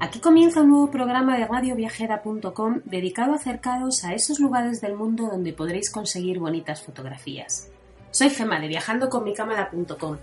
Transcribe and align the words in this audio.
aquí 0.00 0.18
comienza 0.18 0.62
un 0.62 0.70
nuevo 0.70 0.90
programa 0.90 1.38
de 1.38 1.46
radioviajera.com 1.46 2.80
dedicado 2.84 3.32
a 3.32 3.36
acercaros 3.36 4.04
a 4.04 4.14
esos 4.14 4.40
lugares 4.40 4.80
del 4.80 4.96
mundo 4.96 5.28
donde 5.30 5.52
podréis 5.52 5.90
conseguir 5.90 6.38
bonitas 6.38 6.82
fotografías. 6.82 7.70
Soy 8.10 8.30
Gema 8.30 8.58
de 8.58 8.66
viajandoconmicámara.com 8.66 10.16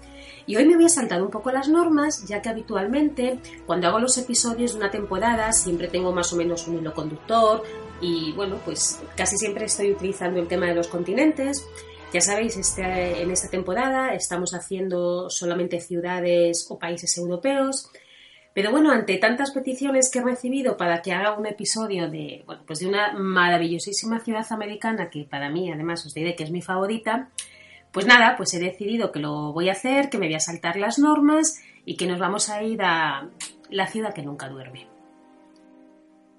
y 0.46 0.58
hoy 0.58 0.66
me 0.66 0.76
voy 0.76 0.86
a 0.86 0.90
saltar 0.90 1.22
un 1.22 1.30
poco 1.30 1.52
las 1.52 1.70
normas 1.70 2.26
ya 2.28 2.42
que 2.42 2.50
habitualmente 2.50 3.40
cuando 3.66 3.88
hago 3.88 4.00
los 4.00 4.18
episodios 4.18 4.74
de 4.74 4.80
una 4.80 4.92
temporada 4.92 5.53
siempre 5.53 5.88
tengo 5.88 6.12
más 6.12 6.34
o 6.34 6.36
menos 6.36 6.68
un 6.68 6.80
hilo 6.80 6.94
conductor 6.94 7.64
y 8.02 8.34
bueno 8.34 8.58
pues 8.66 9.00
casi 9.16 9.38
siempre 9.38 9.66
estoy 9.66 9.92
utilizando 9.92 10.40
el 10.42 10.48
tema 10.48 10.66
de 10.66 10.76
los 10.76 10.88
continentes. 10.88 11.66
Ya 12.14 12.22
sabéis, 12.22 12.56
este, 12.56 13.22
en 13.22 13.31
esta 13.31 13.50
temporada 13.50 14.14
estamos 14.14 14.53
haciendo 14.53 15.30
solamente 15.30 15.81
ciudades 15.81 16.66
o 16.70 16.80
países 16.80 17.18
europeos 17.18 17.90
pero 18.58 18.72
bueno, 18.72 18.89
ante 18.89 19.19
tantas 19.19 19.52
peticiones 19.52 20.09
que 20.11 20.17
he 20.17 20.23
recibido 20.23 20.77
para 20.77 21.03
que 21.03 21.13
haga 21.13 21.38
un 21.38 21.45
episodio 21.45 22.09
de, 22.09 22.41
bueno, 22.47 22.63
pues 22.66 22.80
de 22.80 22.88
una 22.88 23.13
maravillosísima 23.13 24.19
ciudad 24.19 24.47
americana 24.50 25.11
que 25.11 25.25
para 25.25 25.52
mí, 25.52 25.72
además, 25.72 26.03
os 26.08 26.16
diré 26.16 26.36
que 26.36 26.44
es 26.44 26.50
mi 26.50 26.63
favorita, 26.63 27.30
pues 27.91 28.08
nada, 28.08 28.35
pues 28.35 28.55
he 28.55 28.59
decidido 28.59 29.11
que 29.11 29.19
lo 29.19 29.53
voy 29.53 29.69
a 29.69 29.73
hacer, 29.73 30.09
que 30.09 30.17
me 30.17 30.25
voy 30.25 30.33
a 30.33 30.39
saltar 30.39 30.75
las 30.75 30.97
normas 30.97 31.61
y 31.85 31.97
que 31.97 32.08
nos 32.08 32.17
vamos 32.17 32.50
a 32.50 32.63
ir 32.63 32.81
a 32.81 33.30
la 33.69 33.85
ciudad 33.85 34.11
que 34.11 34.23
nunca 34.23 34.50
duerme. 34.50 34.88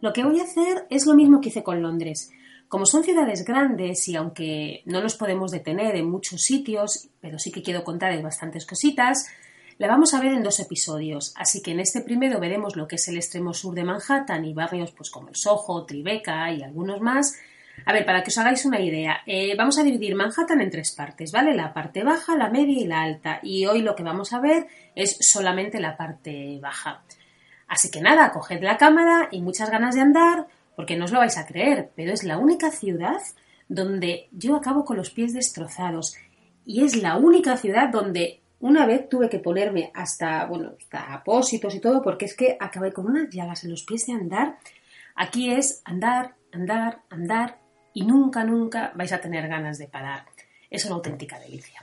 Lo 0.01 0.13
que 0.13 0.25
voy 0.25 0.41
a 0.41 0.43
hacer 0.43 0.89
es 0.91 1.07
lo 1.07 1.15
mismo 1.15 1.41
que 1.41 1.51
hice 1.51 1.63
con 1.63 1.81
Londres. 1.83 2.33
Como 2.67 2.85
son 2.85 3.05
ciudades 3.05 3.45
grandes 3.45 4.09
y 4.09 4.17
aunque 4.17 4.83
no 4.87 5.01
nos 5.01 5.15
podemos 5.15 5.53
detener 5.53 5.95
en 5.95 6.11
muchos 6.11 6.43
sitios, 6.43 7.11
pero 7.21 7.39
sí 7.39 7.53
que 7.53 7.63
quiero 7.63 7.85
contarles 7.85 8.25
bastantes 8.25 8.67
cositas, 8.67 9.29
la 9.79 9.87
vamos 9.87 10.13
a 10.13 10.21
ver 10.21 10.33
en 10.33 10.43
dos 10.43 10.59
episodios, 10.59 11.33
así 11.37 11.63
que 11.63 11.71
en 11.71 11.79
este 11.79 12.01
primero 12.01 12.41
veremos 12.41 12.75
lo 12.75 12.89
que 12.89 12.97
es 12.97 13.07
el 13.07 13.17
extremo 13.17 13.55
sur 13.55 13.75
de 13.75 13.85
Manhattan 13.85 14.45
y 14.45 14.53
barrios 14.53 14.91
pues 14.91 15.09
como 15.09 15.29
el 15.29 15.37
Soho, 15.37 15.87
Tribeca 15.87 16.51
y 16.53 16.63
algunos 16.65 17.01
más. 17.01 17.37
A 17.87 17.93
ver, 17.93 18.05
para 18.05 18.25
que 18.25 18.31
os 18.31 18.39
hagáis 18.39 18.65
una 18.65 18.81
idea, 18.81 19.21
eh, 19.25 19.55
vamos 19.57 19.79
a 19.79 19.85
dividir 19.85 20.17
Manhattan 20.17 20.61
en 20.61 20.71
tres 20.71 20.91
partes, 20.91 21.31
¿vale? 21.31 21.55
La 21.55 21.73
parte 21.73 22.03
baja, 22.03 22.37
la 22.37 22.51
media 22.51 22.81
y 22.81 22.87
la 22.87 23.03
alta. 23.03 23.39
Y 23.41 23.67
hoy 23.67 23.83
lo 23.83 23.95
que 23.95 24.03
vamos 24.03 24.33
a 24.33 24.41
ver 24.41 24.67
es 24.97 25.17
solamente 25.21 25.79
la 25.79 25.97
parte 25.97 26.59
baja. 26.61 27.05
Así 27.69 27.89
que 27.89 28.01
nada, 28.01 28.33
coged 28.33 28.63
la 28.63 28.79
cámara 28.79 29.29
y 29.31 29.41
muchas 29.43 29.71
ganas 29.71 29.95
de 29.95 30.01
andar, 30.01 30.49
porque 30.75 30.97
no 30.97 31.05
os 31.05 31.13
lo 31.13 31.21
vais 31.21 31.39
a 31.39 31.47
creer, 31.47 31.91
pero 31.95 32.13
es 32.13 32.25
la 32.25 32.39
única 32.39 32.73
ciudad 32.73 33.21
donde 33.69 34.29
yo 34.33 34.57
acabo 34.57 34.85
con 34.85 34.97
los 34.97 35.11
pies 35.11 35.35
destrozados. 35.35 36.17
Y 36.67 36.85
es 36.85 36.97
la 36.97 37.17
única 37.17 37.57
ciudad 37.57 37.91
donde 37.91 38.41
una 38.61 38.87
vez 38.87 39.09
tuve 39.09 39.29
que 39.29 39.39
ponerme 39.39 39.91
hasta, 39.95 40.45
bueno, 40.47 40.73
hasta 40.79 41.13
apósitos 41.15 41.75
y 41.75 41.81
todo, 41.81 42.03
porque 42.03 42.25
es 42.25 42.37
que 42.37 42.57
acabé 42.59 42.93
con 42.93 43.07
unas 43.07 43.31
llagas 43.31 43.65
en 43.65 43.71
los 43.71 43.85
pies 43.85 44.07
de 44.07 44.15
andar. 44.15 44.59
Aquí 45.15 45.51
es 45.51 45.83
andar, 45.85 46.35
andar, 46.53 47.03
andar 47.11 47.59
y 47.95 48.05
nunca, 48.05 48.45
nunca 48.45 48.93
vais 48.95 49.13
a 49.13 49.21
tener 49.21 49.49
ganas 49.49 49.79
de 49.79 49.87
parar. 49.87 50.25
Es 50.71 50.85
una 50.85 50.97
auténtica 50.97 51.39
delicia. 51.39 51.83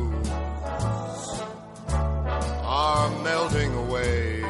are 2.71 3.09
melting 3.21 3.73
away. 3.73 4.41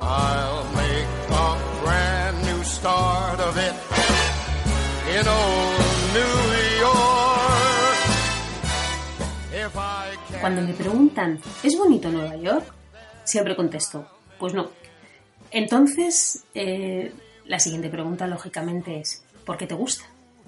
I'll 0.00 0.64
make 0.78 1.10
a 1.32 1.58
new 6.14 6.34
York. 6.80 7.24
Cuando 10.40 10.62
me 10.62 10.72
preguntan, 10.74 11.40
¿es 11.64 11.76
bonito 11.76 12.10
Nueva 12.10 12.36
York? 12.36 12.64
Siempre 13.24 13.56
contesto, 13.56 14.06
pues 14.38 14.54
no. 14.54 14.70
Entonces, 15.50 16.44
eh, 16.54 17.12
la 17.46 17.58
siguiente 17.58 17.88
pregunta 17.88 18.28
lógicamente 18.28 19.00
es, 19.00 19.24
¿por 19.44 19.56
qué 19.56 19.66
te 19.66 19.74
gusta? 19.74 20.04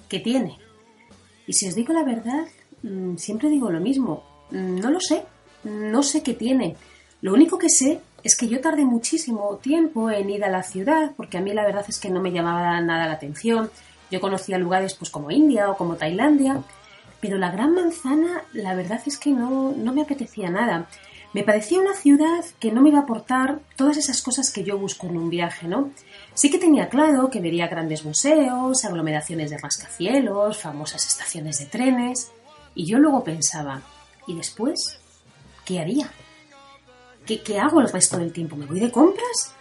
¿Qué 0.09 0.21
tiene? 0.21 0.59
Y 1.49 1.55
si 1.55 1.67
os 1.67 1.75
digo 1.75 1.93
la 1.93 2.05
verdad, 2.05 2.47
mm, 2.83 3.17
siempre 3.17 3.49
digo 3.49 3.71
lo 3.71 3.81
mismo, 3.81 4.23
mm, 4.51 4.79
no 4.79 4.91
lo 4.91 5.01
sé, 5.01 5.25
no 5.67 6.03
sé 6.03 6.23
qué 6.23 6.35
tiene. 6.35 6.77
Lo 7.21 7.33
único 7.35 7.59
que 7.59 7.69
sé 7.69 8.01
es 8.23 8.37
que 8.37 8.49
yo 8.49 8.61
tardé 8.61 8.85
muchísimo 8.85 9.57
tiempo 9.57 10.11
en 10.11 10.31
ir 10.31 10.45
a 10.45 10.51
la 10.51 10.63
ciudad, 10.63 11.13
porque 11.17 11.39
a 11.39 11.41
mí 11.41 11.53
la 11.53 11.65
verdad 11.65 11.85
es 11.89 11.99
que 11.99 12.11
no 12.11 12.21
me 12.21 12.33
llamaba 12.33 12.81
nada 12.81 13.07
la 13.07 13.13
atención. 13.13 13.71
Yo 14.11 14.21
conocía 14.21 14.59
lugares 14.59 14.95
pues 14.95 15.11
como 15.11 15.31
India 15.31 15.71
o 15.71 15.77
como 15.77 15.97
Tailandia, 15.97 16.63
pero 17.21 17.39
la 17.39 17.51
Gran 17.51 17.75
Manzana 17.75 18.43
la 18.53 18.75
verdad 18.75 19.01
es 19.07 19.19
que 19.19 19.31
no, 19.31 19.73
no 19.77 19.93
me 19.93 20.03
apetecía 20.03 20.51
nada. 20.51 20.89
Me 21.33 21.43
parecía 21.43 21.81
una 21.81 21.95
ciudad 21.95 22.45
que 22.59 22.73
no 22.73 22.81
me 22.81 22.89
iba 22.89 22.99
a 22.99 23.03
aportar 23.03 23.61
todas 23.77 23.97
esas 23.97 24.23
cosas 24.23 24.51
que 24.51 24.65
yo 24.65 24.79
busco 24.79 25.07
en 25.07 25.19
un 25.19 25.29
viaje, 25.29 25.69
¿no? 25.69 25.91
Sí 26.35 26.51
que 26.51 26.59
tenía 26.59 26.89
claro 26.89 27.29
que 27.29 27.41
vería 27.41 27.69
grandes 27.69 28.05
museos, 28.05 28.85
aglomeraciones 28.85 29.51
de 29.51 29.59
rascacielos, 29.59 30.59
famosas 30.59 31.07
estaciones 31.07 31.59
de 31.59 31.67
trenes, 31.67 32.33
y 32.75 32.87
yo 32.87 32.99
luego 32.99 33.23
pensaba, 33.23 33.83
¿y 34.27 34.35
después? 34.35 34.99
¿Qué 35.67 35.81
haría? 35.81 36.09
¿Qué, 37.27 37.43
¿Qué 37.43 37.59
hago 37.59 37.81
el 37.81 37.93
resto 37.93 38.17
del 38.17 38.33
tiempo? 38.33 38.57
¿Me 38.57 38.67
voy 38.67 38.81
de 38.81 38.91
compras? 38.91 39.53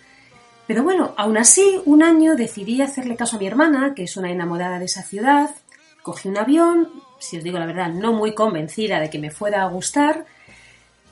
Pero 0.67 0.83
bueno, 0.83 1.13
aún 1.17 1.37
así, 1.37 1.81
un 1.85 2.03
año 2.03 2.35
decidí 2.35 2.81
hacerle 2.81 3.15
caso 3.15 3.35
a 3.35 3.39
mi 3.39 3.47
hermana, 3.47 3.93
que 3.93 4.03
es 4.03 4.15
una 4.15 4.31
enamorada 4.31 4.79
de 4.79 4.85
esa 4.85 5.03
ciudad, 5.03 5.49
cogí 6.01 6.29
un 6.29 6.37
avión, 6.37 6.89
si 7.19 7.37
os 7.37 7.43
digo 7.43 7.59
la 7.59 7.65
verdad, 7.65 7.89
no 7.89 8.13
muy 8.13 8.33
convencida 8.33 8.99
de 8.99 9.09
que 9.09 9.19
me 9.19 9.31
fuera 9.31 9.63
a 9.63 9.67
gustar, 9.67 10.25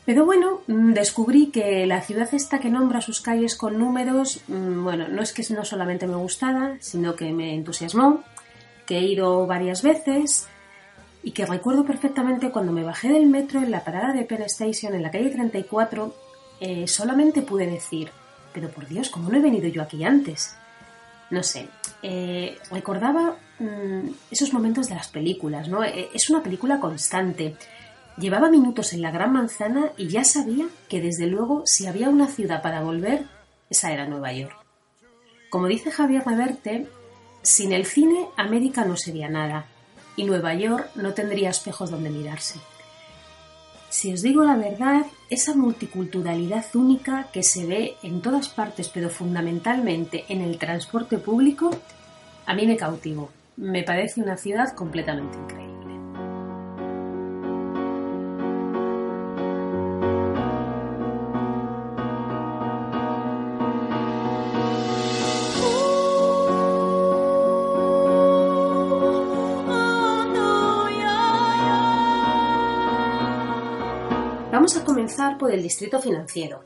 Pero 0.05 0.25
bueno, 0.25 0.61
mm, 0.67 0.91
descubrí 0.91 1.47
que 1.47 1.85
la 1.87 2.01
ciudad 2.01 2.27
esta 2.33 2.59
que 2.59 2.69
nombra 2.69 2.99
sus 2.99 3.21
calles 3.21 3.55
con 3.55 3.79
números, 3.79 4.41
mm, 4.49 4.83
bueno, 4.83 5.07
no 5.07 5.21
es 5.21 5.31
que 5.31 5.45
no 5.53 5.63
solamente 5.63 6.07
me 6.07 6.15
gustara, 6.15 6.75
sino 6.81 7.15
que 7.15 7.31
me 7.31 7.55
entusiasmó, 7.55 8.21
que 8.85 8.97
he 8.97 9.01
ido 9.01 9.47
varias 9.47 9.81
veces 9.81 10.49
y 11.23 11.31
que 11.31 11.45
recuerdo 11.45 11.85
perfectamente 11.85 12.51
cuando 12.51 12.73
me 12.73 12.83
bajé 12.83 13.09
del 13.09 13.27
metro 13.27 13.61
en 13.61 13.71
la 13.71 13.83
parada 13.83 14.13
de 14.13 14.25
Penn 14.25 14.43
Station 14.43 14.93
en 14.93 15.01
la 15.01 15.09
calle 15.09 15.29
34, 15.29 16.13
eh, 16.59 16.87
solamente 16.87 17.41
pude 17.41 17.65
decir, 17.65 18.11
pero 18.53 18.69
por 18.69 18.87
Dios, 18.87 19.09
¿cómo 19.09 19.29
no 19.29 19.37
he 19.37 19.41
venido 19.41 19.69
yo 19.69 19.81
aquí 19.81 20.03
antes? 20.03 20.55
No 21.29 21.41
sé, 21.41 21.69
eh, 22.03 22.57
recordaba 22.69 23.37
mm, 23.59 24.09
esos 24.29 24.53
momentos 24.53 24.89
de 24.89 24.95
las 24.95 25.07
películas, 25.07 25.69
¿no? 25.69 25.83
Eh, 25.83 26.09
es 26.13 26.29
una 26.29 26.43
película 26.43 26.79
constante. 26.79 27.55
Llevaba 28.17 28.49
minutos 28.49 28.93
en 28.93 29.01
la 29.01 29.09
Gran 29.09 29.31
Manzana 29.31 29.93
y 29.97 30.09
ya 30.09 30.25
sabía 30.25 30.67
que 30.89 31.01
desde 31.01 31.27
luego 31.27 31.63
si 31.65 31.87
había 31.87 32.09
una 32.09 32.27
ciudad 32.27 32.61
para 32.61 32.83
volver, 32.83 33.25
esa 33.69 33.91
era 33.91 34.05
Nueva 34.05 34.33
York. 34.33 34.55
Como 35.49 35.67
dice 35.67 35.89
Javier 35.89 36.23
Reverte, 36.25 36.87
sin 37.41 37.71
el 37.71 37.85
cine 37.85 38.27
América 38.37 38.85
no 38.85 38.97
sería 38.97 39.29
nada 39.29 39.72
y 40.15 40.23
Nueva 40.23 40.53
York 40.53 40.89
no 40.95 41.13
tendría 41.13 41.49
espejos 41.49 41.91
donde 41.91 42.09
mirarse. 42.09 42.59
Si 43.89 44.11
os 44.11 44.23
digo 44.23 44.43
la 44.43 44.55
verdad, 44.55 45.05
esa 45.29 45.55
multiculturalidad 45.55 46.65
única 46.73 47.27
que 47.31 47.43
se 47.43 47.67
ve 47.67 47.95
en 48.01 48.21
todas 48.21 48.49
partes, 48.49 48.89
pero 48.89 49.09
fundamentalmente 49.09 50.25
en 50.29 50.41
el 50.41 50.57
transporte 50.57 51.19
público, 51.19 51.69
a 52.45 52.55
mí 52.55 52.65
me 52.65 52.75
cautivó. 52.75 53.29
Me 53.55 53.83
parece 53.83 54.19
una 54.19 54.35
ciudad 54.35 54.73
completamente 54.73 55.37
increíble. 55.37 55.62
Comenzar 75.13 75.37
por 75.37 75.51
el 75.51 75.61
distrito 75.61 75.99
financiero. 75.99 76.63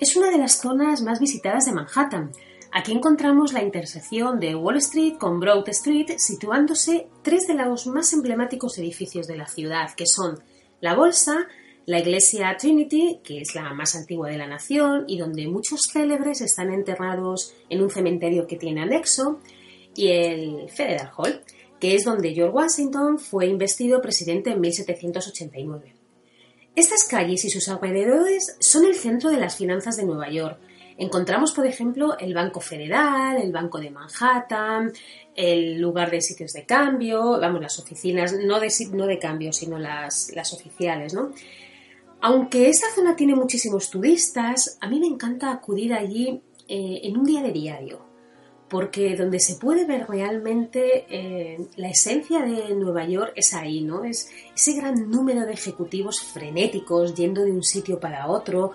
Es 0.00 0.16
una 0.16 0.30
de 0.30 0.38
las 0.38 0.60
zonas 0.60 1.02
más 1.02 1.20
visitadas 1.20 1.66
de 1.66 1.72
Manhattan. 1.72 2.32
Aquí 2.72 2.92
encontramos 2.92 3.52
la 3.52 3.62
intersección 3.62 4.40
de 4.40 4.54
Wall 4.54 4.78
Street 4.78 5.18
con 5.18 5.38
Broad 5.38 5.68
Street, 5.68 6.14
situándose 6.16 7.08
tres 7.22 7.46
de 7.46 7.54
los 7.54 7.86
más 7.86 8.12
emblemáticos 8.14 8.78
edificios 8.78 9.26
de 9.26 9.36
la 9.36 9.46
ciudad, 9.46 9.90
que 9.94 10.06
son 10.06 10.42
la 10.80 10.94
Bolsa, 10.94 11.46
la 11.84 11.98
iglesia 11.98 12.56
Trinity, 12.58 13.20
que 13.22 13.42
es 13.42 13.54
la 13.54 13.74
más 13.74 13.94
antigua 13.94 14.30
de 14.30 14.38
la 14.38 14.46
nación 14.46 15.04
y 15.06 15.18
donde 15.18 15.46
muchos 15.46 15.82
célebres 15.92 16.40
están 16.40 16.72
enterrados 16.72 17.54
en 17.68 17.82
un 17.82 17.90
cementerio 17.90 18.46
que 18.46 18.56
tiene 18.56 18.80
anexo, 18.80 19.40
y 19.94 20.08
el 20.08 20.70
Federal 20.70 21.10
Hall, 21.16 21.42
que 21.78 21.94
es 21.94 22.04
donde 22.04 22.34
George 22.34 22.54
Washington 22.54 23.18
fue 23.18 23.46
investido 23.46 24.00
presidente 24.00 24.50
en 24.50 24.60
1789. 24.60 25.93
Estas 26.76 27.04
calles 27.04 27.44
y 27.44 27.50
sus 27.50 27.68
alrededores 27.68 28.56
son 28.58 28.84
el 28.84 28.96
centro 28.96 29.30
de 29.30 29.36
las 29.36 29.56
finanzas 29.56 29.96
de 29.96 30.04
Nueva 30.04 30.28
York. 30.28 30.58
Encontramos, 30.98 31.52
por 31.52 31.66
ejemplo, 31.66 32.18
el 32.18 32.34
Banco 32.34 32.60
Federal, 32.60 33.40
el 33.40 33.52
Banco 33.52 33.78
de 33.78 33.90
Manhattan, 33.90 34.92
el 35.36 35.80
lugar 35.80 36.10
de 36.10 36.20
sitios 36.20 36.52
de 36.52 36.66
cambio, 36.66 37.38
vamos, 37.40 37.60
las 37.60 37.78
oficinas, 37.78 38.32
no 38.32 38.58
de, 38.58 38.72
no 38.92 39.06
de 39.06 39.18
cambio, 39.20 39.52
sino 39.52 39.78
las, 39.78 40.32
las 40.34 40.52
oficiales, 40.52 41.14
¿no? 41.14 41.30
Aunque 42.20 42.68
esta 42.68 42.86
zona 42.92 43.14
tiene 43.14 43.36
muchísimos 43.36 43.90
turistas, 43.90 44.76
a 44.80 44.88
mí 44.88 44.98
me 44.98 45.06
encanta 45.06 45.52
acudir 45.52 45.94
allí 45.94 46.42
eh, 46.66 47.00
en 47.04 47.16
un 47.16 47.24
día 47.24 47.42
de 47.42 47.52
diario 47.52 48.13
porque 48.68 49.14
donde 49.16 49.40
se 49.40 49.56
puede 49.56 49.84
ver 49.84 50.06
realmente 50.08 51.06
eh, 51.08 51.68
la 51.76 51.90
esencia 51.90 52.40
de 52.42 52.74
Nueva 52.74 53.04
York 53.04 53.32
es 53.36 53.54
ahí, 53.54 53.82
¿no? 53.82 54.04
Es 54.04 54.30
ese 54.54 54.74
gran 54.74 55.10
número 55.10 55.44
de 55.46 55.52
ejecutivos 55.52 56.20
frenéticos 56.20 57.14
yendo 57.14 57.42
de 57.42 57.52
un 57.52 57.62
sitio 57.62 58.00
para 58.00 58.26
otro, 58.26 58.72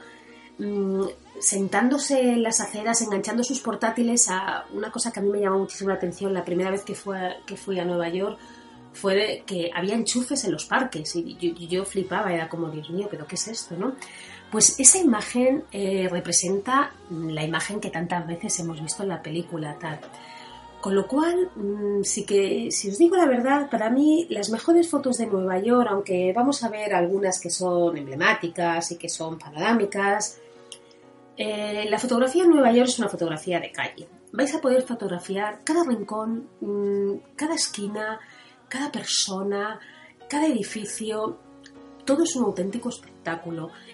mm, 0.59 1.03
sentándose 1.39 2.21
en 2.21 2.43
las 2.43 2.61
aceras, 2.61 3.01
enganchando 3.01 3.43
sus 3.43 3.61
portátiles 3.61 4.29
a 4.29 4.65
una 4.73 4.91
cosa 4.91 5.11
que 5.11 5.19
a 5.19 5.23
mí 5.23 5.29
me 5.29 5.39
llamó 5.39 5.59
muchísimo 5.59 5.89
la 5.89 5.95
atención 5.95 6.33
la 6.33 6.45
primera 6.45 6.69
vez 6.69 6.83
que, 6.83 6.95
fue, 6.95 7.37
que 7.45 7.57
fui 7.57 7.79
a 7.79 7.85
Nueva 7.85 8.09
York 8.09 8.37
fue 8.93 9.43
que 9.45 9.71
había 9.73 9.95
enchufes 9.95 10.43
en 10.45 10.51
los 10.51 10.65
parques 10.65 11.15
y 11.15 11.35
yo, 11.37 11.53
yo 11.55 11.85
flipaba, 11.85 12.33
era 12.33 12.49
como, 12.49 12.69
Dios 12.69 12.89
mío, 12.89 13.07
pero 13.09 13.25
¿qué 13.27 13.35
es 13.35 13.47
esto, 13.47 13.75
no? 13.77 13.95
Pues 14.51 14.79
esa 14.79 14.97
imagen 14.97 15.63
eh, 15.71 16.07
representa 16.09 16.91
la 17.11 17.43
imagen 17.43 17.79
que 17.79 17.91
tantas 17.91 18.25
veces 18.25 18.59
hemos 18.59 18.81
visto 18.81 19.03
en 19.03 19.09
la 19.09 19.21
película. 19.21 19.77
Con 20.81 20.95
lo 20.95 21.07
cual, 21.07 21.51
mm, 21.55 22.03
sí 22.03 22.25
que, 22.25 22.71
si 22.71 22.89
os 22.89 22.97
digo 22.97 23.15
la 23.15 23.25
verdad, 23.25 23.69
para 23.69 23.89
mí 23.89 24.25
las 24.29 24.49
mejores 24.49 24.89
fotos 24.89 25.17
de 25.17 25.27
Nueva 25.27 25.59
York, 25.59 25.87
aunque 25.91 26.33
vamos 26.33 26.63
a 26.63 26.69
ver 26.69 26.93
algunas 26.93 27.39
que 27.39 27.49
son 27.49 27.97
emblemáticas 27.97 28.91
y 28.91 28.97
que 28.97 29.09
son 29.09 29.37
panorámicas, 29.37 30.39
eh, 31.37 31.85
la 31.89 31.99
fotografía 31.99 32.43
en 32.43 32.49
Nueva 32.49 32.71
York 32.71 32.89
es 32.89 32.99
una 32.99 33.09
fotografía 33.09 33.59
de 33.59 33.71
calle. 33.71 34.07
Vais 34.31 34.53
a 34.55 34.61
poder 34.61 34.81
fotografiar 34.83 35.61
cada 35.63 35.83
rincón, 35.83 36.49
mm, 36.61 37.35
cada 37.35 37.55
esquina, 37.55 38.19
cada 38.67 38.91
persona, 38.91 39.79
cada 40.27 40.47
edificio, 40.47 41.37
todo 42.05 42.23
es 42.23 42.35
un 42.35 42.45
auténtico 42.45 42.89
espectáculo. 42.89 43.18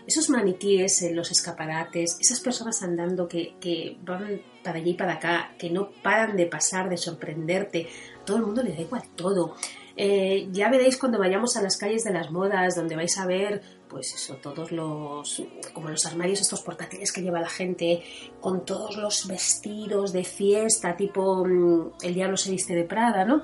Esos 0.06 0.30
maniquíes 0.30 1.02
en 1.04 1.16
los 1.16 1.32
escaparates, 1.32 2.18
esas 2.20 2.40
personas 2.40 2.82
andando 2.84 3.28
que, 3.28 3.98
van 4.04 4.42
para 4.64 4.78
allí 4.78 4.92
y 4.92 4.94
para 4.96 5.14
acá, 5.14 5.54
que 5.58 5.70
no 5.70 5.92
paran 6.04 6.36
de 6.36 6.46
pasar, 6.46 6.90
de 6.90 6.98
sorprenderte, 6.98 7.88
todo 8.26 8.38
el 8.38 8.44
mundo 8.44 8.64
le 8.64 8.74
da 8.74 8.82
igual 8.82 9.04
todo. 9.16 9.56
Eh, 9.98 10.50
ya 10.52 10.70
veréis 10.70 10.98
cuando 10.98 11.18
vayamos 11.18 11.56
a 11.56 11.62
las 11.62 11.78
calles 11.78 12.04
de 12.04 12.12
las 12.12 12.30
modas, 12.30 12.76
donde 12.76 12.96
vais 12.96 13.18
a 13.18 13.26
ver, 13.26 13.62
pues 13.88 14.14
eso, 14.14 14.36
todos 14.36 14.72
los, 14.72 15.42
como 15.74 15.90
los 15.90 16.06
armarios, 16.06 16.42
estos 16.42 16.62
portátiles 16.62 17.14
que 17.14 17.22
lleva 17.22 17.40
la 17.40 17.50
gente, 17.50 18.04
con 18.42 18.66
todos 18.66 18.98
los 18.98 19.28
vestidos 19.28 20.12
de 20.12 20.26
fiesta, 20.26 20.98
tipo 20.98 21.46
mm, 21.46 21.94
el 22.04 22.14
diablo 22.14 22.36
se 22.36 22.52
viste 22.52 22.76
de 22.76 22.84
Prada, 22.84 23.24
¿no? 23.24 23.42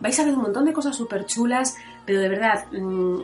Vais 0.00 0.18
a 0.18 0.24
ver 0.24 0.34
un 0.34 0.42
montón 0.42 0.64
de 0.64 0.72
cosas 0.72 0.96
súper 0.96 1.24
chulas, 1.26 1.76
pero 2.04 2.20
de 2.20 2.28
verdad, 2.28 2.66
Mm, 2.72 3.20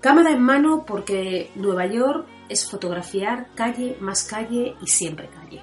cámara 0.00 0.32
en 0.32 0.42
mano 0.42 0.84
porque 0.86 1.50
Nueva 1.54 1.86
York 1.86 2.26
es 2.48 2.68
fotografiar 2.68 3.48
calle 3.54 3.96
más 4.00 4.24
calle 4.24 4.74
y 4.82 4.86
siempre 4.86 5.28
calle. 5.28 5.62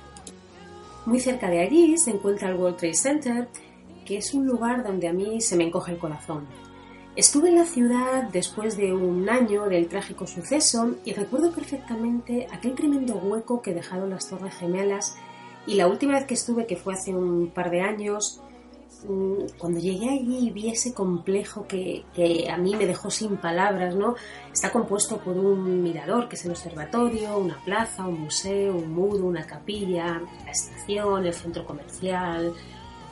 Muy 1.06 1.20
cerca 1.20 1.50
de 1.50 1.62
allí 1.62 1.98
se 1.98 2.12
encuentra 2.12 2.50
el 2.50 2.56
World 2.56 2.78
Trade 2.78 2.94
Center, 2.94 3.48
que 4.06 4.18
es 4.18 4.34
un 4.34 4.46
lugar 4.46 4.84
donde 4.84 5.08
a 5.08 5.14
mí 5.14 5.42
se 5.42 5.56
me 5.56 5.66
encoge 5.66 5.92
el 5.92 5.98
corazón. 5.98 6.46
Estuve 7.16 7.50
en 7.50 7.56
la 7.56 7.66
ciudad 7.66 8.24
después 8.32 8.78
de 8.78 8.94
un 8.94 9.28
año 9.30 9.66
del 9.66 9.88
trágico 9.88 10.28
suceso 10.28 10.96
y 11.04 11.14
recuerdo 11.14 11.52
perfectamente 11.52 12.48
aquel 12.52 12.76
tremendo 12.76 13.16
hueco 13.16 13.62
que 13.62 13.74
dejaron 13.74 14.12
las 14.12 14.30
Torres 14.30 14.56
Gemelas 14.56 15.16
y 15.66 15.76
la 15.76 15.88
última 15.88 16.14
vez 16.14 16.26
que 16.26 16.36
estuve, 16.36 16.68
que 16.68 16.78
fue 16.78 16.94
hace 16.94 17.14
un 17.14 17.50
par 17.50 17.72
de 17.72 17.82
años, 17.82 18.42
Mm, 18.42 18.47
cuando 19.58 19.80
llegué 19.80 20.10
allí 20.10 20.48
y 20.48 20.52
vi 20.52 20.70
ese 20.70 20.94
complejo 20.94 21.68
que, 21.68 22.04
a 22.50 22.58
mí 22.58 22.76
me 22.76 22.86
dejó 22.86 23.10
sin 23.10 23.38
palabras, 23.38 23.96
¿no? 23.96 24.16
Está 24.52 24.72
compuesto 24.72 25.18
por 25.18 25.38
un 25.38 25.84
mirador, 25.84 26.28
que 26.28 26.36
es 26.36 26.46
el 26.46 26.52
observatorio, 26.52 27.38
una 27.38 27.64
plaza, 27.64 28.08
un 28.08 28.22
museo, 28.22 28.76
un 28.76 28.92
muro, 28.92 29.26
una 29.26 29.46
capilla, 29.46 30.22
la 30.46 30.52
estación, 30.52 31.26
el 31.26 31.34
centro 31.34 31.66
comercial, 31.66 32.54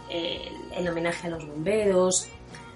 el, 0.09 0.87
homenaje 0.87 1.27
a 1.27 1.31
los 1.31 1.47
bomberos. 1.47 2.29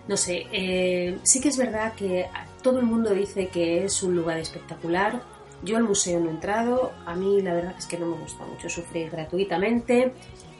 No 0.08 0.18
sé, 0.18 0.48
eh, 0.52 1.20
sí 1.24 1.40
que 1.42 1.50
es 1.50 1.58
verdad 1.58 1.94
que 1.94 2.28
todo 2.62 2.80
el 2.80 2.86
mundo 2.86 3.12
dice 3.12 3.48
que 3.48 3.86
es 3.86 4.04
un 4.04 4.16
lugar 4.16 4.38
espectacular. 4.38 5.22
Yo 5.64 5.78
al 5.78 5.84
museo 5.84 6.20
no 6.20 6.28
he 6.28 6.32
entrado, 6.34 6.92
a 7.06 7.16
mí 7.16 7.42
la 7.42 7.54
verdad 7.54 7.76
es 7.78 7.86
que 7.86 7.98
no 7.98 8.06
me 8.06 8.18
gusta 8.18 8.46
mucho 8.46 8.70
sufrir 8.70 9.10
gratuitamente 9.10 10.14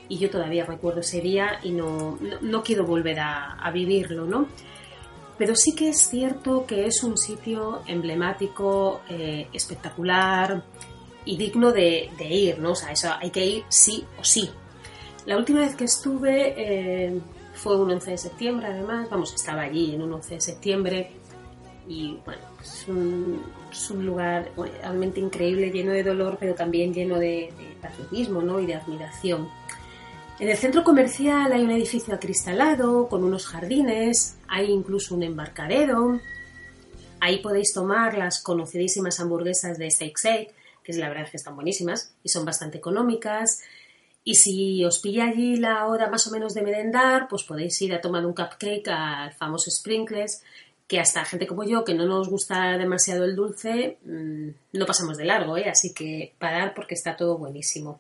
y 0.10 0.18
yo 0.18 0.30
todavía 0.30 0.66
recuerdo 0.66 1.02
ese 1.02 1.22
día 1.22 1.60
y 1.64 1.72
no, 1.72 2.18
no, 2.42 2.64
quiero 2.64 2.86
volver 2.86 3.20
a, 3.20 3.70
vivirlo, 3.72 4.26
¿no? 4.26 4.48
Pero 5.38 5.56
sí 5.56 5.74
que 5.76 5.90
es 5.90 6.10
cierto 6.10 6.66
que 6.66 6.88
es 6.88 7.04
un 7.04 7.18
sitio 7.18 7.84
emblemático, 7.86 9.02
eh, 9.08 9.48
espectacular 9.54 10.64
y 11.24 11.38
digno 11.38 11.72
de, 11.72 12.10
ir, 12.20 12.60
¿no? 12.60 12.72
O 12.72 12.76
sea, 12.76 12.92
eso 12.92 13.10
hay 13.18 13.30
que 13.30 13.46
ir 13.46 13.64
sí 13.70 14.04
o 14.20 14.24
sí. 14.24 14.50
La 15.28 15.38
última 15.38 15.60
vez 15.60 15.76
que 15.76 15.86
estuve 15.86 16.56
eh, 16.58 17.22
fue 17.54 17.80
un 17.80 17.92
11 17.92 18.12
de 18.12 18.18
septiembre, 18.18 18.68
además, 18.68 19.10
vamos, 19.10 19.34
estaba 19.34 19.62
allí 19.62 19.94
en 19.94 20.02
un 20.02 20.14
11 20.14 20.34
de 20.34 20.42
septiembre 20.42 21.12
y 21.88 22.18
bueno, 22.26 22.42
es 22.62 22.86
un, 22.88 23.44
es 23.72 23.92
un 23.92 24.06
lugar 24.06 24.52
realmente 24.58 25.20
increíble, 25.20 25.70
lleno 25.70 25.92
de 25.92 26.04
dolor, 26.04 26.38
pero 26.40 26.56
también 26.56 26.94
lleno 26.94 27.20
de, 27.20 27.54
de 27.58 27.78
patriotismo 27.80 28.42
¿no? 28.42 28.60
y 28.60 28.66
de 28.66 28.74
admiración. 28.74 29.48
En 30.40 30.48
el 30.48 30.56
centro 30.56 30.86
comercial 30.86 31.52
hay 31.52 31.64
un 31.64 31.72
edificio 31.72 32.14
acristalado 32.16 33.10
con 33.10 33.26
unos 33.26 33.46
jardines, 33.46 34.38
hay 34.48 34.72
incluso 34.72 35.14
un 35.14 35.24
embarcadero. 35.24 36.22
Ahí 37.20 37.40
podéis 37.40 37.74
tomar 37.74 38.18
las 38.18 38.42
conocidísimas 38.42 39.20
hamburguesas 39.20 39.78
de 39.78 39.92
Steak 39.92 40.18
Shake, 40.18 40.56
que 40.82 40.94
es 40.94 40.98
la 40.98 41.10
verdad 41.10 41.30
que 41.30 41.36
están 41.36 41.56
buenísimas 41.56 42.14
y 42.24 42.30
son 42.30 42.46
bastante 42.46 42.78
económicas. 42.78 43.60
Y 44.24 44.36
si 44.36 44.86
os 44.86 45.00
pilla 45.00 45.26
allí 45.26 45.58
la 45.58 45.86
hora 45.88 46.10
más 46.10 46.26
o 46.28 46.32
menos 46.32 46.54
de 46.54 46.62
merendar, 46.62 47.28
pues 47.28 47.44
podéis 47.44 47.82
ir 47.82 47.94
a 47.94 48.00
tomar 48.00 48.26
un 48.26 48.34
cupcake 48.34 48.88
al 48.88 49.34
famoso 49.34 49.70
Sprinkles, 49.70 50.42
que 50.88 51.02
hasta 51.02 51.26
gente 51.26 51.48
como 51.48 51.66
yo, 51.66 51.84
que 51.84 51.94
no 51.94 52.06
nos 52.06 52.30
gusta 52.30 52.78
demasiado 52.78 53.26
el 53.26 53.36
dulce, 53.36 53.98
mm, 54.06 54.50
no 54.72 54.86
pasamos 54.86 55.18
de 55.18 55.26
largo, 55.26 55.58
¿eh? 55.58 55.70
así 55.70 55.94
que 55.94 56.34
parar 56.40 56.74
porque 56.74 56.96
está 56.96 57.18
todo 57.18 57.38
buenísimo. 57.38 58.00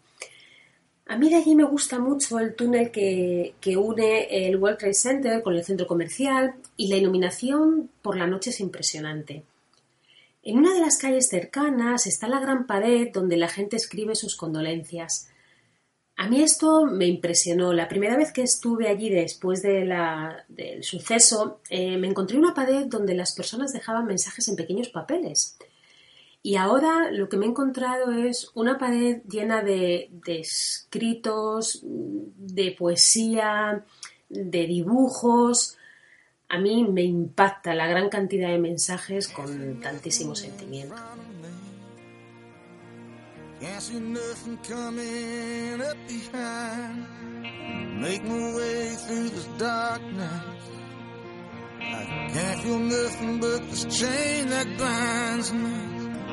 A 1.09 1.17
mí 1.17 1.27
de 1.27 1.37
allí 1.37 1.55
me 1.55 1.63
gusta 1.63 1.97
mucho 1.97 2.37
el 2.37 2.53
túnel 2.53 2.91
que, 2.91 3.55
une 3.75 4.27
el 4.45 4.57
World 4.57 4.77
Trade 4.77 4.93
Center 4.93 5.41
con 5.41 5.55
el 5.55 5.63
centro 5.63 5.87
comercial 5.87 6.53
y 6.77 6.87
la 6.87 6.97
iluminación 6.97 7.89
por 8.03 8.15
la 8.15 8.27
noche 8.27 8.51
es 8.51 8.59
impresionante. 8.59 9.43
En 10.43 10.59
una 10.59 10.71
de 10.71 10.81
las 10.81 10.99
calles 10.99 11.27
cercanas 11.27 12.05
está 12.05 12.27
la 12.27 12.39
gran 12.39 12.67
pared 12.67 13.09
donde 13.11 13.37
la 13.37 13.47
gente 13.47 13.75
escribe 13.75 14.13
sus 14.13 14.35
condolencias. 14.35 15.31
A 16.15 16.29
mí 16.29 16.43
esto 16.43 16.85
me 16.85 17.07
impresionó. 17.07 17.73
La 17.73 17.87
primera 17.87 18.15
vez 18.15 18.31
que 18.31 18.43
estuve 18.43 18.87
allí 18.87 19.09
después 19.09 19.63
del 19.63 19.91
suceso, 20.83 21.59
eh, 21.71 21.97
me 21.97 22.05
encontré 22.05 22.37
una 22.37 22.53
pared 22.53 22.85
donde 22.85 23.15
las 23.15 23.33
personas 23.33 23.73
dejaban 23.73 24.05
mensajes 24.05 24.47
en 24.47 24.55
pequeños 24.55 24.89
papeles. 24.89 25.57
Y 26.41 26.55
ahora 26.55 27.11
lo 27.11 27.27
que 27.27 27.37
me 27.37 27.45
he 27.45 27.49
encontrado 27.49 28.11
es 28.11 28.49
una 28.53 28.77
pared 28.77 29.21
llena 29.27 29.61
de, 29.61 30.09
escritos, 30.25 31.81
de 31.83 32.75
poesía, 32.77 33.85
de 34.29 34.67
dibujos. 34.67 35.77
A 36.47 36.57
mí 36.57 36.85
me 36.85 37.03
impacta 37.03 37.75
la 37.75 37.87
gran 37.87 38.09
cantidad 38.09 38.49
de 38.49 38.57
mensajes 38.57 39.27
con 39.27 39.81
tantísimo 39.81 40.33
sentimiento. 40.33 40.95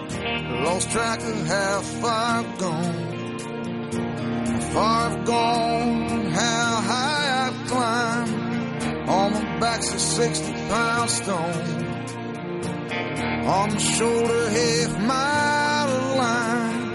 Lost 0.09 0.91
track 0.91 1.21
of 1.21 1.47
how 1.47 1.81
far 1.81 2.45
I've 2.45 2.59
gone. 2.59 2.95
How 4.47 4.61
far 4.61 5.11
I've 5.11 5.25
gone, 5.25 6.27
how 6.27 6.81
high 6.91 7.47
I've 7.47 7.67
climbed. 7.67 9.09
On 9.09 9.33
my 9.33 9.61
back's 9.61 9.95
a 9.95 9.99
60 9.99 10.53
pound 10.69 11.11
stone. 11.11 11.87
On 13.47 13.71
my 13.73 13.79
shoulder, 13.79 14.51
half 14.51 14.99
mile 15.01 15.89
of 15.89 16.17
line. 16.17 16.95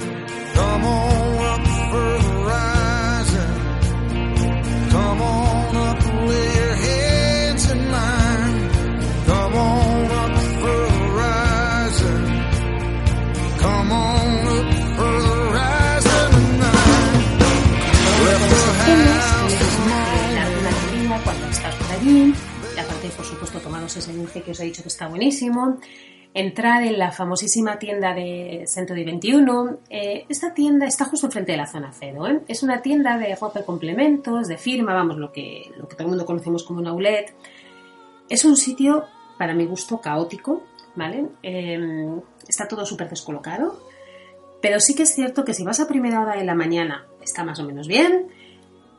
Come 0.53 0.83
on 0.83 1.45
up 1.53 1.67
for 1.91 2.17
the 2.25 2.33
rising. 2.49 3.55
Come 4.89 5.21
on 5.21 5.50
allí. 22.11 22.33
Y 22.75 22.79
aparte, 22.79 23.09
por 23.09 23.25
supuesto, 23.25 23.59
tomaros 23.59 23.95
ese 23.97 24.13
dulce 24.13 24.41
que 24.41 24.51
os 24.51 24.59
he 24.59 24.65
dicho 24.65 24.81
que 24.81 24.89
está 24.89 25.07
buenísimo 25.07 25.77
entrar 26.33 26.83
en 26.83 26.97
la 26.97 27.11
famosísima 27.11 27.77
tienda 27.77 28.13
de 28.13 28.63
Centro 28.65 28.95
de 28.95 29.03
21. 29.03 29.79
Eh, 29.89 30.25
esta 30.29 30.53
tienda 30.53 30.85
está 30.85 31.05
justo 31.05 31.27
enfrente 31.27 31.51
de 31.51 31.57
la 31.57 31.67
zona 31.67 31.91
cero. 31.91 32.25
Es 32.47 32.63
una 32.63 32.81
tienda 32.81 33.17
de 33.17 33.35
ropa 33.35 33.63
complementos, 33.63 34.47
de 34.47 34.57
firma, 34.57 34.93
vamos, 34.93 35.17
lo 35.17 35.31
que, 35.31 35.71
todo 35.75 36.03
el 36.03 36.07
mundo 36.07 36.25
conocemos 36.25 36.63
como 36.63 36.79
un 36.79 36.87
outlet. 36.87 37.33
Es 38.29 38.45
un 38.45 38.55
sitio, 38.55 39.05
para 39.37 39.53
mi 39.53 39.65
gusto, 39.65 39.99
caótico, 39.99 40.63
¿vale? 40.95 41.27
Eh, 41.43 41.77
está 42.47 42.65
todo 42.65 42.85
súper 42.85 43.09
descolocado. 43.09 43.81
Pero 44.61 44.79
sí 44.79 44.95
que 44.95 45.03
es 45.03 45.13
cierto 45.13 45.43
que 45.43 45.53
si 45.53 45.65
vas 45.65 45.81
a 45.81 45.87
primera 45.87 46.21
hora 46.21 46.37
de 46.37 46.45
la 46.45 46.55
mañana 46.55 47.07
está 47.21 47.43
más 47.43 47.59
o 47.59 47.65
menos 47.65 47.87
bien 47.87 48.29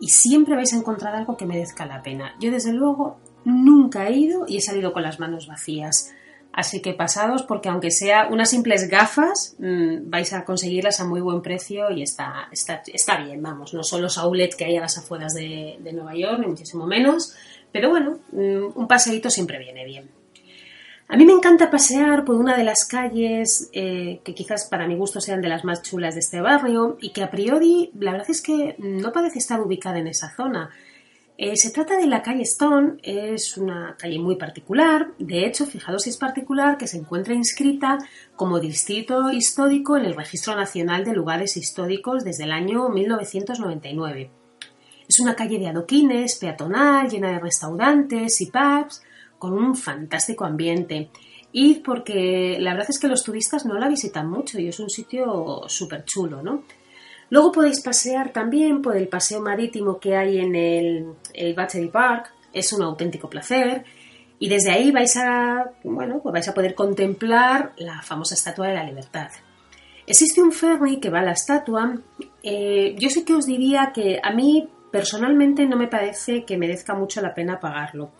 y 0.02 0.08
siempre 0.08 0.56
vais 0.56 0.72
a 0.72 0.76
encontrar 0.76 1.14
algo 1.14 1.36
que 1.36 1.46
merezca 1.46 1.86
la 1.86 2.02
pena. 2.02 2.34
Yo 2.40 2.50
desde 2.50 2.72
luego 2.72 3.18
nunca 3.44 4.08
he 4.08 4.14
ido 4.14 4.46
y 4.48 4.56
he 4.56 4.60
salido 4.60 4.92
con 4.92 5.04
las 5.04 5.20
manos 5.20 5.46
vacías. 5.46 6.12
Así 6.52 6.82
que 6.82 6.92
pasados, 6.92 7.44
porque 7.44 7.68
aunque 7.68 7.92
sea 7.92 8.26
unas 8.28 8.50
simples 8.50 8.88
gafas, 8.88 9.54
mmm, 9.60 10.10
vais 10.10 10.32
a 10.32 10.44
conseguirlas 10.44 10.98
a 10.98 11.04
muy 11.04 11.20
buen 11.20 11.40
precio 11.40 11.92
y 11.92 12.02
está, 12.02 12.48
está, 12.50 12.82
está 12.92 13.22
bien, 13.22 13.40
vamos. 13.40 13.74
No 13.74 13.84
son 13.84 14.02
los 14.02 14.18
outlets 14.18 14.56
que 14.56 14.64
hay 14.64 14.76
a 14.76 14.80
las 14.80 14.98
afueras 14.98 15.34
de, 15.34 15.78
Nueva 15.92 16.16
York, 16.16 16.40
ni 16.40 16.48
muchísimo 16.48 16.84
menos. 16.84 17.36
Pero 17.70 17.90
bueno, 17.90 18.18
mmm, 18.32 18.76
un 18.76 18.88
paseíto 18.88 19.30
siempre 19.30 19.60
viene 19.60 19.84
bien. 19.84 20.10
A 21.12 21.16
mí 21.18 21.26
me 21.26 21.34
encanta 21.34 21.70
pasear 21.70 22.24
por 22.24 22.36
una 22.36 22.56
de 22.56 22.64
las 22.64 22.86
calles 22.86 23.68
eh, 23.74 24.22
que 24.24 24.34
quizás 24.34 24.64
para 24.64 24.86
mi 24.86 24.96
gusto 24.96 25.20
sean 25.20 25.42
de 25.42 25.48
las 25.50 25.62
más 25.62 25.82
chulas 25.82 26.14
de 26.14 26.20
este 26.20 26.40
barrio 26.40 26.96
y 27.02 27.10
que 27.10 27.22
a 27.22 27.30
priori 27.30 27.90
la 28.00 28.12
verdad 28.12 28.30
es 28.30 28.40
que 28.40 28.76
no 28.78 29.12
parece 29.12 29.38
estar 29.38 29.60
ubicada 29.60 29.98
en 29.98 30.06
esa 30.06 30.34
zona. 30.34 30.70
Eh, 31.36 31.54
se 31.58 31.70
trata 31.70 31.98
de 31.98 32.06
la 32.06 32.22
calle 32.22 32.44
Stone, 32.44 32.94
es 33.02 33.58
una 33.58 33.94
calle 33.98 34.18
muy 34.20 34.36
particular, 34.36 35.08
de 35.18 35.44
hecho, 35.44 35.66
fijaros 35.66 36.04
si 36.04 36.08
es 36.08 36.16
particular, 36.16 36.78
que 36.78 36.86
se 36.86 36.96
encuentra 36.96 37.34
inscrita 37.34 37.98
como 38.34 38.58
distrito 38.58 39.30
histórico 39.30 39.98
en 39.98 40.06
el 40.06 40.16
Registro 40.16 40.56
Nacional 40.56 41.04
de 41.04 41.12
Lugares 41.12 41.58
Históricos 41.58 42.24
desde 42.24 42.44
el 42.44 42.52
año 42.52 42.88
1999. 42.88 44.30
Es 45.06 45.20
una 45.20 45.36
calle 45.36 45.58
de 45.58 45.68
adoquines, 45.68 46.36
peatonal, 46.36 47.10
llena 47.10 47.32
de 47.32 47.38
restaurantes 47.38 48.40
y 48.40 48.46
pubs, 48.46 49.02
con 49.42 49.54
un 49.54 49.74
fantástico 49.74 50.44
ambiente. 50.44 51.10
Id 51.50 51.82
porque 51.84 52.58
la 52.60 52.74
verdad 52.74 52.90
es 52.90 53.00
que 53.00 53.08
los 53.08 53.24
turistas 53.24 53.66
no 53.66 53.76
la 53.76 53.88
visitan 53.88 54.30
mucho 54.30 54.60
y 54.60 54.68
es 54.68 54.78
un 54.78 54.88
sitio 54.88 55.62
súper 55.66 56.04
chulo, 56.04 56.44
¿no? 56.44 56.62
Luego 57.28 57.50
podéis 57.50 57.80
pasear 57.80 58.32
también 58.32 58.80
por 58.80 58.96
el 58.96 59.08
paseo 59.08 59.40
marítimo 59.40 59.98
que 59.98 60.14
hay 60.14 60.38
en 60.38 60.54
el, 60.54 61.06
el 61.34 61.54
Battery 61.54 61.88
Park, 61.88 62.32
es 62.52 62.72
un 62.72 62.84
auténtico 62.84 63.28
placer. 63.28 63.84
Y 64.38 64.48
desde 64.48 64.70
ahí 64.70 64.92
vais 64.92 65.16
a, 65.16 65.72
bueno, 65.82 66.20
pues 66.22 66.32
vais 66.32 66.48
a 66.48 66.54
poder 66.54 66.76
contemplar 66.76 67.72
la 67.78 68.00
famosa 68.00 68.36
Estatua 68.36 68.68
de 68.68 68.74
la 68.74 68.84
Libertad. 68.84 69.30
Existe 70.06 70.40
un 70.40 70.52
ferry 70.52 71.00
que 71.00 71.10
va 71.10 71.18
a 71.18 71.24
la 71.24 71.32
estatua. 71.32 71.96
Eh, 72.44 72.94
yo 72.96 73.10
sí 73.10 73.24
que 73.24 73.34
os 73.34 73.46
diría 73.46 73.90
que 73.92 74.20
a 74.22 74.32
mí 74.32 74.68
personalmente 74.92 75.66
no 75.66 75.76
me 75.76 75.88
parece 75.88 76.44
que 76.44 76.56
merezca 76.56 76.94
mucho 76.94 77.20
la 77.20 77.34
pena 77.34 77.58
pagarlo. 77.58 78.12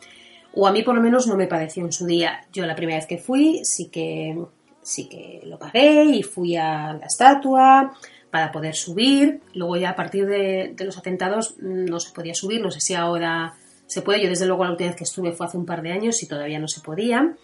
O 0.54 0.66
a 0.66 0.72
mí 0.72 0.82
por 0.82 0.94
lo 0.94 1.00
menos 1.00 1.26
no 1.26 1.36
me 1.36 1.46
pareció 1.46 1.84
en 1.84 1.92
su 1.92 2.06
día. 2.06 2.46
Yo 2.52 2.66
la 2.66 2.74
primera 2.74 2.98
vez 2.98 3.06
que 3.06 3.18
fui 3.18 3.64
sí 3.64 3.88
que, 3.88 4.36
sí 4.82 5.08
que 5.08 5.40
lo 5.44 5.58
pagué 5.58 6.04
y 6.04 6.22
fui 6.22 6.56
a 6.56 6.92
la 6.92 7.06
estatua 7.06 7.92
para 8.30 8.50
poder 8.52 8.74
subir. 8.74 9.40
Luego 9.54 9.76
ya 9.76 9.90
a 9.90 9.96
partir 9.96 10.26
de, 10.26 10.74
los 10.78 10.98
atentados 10.98 11.56
no 11.58 12.00
se 12.00 12.12
podía 12.12 12.34
subir, 12.34 12.60
no 12.60 12.70
sé 12.70 12.80
si 12.80 12.94
ahora 12.94 13.54
se 13.86 14.02
puede. 14.02 14.22
Yo 14.22 14.28
desde 14.28 14.46
luego 14.46 14.64
la 14.64 14.70
última 14.70 14.88
vez 14.88 14.96
que 14.96 15.04
estuve 15.04 15.32
fue 15.32 15.46
hace 15.46 15.56
un 15.56 15.66
par 15.66 15.82
de 15.82 15.92
años 15.92 16.22
y 16.22 16.26
todavía 16.26 16.58
no 16.58 16.68
se 16.68 16.80
podía. 16.80 17.34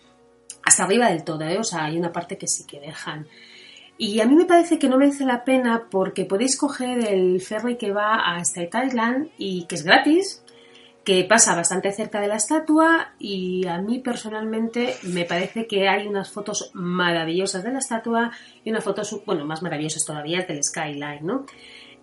Hasta 0.64 0.84
arriba 0.84 1.10
del 1.10 1.24
todo, 1.24 1.42
¿eh? 1.42 1.58
o 1.58 1.64
sea, 1.64 1.84
hay 1.84 1.98
una 1.98 2.12
parte 2.12 2.36
que 2.36 2.48
sí 2.48 2.64
que 2.66 2.80
dejan. 2.80 3.26
Y 3.96 4.20
a 4.20 4.26
mí 4.26 4.34
me 4.34 4.44
parece 4.44 4.78
que 4.78 4.88
no 4.88 4.96
merece 4.96 5.24
la 5.24 5.44
pena 5.44 5.88
porque 5.90 6.24
podéis 6.24 6.56
coger 6.56 7.06
el 7.12 7.40
ferry 7.40 7.76
que 7.76 7.92
va 7.92 8.32
a 8.32 8.40
State 8.42 8.86
Island 8.86 9.30
y 9.38 9.64
que 9.64 9.74
es 9.74 9.82
gratis, 9.82 10.44
que 11.08 11.24
pasa 11.24 11.56
bastante 11.56 11.90
cerca 11.90 12.20
de 12.20 12.28
la 12.28 12.36
estatua 12.36 13.14
y 13.18 13.66
a 13.66 13.80
mí 13.80 14.00
personalmente 14.00 14.94
me 15.04 15.24
parece 15.24 15.66
que 15.66 15.88
hay 15.88 16.06
unas 16.06 16.30
fotos 16.30 16.70
maravillosas 16.74 17.64
de 17.64 17.72
la 17.72 17.78
estatua 17.78 18.30
y 18.62 18.68
unas 18.68 18.84
fotos, 18.84 19.18
bueno, 19.24 19.46
más 19.46 19.62
maravillosas 19.62 20.04
todavía 20.04 20.42
del 20.42 20.62
skyline, 20.62 21.24
¿no? 21.24 21.46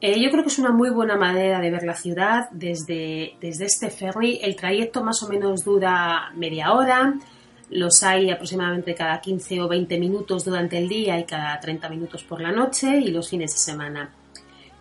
Eh, 0.01 0.19
yo 0.19 0.31
creo 0.31 0.41
que 0.41 0.49
es 0.49 0.57
una 0.57 0.71
muy 0.71 0.89
buena 0.89 1.17
manera 1.17 1.59
de 1.59 1.69
ver 1.69 1.83
la 1.83 1.93
ciudad 1.93 2.49
desde, 2.49 3.35
desde 3.39 3.65
este 3.65 3.91
ferry. 3.91 4.39
El 4.41 4.55
trayecto 4.55 5.03
más 5.03 5.21
o 5.21 5.29
menos 5.29 5.63
dura 5.63 6.31
media 6.33 6.73
hora, 6.73 7.13
los 7.69 8.01
hay 8.01 8.31
aproximadamente 8.31 8.95
cada 8.95 9.21
15 9.21 9.61
o 9.61 9.67
20 9.67 9.99
minutos 9.99 10.45
durante 10.45 10.79
el 10.79 10.89
día 10.89 11.19
y 11.19 11.25
cada 11.25 11.59
30 11.59 11.89
minutos 11.89 12.23
por 12.23 12.41
la 12.41 12.51
noche 12.51 12.97
y 12.97 13.11
los 13.11 13.29
fines 13.29 13.51
de 13.51 13.59
semana. 13.59 14.09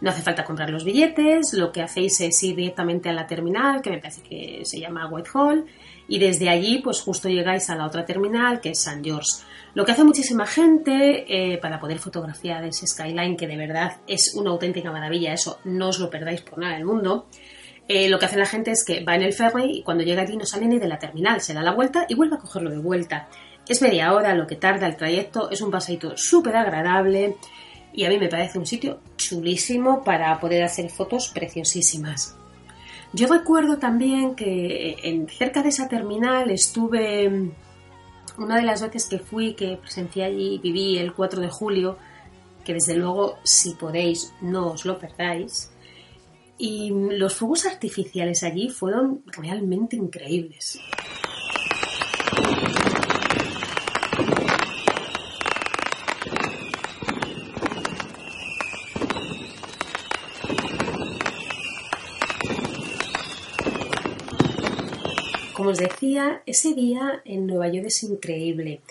No 0.05 0.11
hace 0.11 0.21
falta 0.21 0.45
comprar 0.45 0.69
los 0.69 0.85
billetes, 0.85 1.55
lo 1.55 1.73
que 1.73 1.81
hacéis 1.81 2.21
es 2.21 2.43
ir 2.43 2.55
directamente 2.57 3.09
a 3.09 3.15
la 3.15 3.27
terminal, 3.27 3.81
que 3.81 3.89
me 3.89 4.01
parece 4.01 4.21
que 4.21 4.61
se 4.63 4.79
llama 4.79 5.09
Whitehall, 5.09 5.65
y 6.07 6.19
desde 6.19 6.51
allí 6.51 6.83
pues 6.85 7.01
justo 7.01 7.31
llegáis 7.31 7.71
a 7.71 7.75
la 7.75 7.87
otra 7.87 8.05
terminal, 8.05 8.61
que 8.61 8.73
es 8.73 8.87
St. 8.87 9.01
George. 9.03 9.31
Lo 9.73 9.87
que 9.87 9.93
hace 9.93 10.05
muchísima 10.05 10.45
gente 10.45 11.25
eh, 11.27 11.57
para 11.57 11.81
poder 11.81 12.01
fotografiar 12.01 12.63
ese 12.67 12.87
skyline, 12.87 13.35
que 13.35 13.47
de 13.47 13.57
verdad 13.57 13.97
es 14.07 14.35
una 14.35 14.51
auténtica 14.51 14.93
maravilla, 14.93 15.33
eso 15.33 15.61
no 15.65 15.89
os 15.89 15.99
lo 15.99 16.11
perdáis 16.11 16.43
por 16.43 16.59
nada 16.59 16.75
del 16.75 16.85
mundo, 16.85 17.27
eh, 17.89 18.11
lo 18.11 18.19
que 18.19 18.27
hace 18.27 18.37
la 18.37 18.45
gente 18.45 18.73
es 18.73 18.85
que 18.85 19.03
va 19.05 19.15
en 19.15 19.23
el 19.23 19.33
ferry 19.33 19.79
y 19.79 19.83
cuando 19.83 20.05
llega 20.05 20.21
allí 20.21 20.37
no 20.37 20.45
sale 20.45 20.67
ni 20.67 20.79
de 20.79 20.87
la 20.87 20.99
terminal, 20.99 21.41
se 21.41 21.55
da 21.55 21.63
la 21.63 21.73
vuelta 21.73 22.05
y 22.11 22.15
vuelve 22.15 22.37
a 22.37 22.41
cogerlo 22.41 22.69
de 22.69 22.79
vuelta. 22.79 23.27
Es 23.67 23.81
media 23.81 24.13
hora 24.13 24.35
lo 24.35 24.47
que 24.47 24.57
tarda 24.57 24.87
el 24.87 24.97
trayecto, 24.97 25.51
es 25.51 25.63
un 25.63 25.71
paseito 25.71 26.15
súper 26.15 26.57
agradable 26.57 27.39
y 27.95 28.05
a 28.05 28.09
mí 28.09 28.19
me 28.19 28.29
parece 28.29 28.59
un 28.59 28.67
sitio 28.67 28.99
chulísimo 29.17 30.03
para 30.03 30.39
poder 30.41 30.65
hacer 30.65 30.91
fotos 30.91 31.29
preciosísimas. 31.29 32.37
Yo 33.13 33.29
recuerdo 33.29 33.79
también 33.79 34.35
que 34.35 34.97
en, 35.05 35.29
cerca 35.29 35.63
de 35.63 35.69
esa 35.69 35.89
terminal 35.89 36.51
estuve 36.51 37.53
una 38.37 38.57
de 38.57 38.63
las 38.63 38.83
veces 38.83 39.07
que 39.07 39.21
fui, 39.21 39.55
que 39.55 39.77
presencié 39.77 40.25
allí, 40.25 40.59
viví 40.59 40.99
el 40.99 41.15
4 41.15 41.41
de 41.41 41.49
julio, 41.49 41.97
que 42.65 42.75
desde 42.75 42.97
luego 42.97 43.37
si 43.45 43.75
podéis 43.75 44.35
no 44.41 44.73
os 44.73 44.85
lo 44.85 44.99
perdáis. 44.99 45.71
Y 46.59 46.91
los 46.91 47.37
fuegos 47.37 47.67
artificiales 47.67 48.43
allí 48.43 48.71
fueron 48.71 49.23
realmente 49.27 49.95
increíbles. 49.95 50.81
Como 65.65 65.73
os 65.73 65.79
decía, 65.79 66.43
ese 66.45 66.75
día 66.75 67.23
en 67.25 67.47
Nueva 67.47 67.69
York 67.69 67.87
es 67.87 68.03
increíble. 68.03 68.83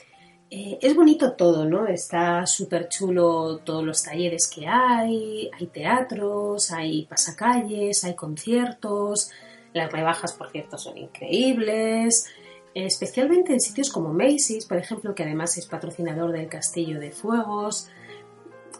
Eh, 0.49 0.79
es 0.81 0.95
bonito 0.95 1.33
todo, 1.33 1.65
¿no? 1.65 1.85
Está 1.85 2.47
súper 2.47 2.89
chulo 2.89 3.59
todos 3.59 3.83
los 3.83 4.01
talleres 4.01 4.47
que 4.47 4.65
hay, 4.65 5.51
hay 5.53 5.67
teatros, 5.67 6.71
hay 6.71 7.05
pasacalles, 7.05 8.03
hay 8.05 8.15
conciertos, 8.15 9.29
las 9.71 9.91
rebajas, 9.91 10.33
por 10.33 10.49
cierto, 10.49 10.79
son 10.79 10.97
increíbles, 10.97 12.25
especialmente 12.73 13.53
en 13.53 13.59
sitios 13.59 13.91
como 13.91 14.11
Macy's, 14.11 14.65
por 14.65 14.77
ejemplo, 14.77 15.13
que 15.13 15.21
además 15.21 15.55
es 15.59 15.67
patrocinador 15.67 16.31
del 16.31 16.47
Castillo 16.47 16.99
de 16.99 17.11
Fuegos. 17.11 17.87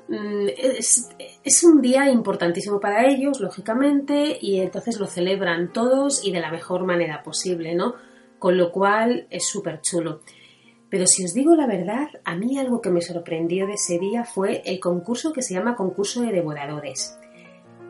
Mm, 0.08 0.48
es, 0.58 1.64
un 1.64 1.82
día 1.82 2.10
importantísimo 2.10 2.80
para 2.80 3.08
ellos, 3.08 3.40
lógicamente, 3.40 4.38
y 4.42 4.60
entonces 4.60 5.00
lo 5.00 5.08
celebran 5.08 5.72
todos 5.72 6.26
y 6.26 6.32
de 6.32 6.42
la 6.42 6.52
mejor 6.52 6.86
manera 6.86 7.24
posible, 7.24 7.74
¿no? 7.76 7.96
Con 8.38 8.58
lo 8.58 8.72
cual 8.72 9.28
es 9.30 9.48
súper 9.48 9.82
chulo. 9.82 10.22
Pero 10.90 11.08
si 11.08 11.26
os 11.26 11.34
digo 11.34 11.56
la 11.56 11.66
verdad, 11.66 12.10
a 12.24 12.36
mí 12.36 12.60
algo 12.60 12.82
que 12.82 12.92
me 12.92 13.02
sorprendió 13.02 13.66
de 13.66 13.74
ese 13.74 13.98
día 13.98 14.26
fue 14.26 14.62
el 14.66 14.80
concurso 14.80 15.34
que 15.34 15.42
se 15.42 15.54
llama 15.54 15.76
concurso 15.76 16.22
de 16.22 16.32
devoradores. 16.32 17.18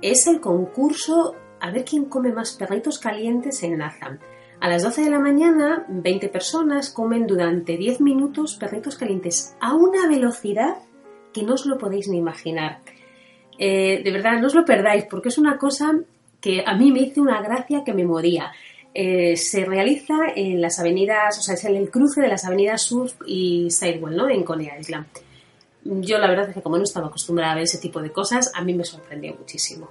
Es 0.01 0.27
el 0.27 0.39
concurso 0.39 1.35
a 1.59 1.71
ver 1.71 1.83
quién 1.83 2.05
come 2.05 2.31
más 2.31 2.53
perritos 2.53 2.99
calientes 2.99 3.61
en 3.63 3.77
Nazam. 3.77 4.19
A 4.61 4.69
las 4.69 4.83
12 4.83 5.01
de 5.01 5.09
la 5.09 5.19
mañana, 5.19 5.85
20 5.89 6.29
personas 6.29 6.91
comen 6.91 7.27
durante 7.27 7.75
10 7.75 7.99
minutos 7.99 8.55
perritos 8.55 8.95
calientes 8.95 9.57
a 9.59 9.73
una 9.73 10.07
velocidad 10.07 10.77
que 11.33 11.43
no 11.43 11.55
os 11.55 11.65
lo 11.65 11.77
podéis 11.77 12.07
ni 12.07 12.17
imaginar. 12.17 12.79
Eh, 13.57 14.01
de 14.03 14.11
verdad, 14.11 14.39
no 14.39 14.47
os 14.47 14.55
lo 14.55 14.65
perdáis, 14.65 15.05
porque 15.05 15.29
es 15.29 15.37
una 15.37 15.57
cosa 15.57 15.99
que 16.39 16.63
a 16.65 16.75
mí 16.75 16.91
me 16.91 17.01
hizo 17.01 17.21
una 17.21 17.41
gracia 17.41 17.83
que 17.83 17.93
me 17.93 18.05
moría. 18.05 18.51
Eh, 18.93 19.35
se 19.37 19.65
realiza 19.65 20.15
en 20.35 20.61
las 20.61 20.79
avenidas, 20.79 21.39
o 21.39 21.41
sea, 21.41 21.55
es 21.55 21.65
en 21.65 21.75
el 21.75 21.89
cruce 21.89 22.21
de 22.21 22.27
las 22.27 22.45
avenidas 22.45 22.83
Surf 22.83 23.13
y 23.25 23.69
Sidewell, 23.71 24.15
¿no? 24.15 24.29
En 24.29 24.43
Coney 24.43 24.69
Island. 24.79 25.07
Yo 25.83 26.17
la 26.17 26.27
verdad 26.27 26.49
es 26.49 26.55
que 26.55 26.61
como 26.61 26.77
no 26.77 26.83
estaba 26.83 27.07
acostumbrada 27.07 27.53
a 27.53 27.55
ver 27.55 27.63
ese 27.63 27.79
tipo 27.79 28.01
de 28.01 28.11
cosas, 28.11 28.51
a 28.53 28.63
mí 28.63 28.73
me 28.73 28.85
sorprendió 28.85 29.35
muchísimo. 29.35 29.89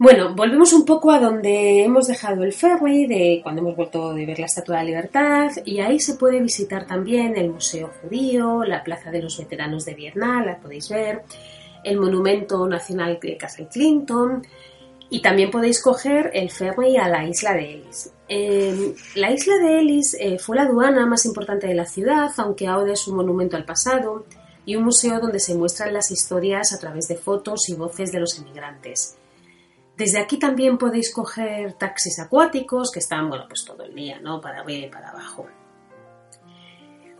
Bueno, 0.00 0.32
volvemos 0.32 0.72
un 0.72 0.84
poco 0.84 1.10
a 1.10 1.18
donde 1.18 1.82
hemos 1.82 2.06
dejado 2.06 2.44
el 2.44 2.52
ferry, 2.52 3.08
de 3.08 3.40
cuando 3.42 3.62
hemos 3.62 3.74
vuelto 3.74 4.14
de 4.14 4.26
ver 4.26 4.38
la 4.38 4.46
Estatua 4.46 4.76
de 4.76 4.82
la 4.82 4.88
Libertad, 4.90 5.50
y 5.64 5.80
ahí 5.80 5.98
se 5.98 6.14
puede 6.14 6.40
visitar 6.40 6.86
también 6.86 7.36
el 7.36 7.50
Museo 7.50 7.90
Judío, 8.00 8.62
la 8.62 8.84
Plaza 8.84 9.10
de 9.10 9.22
los 9.22 9.36
Veteranos 9.36 9.84
de 9.84 9.94
Vietnam, 9.94 10.46
la 10.46 10.60
podéis 10.60 10.88
ver, 10.88 11.24
el 11.82 11.98
Monumento 11.98 12.64
Nacional 12.68 13.18
de 13.20 13.36
Castle 13.36 13.66
Clinton, 13.66 14.46
y 15.10 15.20
también 15.20 15.50
podéis 15.50 15.82
coger 15.82 16.30
el 16.32 16.52
ferry 16.52 16.96
a 16.96 17.08
la 17.08 17.26
isla 17.26 17.54
de 17.54 17.74
Ellis. 17.74 18.12
Eh, 18.28 18.94
la 19.16 19.32
isla 19.32 19.56
de 19.56 19.80
Ellis 19.80 20.16
eh, 20.20 20.38
fue 20.38 20.54
la 20.54 20.62
aduana 20.62 21.06
más 21.06 21.26
importante 21.26 21.66
de 21.66 21.74
la 21.74 21.86
ciudad, 21.86 22.30
aunque 22.36 22.68
ahora 22.68 22.92
es 22.92 23.08
un 23.08 23.16
monumento 23.16 23.56
al 23.56 23.64
pasado 23.64 24.26
y 24.64 24.76
un 24.76 24.84
museo 24.84 25.18
donde 25.18 25.40
se 25.40 25.56
muestran 25.56 25.92
las 25.92 26.12
historias 26.12 26.72
a 26.72 26.78
través 26.78 27.08
de 27.08 27.16
fotos 27.16 27.68
y 27.68 27.74
voces 27.74 28.12
de 28.12 28.20
los 28.20 28.38
emigrantes. 28.38 29.17
Desde 29.98 30.20
aquí 30.20 30.38
también 30.38 30.78
podéis 30.78 31.12
coger 31.12 31.72
taxis 31.72 32.20
acuáticos 32.20 32.92
que 32.92 33.00
están, 33.00 33.28
bueno, 33.28 33.46
pues 33.48 33.64
todo 33.64 33.82
el 33.82 33.92
día, 33.96 34.20
¿no? 34.20 34.40
Para 34.40 34.60
arriba 34.60 34.86
y 34.86 34.90
para 34.90 35.10
abajo. 35.10 35.46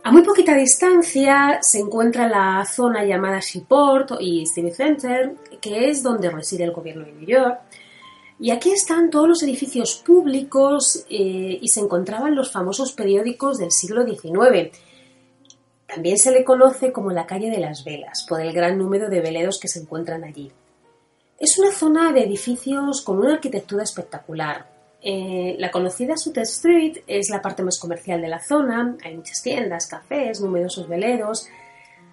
A 0.01 0.11
muy 0.13 0.21
poquita 0.21 0.55
distancia 0.55 1.59
se 1.61 1.79
encuentra 1.79 2.29
la 2.29 2.63
zona 2.63 3.03
llamada 3.03 3.41
Seaport 3.41 4.11
y 4.21 4.45
Civic 4.45 4.75
Center, 4.75 5.35
que 5.59 5.89
es 5.89 6.01
donde 6.01 6.29
reside 6.29 6.63
el 6.63 6.71
gobierno 6.71 7.03
de 7.03 7.11
New 7.11 7.27
York. 7.27 7.59
Y 8.39 8.51
aquí 8.51 8.71
están 8.71 9.09
todos 9.09 9.27
los 9.27 9.43
edificios 9.43 9.95
públicos 9.95 11.05
eh, 11.09 11.59
y 11.61 11.67
se 11.67 11.81
encontraban 11.81 12.33
los 12.33 12.49
famosos 12.49 12.93
periódicos 12.93 13.57
del 13.57 13.71
siglo 13.71 14.05
XIX. 14.05 14.71
También 15.85 16.17
se 16.17 16.31
le 16.31 16.45
conoce 16.45 16.93
como 16.93 17.11
la 17.11 17.25
calle 17.25 17.49
de 17.49 17.59
las 17.59 17.83
velas, 17.83 18.25
por 18.29 18.39
el 18.39 18.53
gran 18.53 18.77
número 18.77 19.09
de 19.09 19.19
veleros 19.19 19.59
que 19.59 19.67
se 19.67 19.81
encuentran 19.81 20.23
allí. 20.23 20.53
Es 21.39 21.57
una 21.57 21.71
zona 21.71 22.11
de 22.11 22.23
edificios 22.23 23.01
con 23.01 23.19
una 23.19 23.35
arquitectura 23.35 23.83
espectacular. 23.83 24.65
Eh, 25.01 25.55
la 25.57 25.71
conocida 25.71 26.17
Sutter 26.17 26.43
Street 26.43 26.97
es 27.07 27.29
la 27.29 27.41
parte 27.41 27.63
más 27.63 27.79
comercial 27.79 28.21
de 28.21 28.27
la 28.27 28.41
zona. 28.41 28.97
Hay 29.05 29.15
muchas 29.15 29.41
tiendas, 29.41 29.87
cafés, 29.87 30.41
numerosos 30.41 30.89
veleros. 30.89 31.47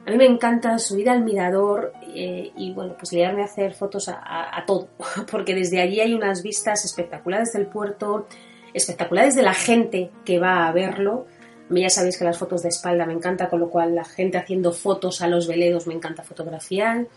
A 0.07 0.13
mí 0.13 0.17
me 0.17 0.27
encanta 0.27 0.79
subir 0.79 1.11
al 1.11 1.25
mirador 1.25 1.93
eh, 2.15 2.53
y 2.57 2.73
bueno, 2.73 2.95
pues 2.97 3.13
liarme 3.13 3.43
a 3.43 3.47
hacer 3.47 3.75
fotos 3.75 4.09
a, 4.09 4.63
todo, 4.65 4.91
porque 5.31 5.57
desde 5.57 5.81
allí 5.81 5.99
hay 5.99 6.15
unas 6.15 6.45
vistas 6.45 6.85
espectaculares 6.85 7.53
del 7.53 7.67
puerto, 7.67 8.29
espectaculares 8.73 9.35
de 9.35 9.43
la 9.43 9.55
gente 9.55 10.13
que 10.25 10.39
va 10.39 10.69
a 10.69 10.73
verlo. 10.73 11.27
A 11.69 11.73
mí 11.73 11.81
ya 11.81 11.91
sabéis 11.91 12.17
que 12.17 12.25
las 12.25 12.39
fotos 12.39 12.63
de 12.63 12.69
espalda 12.69 13.05
me 13.05 13.15
encanta, 13.15 13.49
con 13.49 13.59
lo 13.59 13.71
cual 13.71 13.97
la 13.97 14.05
gente 14.05 14.39
haciendo 14.39 14.71
fotos 14.71 15.21
a 15.21 15.27
los 15.27 15.49
veleros 15.49 15.89
me 15.89 15.95
encanta 15.95 16.23
fotografiar. 16.23 17.09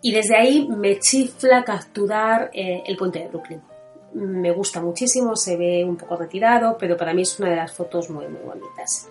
Y 0.00 0.12
desde 0.12 0.36
ahí 0.36 0.68
me 0.68 0.98
chifla 1.00 1.64
capturar 1.64 2.50
eh, 2.52 2.82
el 2.86 2.96
puente 2.96 3.18
de 3.18 3.28
Brooklyn. 3.28 3.60
Me 4.14 4.52
gusta 4.52 4.80
muchísimo, 4.80 5.36
se 5.36 5.56
ve 5.56 5.84
un 5.84 5.96
poco 5.96 6.16
retirado, 6.16 6.76
pero 6.78 6.96
para 6.96 7.12
mí 7.12 7.22
es 7.22 7.38
una 7.38 7.50
de 7.50 7.56
las 7.56 7.72
fotos 7.72 8.08
muy, 8.08 8.26
muy 8.28 8.40
bonitas. 8.40 9.08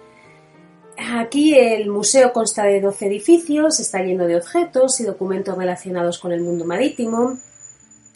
Aquí 0.97 1.53
el 1.53 1.89
museo 1.89 2.33
consta 2.33 2.63
de 2.63 2.81
12 2.81 3.05
edificios, 3.05 3.79
está 3.79 4.01
lleno 4.01 4.25
de 4.25 4.37
objetos 4.37 4.99
y 4.99 5.03
documentos 5.03 5.55
relacionados 5.55 6.17
con 6.17 6.31
el 6.31 6.41
mundo 6.41 6.65
marítimo. 6.65 7.37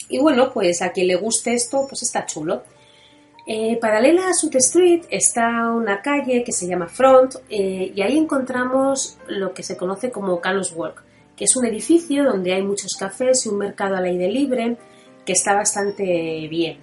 Y 0.08 0.18
bueno, 0.18 0.52
pues 0.52 0.82
a 0.82 0.90
quien 0.90 1.08
le 1.08 1.16
guste 1.16 1.54
esto, 1.54 1.86
pues 1.88 2.02
está 2.02 2.26
chulo. 2.26 2.64
Eh, 3.46 3.78
paralela 3.80 4.28
a 4.28 4.34
South 4.34 4.54
Street 4.56 5.04
está 5.10 5.70
una 5.70 6.00
calle 6.00 6.44
que 6.44 6.52
se 6.52 6.66
llama 6.66 6.88
Front 6.88 7.36
eh, 7.50 7.92
y 7.94 8.00
ahí 8.00 8.16
encontramos 8.16 9.18
lo 9.26 9.52
que 9.52 9.64
se 9.64 9.76
conoce 9.76 10.12
como 10.12 10.40
Canos 10.40 10.72
Walk 10.72 11.02
es 11.44 11.56
un 11.56 11.66
edificio 11.66 12.24
donde 12.24 12.54
hay 12.54 12.62
muchos 12.62 12.94
cafés 12.98 13.46
y 13.46 13.48
un 13.48 13.58
mercado 13.58 13.96
al 13.96 14.04
aire 14.04 14.28
libre 14.30 14.76
que 15.24 15.32
está 15.32 15.54
bastante 15.54 16.46
bien. 16.48 16.78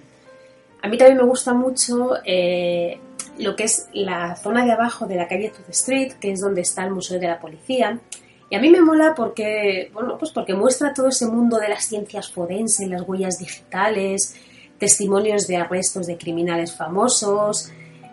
A 0.82 0.88
mí 0.88 0.96
también 0.96 1.18
me 1.18 1.24
gusta 1.24 1.52
mucho 1.52 2.14
eh, 2.24 2.98
lo 3.38 3.54
que 3.56 3.64
es 3.64 3.88
la 3.92 4.36
zona 4.36 4.64
de 4.64 4.72
abajo 4.72 5.06
de 5.06 5.16
la 5.16 5.28
calle 5.28 5.50
Tooth 5.50 5.68
Street, 5.70 6.12
que 6.20 6.32
es 6.32 6.40
donde 6.40 6.62
está 6.62 6.84
el 6.84 6.90
Museo 6.90 7.18
de 7.18 7.26
la 7.26 7.38
Policía. 7.38 8.00
Y 8.48 8.56
a 8.56 8.60
mí 8.60 8.70
me 8.70 8.80
mola 8.80 9.14
porque, 9.14 9.90
bueno, 9.92 10.16
pues 10.18 10.32
porque 10.32 10.54
muestra 10.54 10.92
todo 10.92 11.08
ese 11.08 11.26
mundo 11.26 11.58
de 11.58 11.68
las 11.68 11.84
ciencias 11.84 12.32
forenses, 12.32 12.88
las 12.88 13.02
huellas 13.02 13.38
digitales, 13.38 14.34
testimonios 14.78 15.46
de 15.46 15.56
arrestos 15.56 16.06
de 16.06 16.16
criminales 16.16 16.74
famosos. 16.74 17.70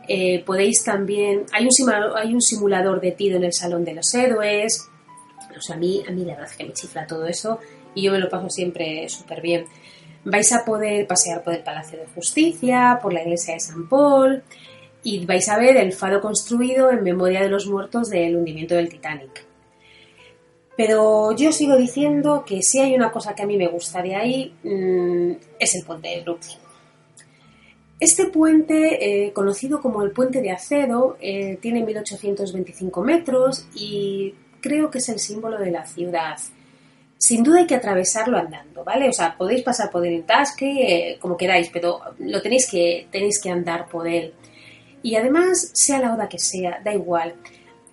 Eh, 0.07 0.43
podéis 0.45 0.83
también, 0.83 1.45
hay 1.51 1.65
un, 1.65 1.71
simulador, 1.71 2.17
hay 2.17 2.33
un 2.33 2.41
simulador 2.41 3.01
de 3.01 3.12
tiro 3.12 3.38
en 3.38 3.45
el 3.45 3.53
Salón 3.53 3.83
de 3.83 3.93
los 3.93 4.13
Héroes. 4.13 4.89
A 5.69 5.75
mí, 5.75 6.03
a 6.07 6.11
mí 6.11 6.23
la 6.23 6.33
verdad 6.33 6.49
es 6.49 6.57
que 6.57 6.65
me 6.65 6.73
chifla 6.73 7.07
todo 7.07 7.25
eso 7.25 7.59
y 7.93 8.03
yo 8.03 8.11
me 8.11 8.19
lo 8.19 8.29
paso 8.29 8.49
siempre 8.49 9.07
súper 9.09 9.41
bien. 9.41 9.65
Vais 10.23 10.51
a 10.53 10.65
poder 10.65 11.07
pasear 11.07 11.43
por 11.43 11.53
el 11.53 11.63
Palacio 11.63 11.99
de 11.99 12.07
Justicia, 12.07 12.99
por 13.01 13.13
la 13.13 13.21
iglesia 13.21 13.53
de 13.53 13.59
San 13.59 13.87
Paul 13.87 14.43
y 15.03 15.25
vais 15.25 15.47
a 15.49 15.57
ver 15.57 15.77
el 15.77 15.93
faro 15.93 16.21
construido 16.21 16.91
en 16.91 17.03
memoria 17.03 17.41
de 17.41 17.49
los 17.49 17.67
muertos 17.67 18.09
del 18.09 18.35
hundimiento 18.35 18.75
del 18.75 18.89
Titanic. 18.89 19.45
Pero 20.75 21.31
yo 21.31 21.51
sigo 21.51 21.75
diciendo 21.75 22.43
que 22.45 22.61
si 22.61 22.79
hay 22.79 22.93
una 22.93 23.11
cosa 23.11 23.33
que 23.33 23.41
a 23.41 23.47
mí 23.47 23.57
me 23.57 23.67
gusta 23.67 24.01
de 24.03 24.15
ahí 24.15 24.53
mm, 24.63 25.31
es 25.59 25.75
el 25.75 25.83
puente 25.83 26.09
de 26.09 26.21
Brooklyn. 26.21 26.57
Este 27.99 28.25
puente, 28.27 29.25
eh, 29.25 29.33
conocido 29.33 29.81
como 29.81 30.03
el 30.03 30.11
puente 30.11 30.39
de 30.39 30.51
acero, 30.51 31.17
eh, 31.19 31.57
tiene 31.59 31.83
1825 31.83 33.03
metros 33.03 33.67
y 33.73 34.35
creo 34.61 34.89
que 34.89 34.99
es 34.99 35.09
el 35.09 35.19
símbolo 35.19 35.57
de 35.57 35.71
la 35.71 35.85
ciudad. 35.85 36.37
Sin 37.17 37.43
duda 37.43 37.59
hay 37.59 37.67
que 37.67 37.75
atravesarlo 37.75 38.37
andando, 38.37 38.83
¿vale? 38.83 39.09
O 39.09 39.13
sea, 39.13 39.35
podéis 39.35 39.63
pasar 39.63 39.89
por 39.89 40.05
el 40.05 40.23
tasque, 40.23 41.11
eh, 41.11 41.17
como 41.19 41.35
queráis, 41.35 41.69
pero 41.73 41.99
lo 42.19 42.41
tenéis 42.41 42.69
que, 42.69 43.07
tenéis 43.11 43.41
que 43.41 43.49
andar 43.49 43.87
por 43.87 44.07
él. 44.07 44.33
Y 45.01 45.15
además, 45.15 45.71
sea 45.73 45.99
la 45.99 46.13
hora 46.13 46.29
que 46.29 46.37
sea, 46.37 46.79
da 46.83 46.93
igual. 46.93 47.35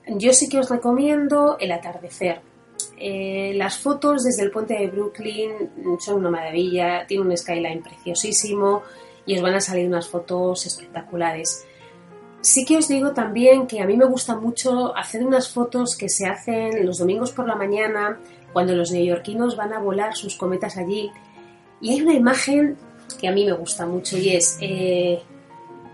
Yo 0.06 0.32
sí 0.32 0.48
que 0.48 0.58
os 0.58 0.68
recomiendo 0.68 1.56
el 1.58 1.72
atardecer. 1.72 2.40
Eh, 2.98 3.52
las 3.56 3.78
fotos 3.78 4.24
desde 4.24 4.42
el 4.42 4.50
puente 4.50 4.74
de 4.74 4.88
Brooklyn 4.88 5.98
son 5.98 6.16
una 6.18 6.30
maravilla, 6.30 7.06
tiene 7.06 7.24
un 7.24 7.36
skyline 7.36 7.82
preciosísimo 7.82 8.82
y 9.26 9.36
os 9.36 9.42
van 9.42 9.54
a 9.54 9.60
salir 9.60 9.86
unas 9.86 10.08
fotos 10.08 10.66
espectaculares. 10.66 11.64
Sí 12.44 12.66
que 12.66 12.76
os 12.76 12.88
digo 12.88 13.12
también 13.12 13.66
que 13.66 13.80
a 13.80 13.86
mí 13.86 13.96
me 13.96 14.04
gusta 14.04 14.36
mucho 14.36 14.94
hacer 14.94 15.24
unas 15.24 15.48
fotos 15.48 15.96
que 15.96 16.10
se 16.10 16.26
hacen 16.26 16.84
los 16.84 16.98
domingos 16.98 17.32
por 17.32 17.48
la 17.48 17.56
mañana 17.56 18.20
cuando 18.52 18.74
los 18.74 18.92
neoyorquinos 18.92 19.56
van 19.56 19.72
a 19.72 19.78
volar 19.78 20.14
sus 20.14 20.36
cometas 20.36 20.76
allí. 20.76 21.10
Y 21.80 21.94
hay 21.94 22.02
una 22.02 22.12
imagen 22.12 22.76
que 23.18 23.28
a 23.28 23.32
mí 23.32 23.46
me 23.46 23.54
gusta 23.54 23.86
mucho 23.86 24.18
y 24.18 24.36
es 24.36 24.58
eh, 24.60 25.22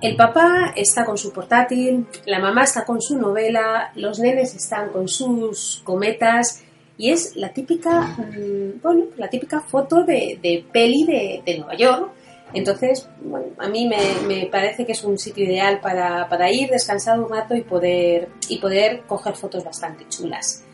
el 0.00 0.16
papá 0.16 0.72
está 0.74 1.04
con 1.04 1.16
su 1.16 1.32
portátil, 1.32 2.04
la 2.26 2.40
mamá 2.40 2.64
está 2.64 2.84
con 2.84 3.00
su 3.00 3.16
novela, 3.16 3.92
los 3.94 4.18
nenes 4.18 4.52
están 4.56 4.88
con 4.88 5.06
sus 5.06 5.80
cometas 5.84 6.64
y 6.98 7.10
es 7.10 7.36
la 7.36 7.52
típica, 7.52 8.00
mm, 8.00 8.80
bueno, 8.82 9.04
la 9.18 9.30
típica 9.30 9.60
foto 9.60 10.02
de, 10.02 10.64
peli 10.72 11.04
de, 11.04 11.42
de 11.46 11.58
Nueva 11.58 11.76
York 11.76 12.10
entonces, 12.52 13.08
bueno, 13.22 13.46
a 13.58 13.68
mí 13.68 13.88
me, 13.88 14.46
parece 14.46 14.84
que 14.84 14.92
es 14.92 15.04
un 15.04 15.18
sitio 15.18 15.44
ideal 15.44 15.80
para, 15.80 16.50
ir, 16.52 16.70
descansar 16.70 17.18
un 17.20 17.28
rato 17.28 17.54
y 17.54 17.62
poder, 17.62 18.28
y 18.48 18.58
poder 18.58 19.02
coger 19.06 19.34
fotos 19.36 19.64
bastante 19.64 20.06
chulas. 20.08 20.64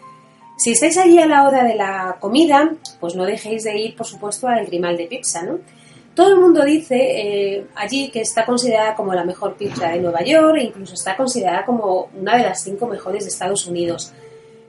Si 0.56 0.72
estáis 0.72 0.96
allí 0.96 1.18
a 1.18 1.26
la 1.26 1.46
hora 1.46 1.64
de 1.64 1.74
la 1.74 2.16
comida, 2.18 2.74
pues 2.98 3.14
no 3.14 3.24
dejéis 3.24 3.64
de 3.64 3.76
ir, 3.78 3.94
por 3.94 4.06
supuesto, 4.06 4.48
al 4.48 4.64
Grimal 4.66 4.96
de 4.96 5.06
Pizza, 5.06 5.42
¿no? 5.42 5.58
Todo 6.14 6.32
el 6.32 6.40
mundo 6.40 6.64
dice 6.64 6.96
eh, 6.96 7.66
allí 7.74 8.08
que 8.08 8.22
está 8.22 8.46
considerada 8.46 8.94
como 8.94 9.12
la 9.12 9.22
mejor 9.22 9.54
pizza 9.54 9.90
de 9.90 10.00
Nueva 10.00 10.22
York 10.22 10.56
e 10.56 10.64
incluso 10.64 10.94
está 10.94 11.14
considerada 11.14 11.66
como 11.66 12.08
una 12.18 12.38
de 12.38 12.44
las 12.44 12.62
cinco 12.62 12.86
mejores 12.86 13.24
de 13.24 13.28
Estados 13.28 13.66
Unidos. 13.66 14.14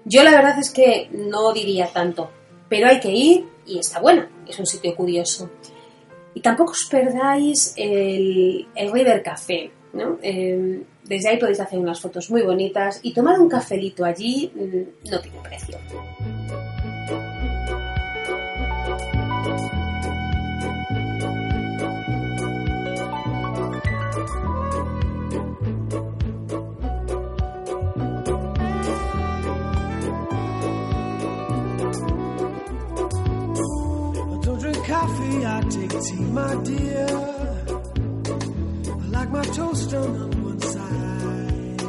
Yo 0.04 0.24
la 0.24 0.32
verdad 0.32 0.60
es 0.60 0.70
que 0.70 1.08
no 1.14 1.54
diría 1.54 1.88
tanto, 1.88 2.30
pero 2.68 2.88
hay 2.88 3.00
que 3.00 3.12
ir 3.12 3.46
y 3.66 3.80
está 3.80 4.02
buena, 4.02 4.30
es 4.46 4.60
un 4.60 4.66
sitio 4.66 4.94
curioso. 4.94 5.50
Y 6.38 6.40
tampoco 6.40 6.74
os 6.74 6.86
perdáis 6.86 7.74
el, 7.76 8.68
River 8.94 9.24
Café. 9.24 9.72
¿no? 9.94 10.20
Em, 10.22 10.84
desde 11.04 11.30
ahí 11.30 11.38
podéis 11.40 11.60
hacer 11.60 11.80
unas 11.80 12.00
fotos 12.00 12.30
muy 12.30 12.44
bonitas 12.44 13.00
y 13.02 13.12
tomar 13.12 13.40
un 13.40 13.50
cafelito 13.50 14.06
allí 14.06 14.52
mm, 14.54 15.10
no 15.10 15.20
tiene 15.20 15.40
precio. 15.42 15.80
I 35.46 35.62
take. 35.70 35.94
I 35.94 36.02
like 39.10 39.30
my 39.32 39.44
toast 39.44 39.94
on 39.94 40.44
one 40.44 40.60
side. 40.62 41.82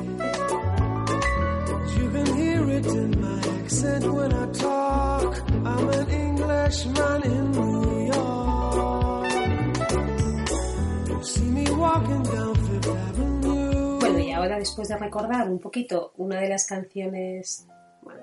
You 1.97 2.11
can 2.11 2.27
hear 2.37 2.71
it 2.71 2.87
in 2.87 3.21
my 3.21 3.39
accent 3.61 4.05
when 4.13 4.33
I 4.33 4.47
talk. 4.53 5.43
I'm 5.65 5.89
an 5.89 6.11
Englishman 6.11 7.23
in 7.25 7.53
New. 7.53 7.79
Bueno, 14.01 14.19
y 14.19 14.33
ahora 14.33 14.59
después 14.59 14.89
de 14.89 14.97
recordar 14.97 15.49
un 15.51 15.59
poquito 15.59 16.13
una 16.17 16.41
de 16.41 16.49
las 16.49 16.67
canciones 16.67 17.67
bueno, 18.03 18.23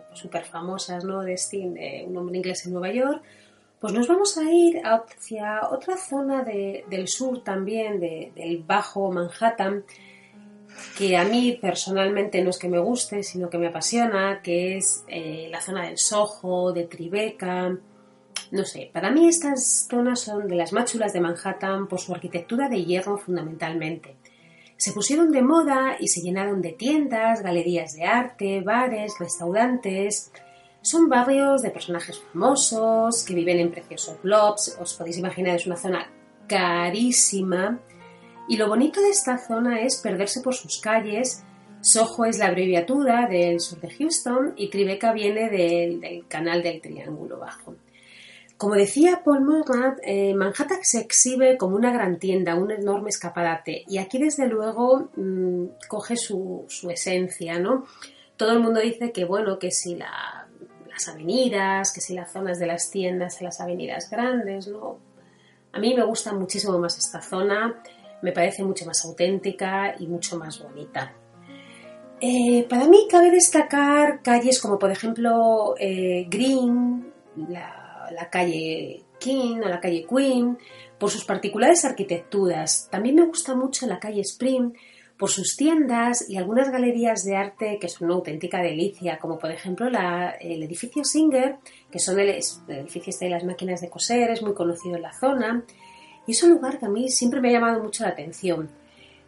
famosas 0.52 1.04
¿no? 1.04 1.22
de 1.22 1.34
Sting, 1.38 1.74
de 1.74 2.06
Un 2.08 2.18
hombre 2.18 2.38
inglés 2.38 2.66
en 2.66 2.74
Nueva 2.74 2.92
York, 2.92 3.22
pues 3.86 3.94
nos 3.94 4.08
vamos 4.08 4.36
a 4.40 4.52
ir 4.52 4.82
hacia 4.84 5.70
otra 5.70 5.96
zona 5.96 6.44
del 6.44 7.08
sur 7.08 7.44
también, 7.44 8.00
del 8.00 8.64
Bajo 8.66 9.12
Manhattan, 9.12 9.84
que 10.98 11.16
a 11.16 11.24
mí 11.24 11.60
personalmente 11.62 12.44
no 12.44 12.50
es 12.50 12.58
que 12.58 12.68
me 12.68 12.80
guste, 12.80 13.22
sino 13.22 13.48
que 13.48 13.60
me 13.60 13.68
apasiona, 13.68 14.42
que 14.42 14.78
es 14.78 15.04
eh, 15.08 15.50
la 15.52 15.62
zona 15.62 15.86
del 15.86 16.00
Soho, 16.00 16.74
de 16.74 16.86
Tribeca. 16.86 17.78
No 18.50 18.66
sé, 18.66 18.90
para 18.92 19.12
mí 19.12 19.28
estas 19.28 19.86
zonas 19.88 20.20
son 20.20 20.48
de 20.48 20.56
las 20.56 20.74
más 20.74 20.92
chulas 20.92 21.14
de 21.14 21.22
Manhattan 21.22 21.88
por 21.88 22.00
su 22.00 22.12
arquitectura 22.12 22.68
de 22.70 22.84
hierro 22.84 23.20
fundamentalmente. 23.20 24.16
Se 24.78 24.94
pusieron 24.94 25.32
de 25.32 25.44
moda 25.44 25.98
y 26.00 26.08
se 26.08 26.22
llenaron 26.22 26.60
de 26.60 26.74
tiendas, 26.74 27.44
galerías 27.44 27.94
de 27.94 28.06
arte, 28.06 28.62
bares, 28.62 29.14
restaurantes, 29.20 30.32
son 30.86 31.10
barrios 31.10 31.64
de 31.64 31.72
personajes 31.72 32.20
famosos 32.20 33.24
que 33.24 33.34
viven 33.34 33.58
en 33.58 33.72
preciosos 33.72 34.22
blobs. 34.22 34.78
Os 34.80 34.94
podéis 34.94 35.18
imaginar, 35.18 35.56
es 35.56 35.66
una 35.66 35.78
zona 35.78 36.08
carísima. 36.48 37.80
Y 38.48 38.58
lo 38.58 38.68
bonito 38.68 39.02
de 39.02 39.10
esta 39.10 39.40
zona 39.40 39.82
es 39.82 39.96
perderse 39.96 40.42
por 40.42 40.54
sus 40.54 40.80
calles. 40.80 41.44
Soho 41.82 42.26
es 42.26 42.38
la 42.38 42.48
abreviatura 42.48 43.28
del 43.28 43.62
sur 43.62 43.80
de 43.82 43.90
Houston 43.90 44.54
y 44.58 44.70
Tribeca 44.70 45.12
viene 45.12 45.50
del, 45.50 46.26
canal 46.28 46.62
del 46.62 46.80
Triángulo 46.82 47.40
Bajo. 47.40 47.76
Como 48.56 48.76
decía 48.76 49.24
Paul 49.26 49.42
Morgan, 49.42 49.96
eh, 50.04 50.36
Manhattan 50.36 50.84
se 50.84 51.00
exhibe 51.00 51.58
como 51.58 51.76
una 51.76 51.92
gran 51.92 52.20
tienda, 52.20 52.54
un 52.54 52.70
enorme 52.70 53.10
escaparate. 53.10 53.86
Y 53.88 53.98
aquí, 53.98 54.20
desde 54.20 54.48
luego, 54.48 55.10
mm, 55.16 55.66
coge 55.88 56.16
su, 56.16 56.66
su, 56.68 56.92
esencia, 56.92 57.58
¿no? 57.58 57.86
Todo 58.38 58.52
el 58.52 58.60
mundo 58.60 58.82
dice 58.82 59.12
que, 59.12 59.26
bueno, 59.26 59.58
que 59.58 59.72
si 59.72 59.96
la 59.96 60.45
las 60.96 61.10
avenidas, 61.10 61.92
que 61.92 62.00
si 62.00 62.14
las 62.14 62.32
zonas 62.32 62.58
de 62.58 62.68
las 62.68 62.90
tiendas 62.90 63.42
en 63.42 63.46
las 63.46 63.60
avenidas 63.60 64.10
grandes, 64.10 64.68
¿no? 64.68 64.98
A 65.74 65.80
mí 65.80 65.94
me 65.94 66.06
gusta 66.06 66.32
muchísimo 66.32 66.80
más 66.80 66.98
esta 66.98 67.22
zona, 67.22 67.82
me 68.22 68.32
parece 68.32 68.64
mucho 68.64 68.86
más 68.86 69.04
auténtica 69.04 69.94
y 70.00 70.08
mucho 70.08 70.38
más 70.38 70.64
bonita. 70.64 71.14
Eh, 72.22 72.66
para 72.70 72.88
mí 72.88 73.08
cabe 73.12 73.30
destacar 73.30 74.22
calles 74.22 74.62
como 74.62 74.80
por 74.80 74.90
ejemplo 74.90 75.76
eh, 75.78 76.26
Green, 76.30 77.12
la, 77.50 78.08
la, 78.10 78.30
calle 78.30 79.04
King 79.20 79.58
o 79.66 79.68
la 79.68 79.82
calle 79.82 80.06
Queen, 80.10 80.58
por 80.98 81.12
sus 81.12 81.26
particulares 81.26 81.84
arquitecturas. 81.84 82.88
También 82.90 83.16
me 83.16 83.26
gusta 83.26 83.54
mucho 83.54 83.86
la 83.86 84.00
calle 84.00 84.22
Spring 84.22 84.72
por 85.18 85.30
sus 85.30 85.56
tiendas 85.56 86.30
y 86.30 86.38
algunas 86.38 86.72
galerías 86.72 87.24
de 87.24 87.36
arte 87.38 87.78
que 87.80 87.88
son 87.88 88.08
una 88.08 88.16
auténtica 88.16 88.62
delicia, 88.62 89.18
como 89.18 89.40
por 89.40 89.52
ejemplo 89.52 89.88
el 89.88 90.64
edificio 90.64 91.04
Singer, 91.04 91.58
que 91.90 92.00
son 92.00 92.20
el, 92.20 92.30
edificio 92.30 93.10
este 93.10 93.26
de 93.26 93.32
las 93.32 93.46
máquinas 93.46 93.82
de 93.82 93.90
coser, 93.90 94.32
es 94.32 94.42
muy 94.42 94.54
conocido 94.54 94.96
en 94.98 95.04
la 95.04 95.14
zona, 95.14 95.64
y 96.28 96.32
es 96.32 96.44
un 96.44 96.52
lugar 96.52 96.80
que 96.80 96.86
a 96.86 96.90
mí 96.90 97.10
siempre 97.10 97.40
me 97.40 97.50
ha 97.50 97.54
llamado 97.54 97.82
mucho 97.82 98.04
la 98.04 98.10
atención. 98.10 98.70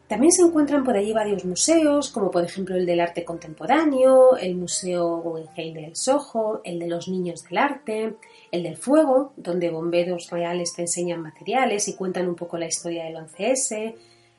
También 0.08 0.32
se 0.32 0.41
encuentran 0.41 0.86
por 0.86 0.95
allí 0.95 1.12
varios 1.12 1.43
museos, 1.43 2.10
como 2.12 2.32
por 2.32 2.43
ejemplo 2.43 2.76
el 2.76 2.86
del 2.86 3.02
arte 3.02 3.26
contemporáneo, 3.26 4.38
el 4.38 4.56
Museo 4.56 5.17
Guggenheim 5.17 5.73
del 5.73 5.95
Soho, 5.97 6.62
el 6.63 6.80
de 6.80 6.88
los 6.88 7.10
niños 7.10 7.43
del 7.43 7.58
arte, 7.58 8.15
el 8.52 8.63
del 8.63 8.78
fuego, 8.78 9.34
donde 9.36 9.69
bomberos 9.69 10.30
reales 10.30 10.73
te 10.73 10.84
enseñan 10.84 11.21
materiales 11.21 11.89
y 11.89 11.95
cuentan 11.95 12.30
un 12.30 12.36
poco 12.36 12.58
la 12.58 12.67
historia 12.67 13.04
del 13.04 13.15
11S, 13.15 13.95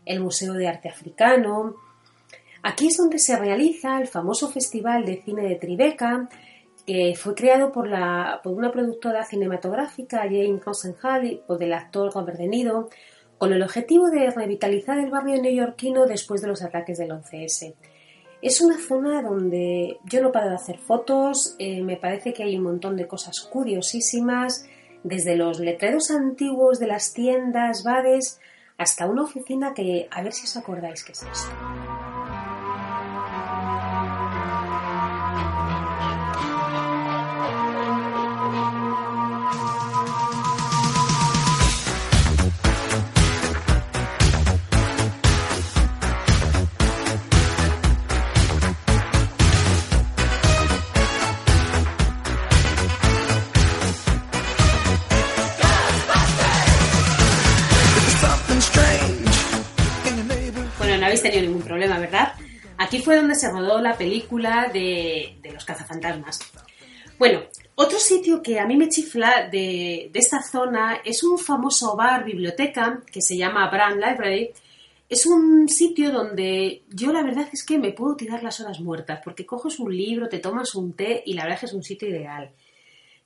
el 0.09 0.21
Museo 0.21 0.55
de 0.55 0.67
Arte 0.67 0.89
Africano. 0.89 1.77
Aquí 2.63 2.89
es 2.89 2.97
donde 2.97 3.19
se 3.19 3.39
realiza 3.39 4.01
el 4.01 4.09
famoso 4.09 4.49
Festival 4.51 5.05
de 5.05 5.23
Cine 5.23 5.43
de 5.43 5.55
Tribeca, 5.57 6.29
que 6.85 7.15
fue 7.15 7.35
creado 7.35 7.71
por, 7.71 7.91
por 8.43 8.55
una 8.55 8.73
productora 8.73 9.25
cinematográfica, 9.25 10.23
Jane 10.23 10.59
Rosenhall, 10.65 11.43
o 11.47 11.57
del 11.57 11.75
actor 11.75 12.13
Robert 12.13 12.39
De 12.39 12.49
Niro, 12.49 12.89
con 13.37 13.53
el 13.53 13.63
objetivo 13.63 14.11
de 14.11 14.31
revitalizar 14.31 14.99
el 14.99 15.11
barrio 15.11 15.41
neoyorquino 15.41 16.07
después 16.07 16.41
de 16.41 16.49
los 16.49 16.63
ataques 16.63 16.99
del 16.99 17.11
11S. 17.11 17.75
Es 18.41 18.61
una 18.61 18.79
zona 18.79 19.23
donde 19.23 19.99
yo 20.05 20.23
no 20.23 20.33
paro 20.33 20.49
de 20.49 20.57
hacer 20.57 20.79
fotos, 20.79 21.55
eh, 21.59 21.83
me 21.83 21.97
parece 21.97 22.33
que 22.33 22.45
hay 22.45 22.57
un 22.57 22.65
montón 22.65 22.97
de 22.97 23.07
cosas 23.07 23.41
curiosísimas, 23.41 24.67
desde 25.05 25.37
los 25.37 25.61
letreros 25.61 26.11
antiguos 26.11 26.79
de 26.79 26.87
las 26.87 27.13
tiendas, 27.13 27.85
bares, 27.85 28.41
hasta 28.79 29.07
una 29.07 29.25
oficina 29.25 29.75
que 29.75 30.09
a 30.11 30.23
ver 30.23 30.33
si 30.33 30.45
os 30.45 30.57
acordáis 30.57 31.05
que 31.05 31.13
es 31.13 31.23
esto. 31.25 31.88
Habéis 61.19 61.23
tenido 61.23 61.51
ningún 61.51 61.67
problema, 61.67 61.99
¿verdad? 61.99 62.33
Aquí 62.77 63.01
fue 63.01 63.17
donde 63.17 63.35
se 63.35 63.51
rodó 63.51 63.81
la 63.81 63.97
película 63.97 64.71
de, 64.73 65.39
de 65.43 65.53
los 65.53 65.65
cazafantasmas. 65.65 66.39
Bueno, 67.19 67.43
otro 67.75 67.99
sitio 67.99 68.41
que 68.43 68.61
a 68.61 68.67
mí 68.67 68.77
me 68.77 68.89
chifla 68.89 69.49
de, 69.51 70.11
de 70.13 70.19
esta 70.19 70.43
zona 70.43 71.01
es 71.05 71.25
un 71.25 71.39
famoso 71.39 71.97
bar 71.97 72.25
biblioteca 72.25 73.03
que 73.11 73.21
se 73.21 73.37
llama 73.37 73.69
Brand 73.71 73.97
Library. 73.97 74.51
Es 75.09 75.27
un 75.27 75.69
sitio 75.69 76.13
donde 76.13 76.83
yo 76.91 77.13
la 77.13 77.23
verdad 77.23 77.49
es 77.53 77.65
que 77.65 77.79
me 77.79 77.93
puedo 77.93 78.15
tirar 78.15 78.43
las 78.43 78.61
horas 78.61 78.79
muertas 78.79 79.21
porque 79.25 79.47
coges 79.47 79.81
un 79.81 79.97
libro, 79.97 80.29
te 80.29 80.39
tomas 80.39 80.75
un 80.75 80.93
té 80.93 81.23
y 81.27 81.33
la 81.33 81.43
verdad 81.43 81.57
es 81.57 81.61
que 81.61 81.67
es 81.67 81.73
un 81.73 81.83
sitio 81.83 82.09
ideal. 82.09 82.53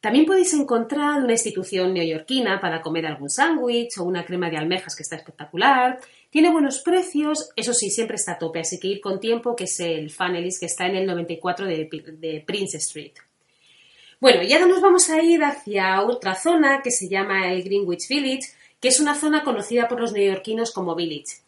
También 0.01 0.27
podéis 0.27 0.53
encontrar 0.55 1.23
una 1.23 1.33
institución 1.33 1.95
neoyorquina 1.95 2.61
para 2.61 2.81
comer 2.81 3.07
algún 3.07 3.31
sándwich 3.31 3.99
o 3.99 4.05
una 4.05 4.25
crema 4.25 4.51
de 4.51 4.57
almejas 4.57 4.97
que 4.97 5.05
está 5.05 5.15
espectacular. 5.15 6.01
Tiene 6.33 6.51
buenos 6.51 6.79
precios, 6.79 7.51
eso 7.57 7.75
sí, 7.75 7.91
siempre 7.91 8.17
está 8.17 8.33
a 8.33 8.39
tope, 8.39 8.61
así 8.61 8.81
que 8.81 8.89
ir 8.89 9.03
con 9.03 9.21
tiempo, 9.21 9.55
que 9.55 9.65
es 9.65 9.79
el 9.81 10.09
Funnelist 10.09 10.61
que 10.61 10.65
está 10.65 10.87
en 10.87 10.97
el 10.97 11.05
94 11.05 11.67
de, 11.67 11.91
de 12.19 12.43
Prince 12.47 12.79
Street. 12.79 13.13
Bueno, 14.19 14.43
y 14.43 14.51
ahora 14.55 14.65
nos 14.65 14.81
vamos 14.81 15.11
a 15.11 15.21
ir 15.21 15.45
hacia 15.45 16.01
otra 16.01 16.35
zona 16.35 16.81
que 16.83 16.91
se 16.91 17.07
llama 17.07 17.53
el 17.53 17.63
Greenwich 17.63 18.09
Village, 18.09 18.49
que 18.81 18.89
es 18.89 18.99
una 18.99 19.15
zona 19.15 19.45
conocida 19.45 19.89
por 19.89 20.01
los 20.01 20.15
neoyorquinos 20.15 20.73
como 20.73 20.95
Village. 20.95 21.43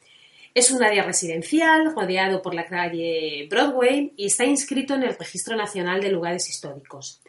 Es 0.53 0.71
un 0.71 0.85
área 0.85 1.03
residencial 1.03 1.95
rodeado 1.95 2.43
por 2.43 2.55
la 2.55 2.67
calle 2.67 3.49
Broadway 3.49 4.13
y 4.19 4.27
está 4.27 4.45
inscrito 4.45 4.93
en 4.93 5.05
el 5.05 5.17
Registro 5.17 5.57
Nacional 5.57 6.03
de 6.03 6.11
Lugares 6.11 6.51
Históricos. 6.51 7.23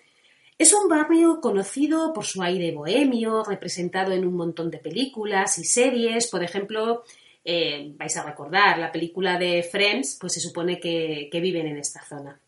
Es 0.57 0.73
un 0.73 0.89
barrio 0.89 1.39
conocido 1.39 2.11
por 2.11 2.25
su 2.25 2.43
aire 2.43 2.73
bohemio, 2.73 3.45
representado 3.45 4.11
en 4.11 4.27
un 4.27 4.35
montón 4.35 4.69
de 4.71 4.79
películas 4.79 5.57
y 5.57 5.63
series. 5.63 6.27
Por 6.29 6.43
ejemplo, 6.43 7.05
eh, 7.47 7.93
vais 7.95 8.17
a 8.17 8.23
recordar 8.23 8.79
la 8.79 8.91
película 8.91 9.37
de 9.37 9.61
Friends, 9.61 10.17
pues 10.19 10.33
se 10.33 10.39
supone 10.39 10.79
que, 10.79 11.29
viven 11.31 11.67
en 11.67 11.77
esta 11.77 12.03
zona. 12.03 12.39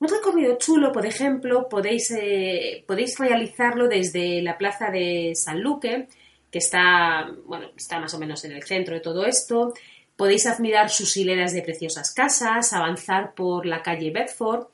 Un 0.00 0.08
recorrido 0.08 0.58
chulo, 0.58 0.90
por 0.90 1.06
ejemplo, 1.06 1.68
podéis, 1.68 2.10
eh, 2.10 2.84
podéis 2.88 3.16
realizarlo 3.18 3.86
desde 3.86 4.42
la 4.42 4.58
plaza 4.58 4.90
de 4.90 5.32
San 5.36 5.60
Luque, 5.60 6.08
que 6.50 6.58
está, 6.58 7.30
bueno, 7.46 7.70
está 7.76 8.00
más 8.00 8.12
o 8.14 8.18
menos 8.18 8.44
en 8.44 8.52
el 8.52 8.64
centro 8.64 8.94
de 8.94 9.00
todo 9.00 9.24
esto. 9.24 9.72
Podéis 10.16 10.46
admirar 10.46 10.90
sus 10.90 11.16
hileras 11.16 11.52
de 11.52 11.62
preciosas 11.62 12.12
casas, 12.12 12.72
avanzar 12.72 13.32
por 13.34 13.64
la 13.64 13.82
calle 13.82 14.10
Bedford 14.10 14.66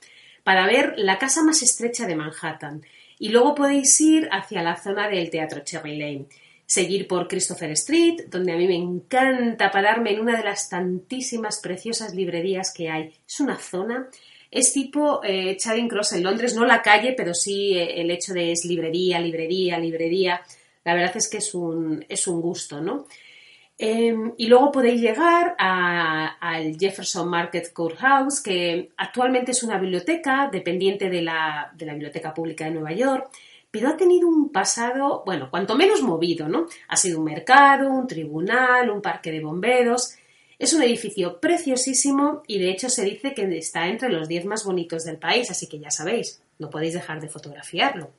para 0.44 0.66
ver 0.66 0.94
la 0.96 1.18
casa 1.18 1.44
más 1.44 1.62
estrecha 1.62 2.06
de 2.06 2.16
Manhattan. 2.16 2.82
Y 3.18 3.28
luego 3.28 3.54
podéis 3.54 4.00
ir 4.00 4.28
hacia 4.32 4.62
la 4.62 4.76
zona 4.76 5.08
del 5.08 5.30
Teatro 5.30 5.60
Cherry 5.60 5.98
Lane. 5.98 6.26
Seguir 6.72 7.06
por 7.06 7.28
Christopher 7.28 7.70
Street, 7.72 8.28
donde 8.28 8.52
a 8.52 8.56
mí 8.56 8.66
me 8.66 8.76
encanta 8.76 9.70
pararme 9.70 10.12
en 10.12 10.20
una 10.20 10.38
de 10.38 10.44
las 10.44 10.70
tantísimas 10.70 11.60
preciosas 11.60 12.14
librerías 12.14 12.72
que 12.72 12.88
hay. 12.88 13.12
Es 13.28 13.40
una 13.40 13.58
zona, 13.58 14.08
es 14.50 14.72
tipo 14.72 15.20
eh, 15.22 15.54
Charing 15.58 15.86
Cross 15.86 16.14
en 16.14 16.22
Londres, 16.22 16.54
no 16.54 16.64
la 16.64 16.80
calle, 16.80 17.12
pero 17.14 17.34
sí 17.34 17.76
eh, 17.76 18.00
el 18.00 18.10
hecho 18.10 18.32
de 18.32 18.52
es 18.52 18.64
librería, 18.64 19.20
librería, 19.20 19.78
librería. 19.78 20.40
La 20.82 20.94
verdad 20.94 21.14
es 21.14 21.28
que 21.28 21.36
es 21.36 21.54
un, 21.54 22.06
es 22.08 22.26
un 22.26 22.40
gusto, 22.40 22.80
¿no? 22.80 23.06
Em, 23.76 24.32
y 24.38 24.46
luego 24.46 24.72
podéis 24.72 25.02
llegar 25.02 25.54
al 25.58 26.78
Jefferson 26.78 27.28
Market 27.28 27.70
Courthouse, 27.74 28.40
que 28.40 28.92
actualmente 28.96 29.50
es 29.50 29.62
una 29.62 29.76
biblioteca 29.76 30.48
dependiente 30.50 31.10
de 31.10 31.20
la, 31.20 31.70
de 31.76 31.84
la, 31.84 31.92
Biblioteca 31.92 32.32
Pública 32.32 32.64
de 32.64 32.70
Nueva 32.70 32.92
York, 32.92 33.30
pero 33.72 33.88
ha 33.88 33.96
tenido 33.96 34.28
un 34.28 34.50
pasado, 34.52 35.22
bueno, 35.24 35.50
cuanto 35.50 35.74
menos 35.74 36.02
movido, 36.02 36.46
¿no? 36.46 36.66
Ha 36.88 36.96
sido 36.96 37.18
un 37.18 37.24
mercado, 37.24 37.90
un 37.90 38.06
tribunal, 38.06 38.90
un 38.90 39.00
parque 39.00 39.32
de 39.32 39.42
bomberos. 39.42 40.14
Es 40.58 40.74
un 40.74 40.82
edificio 40.82 41.40
preciosísimo 41.40 42.42
y 42.46 42.58
de 42.58 42.70
hecho 42.70 42.90
se 42.90 43.02
dice 43.02 43.32
que 43.32 43.44
está 43.56 43.88
entre 43.88 44.10
los 44.10 44.28
10 44.28 44.44
más 44.44 44.64
bonitos 44.64 45.04
del 45.04 45.16
país, 45.16 45.50
así 45.50 45.68
que 45.68 45.78
ya 45.78 45.90
sabéis, 45.90 46.42
no 46.58 46.68
podéis 46.68 46.92
dejar 46.92 47.20
de 47.22 47.30
fotografiarlo. 47.30 48.10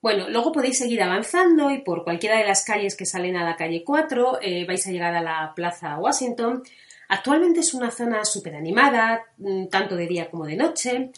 Bueno, 0.00 0.28
luego 0.28 0.52
podéis 0.52 0.78
seguir 0.78 1.02
avanzando 1.02 1.72
y 1.72 1.78
por 1.78 2.04
cualquiera 2.04 2.38
de 2.38 2.46
las 2.46 2.64
calles 2.64 2.94
que 2.96 3.06
salen 3.06 3.36
a 3.36 3.44
la 3.44 3.56
calle 3.56 3.82
4 3.82 4.38
eh, 4.40 4.64
vais 4.66 4.86
a 4.86 4.92
llegar 4.92 5.16
a 5.16 5.20
la 5.20 5.52
Plaza 5.56 5.98
Washington. 5.98 6.62
Actualmente 7.08 7.60
es 7.60 7.74
una 7.74 7.90
zona 7.90 8.24
súper 8.24 8.54
animada, 8.54 9.24
mm, 9.38 9.66
tanto 9.66 9.96
de 9.96 10.06
día 10.06 10.30
como 10.30 10.46
de 10.46 10.56
noche. 10.56 11.10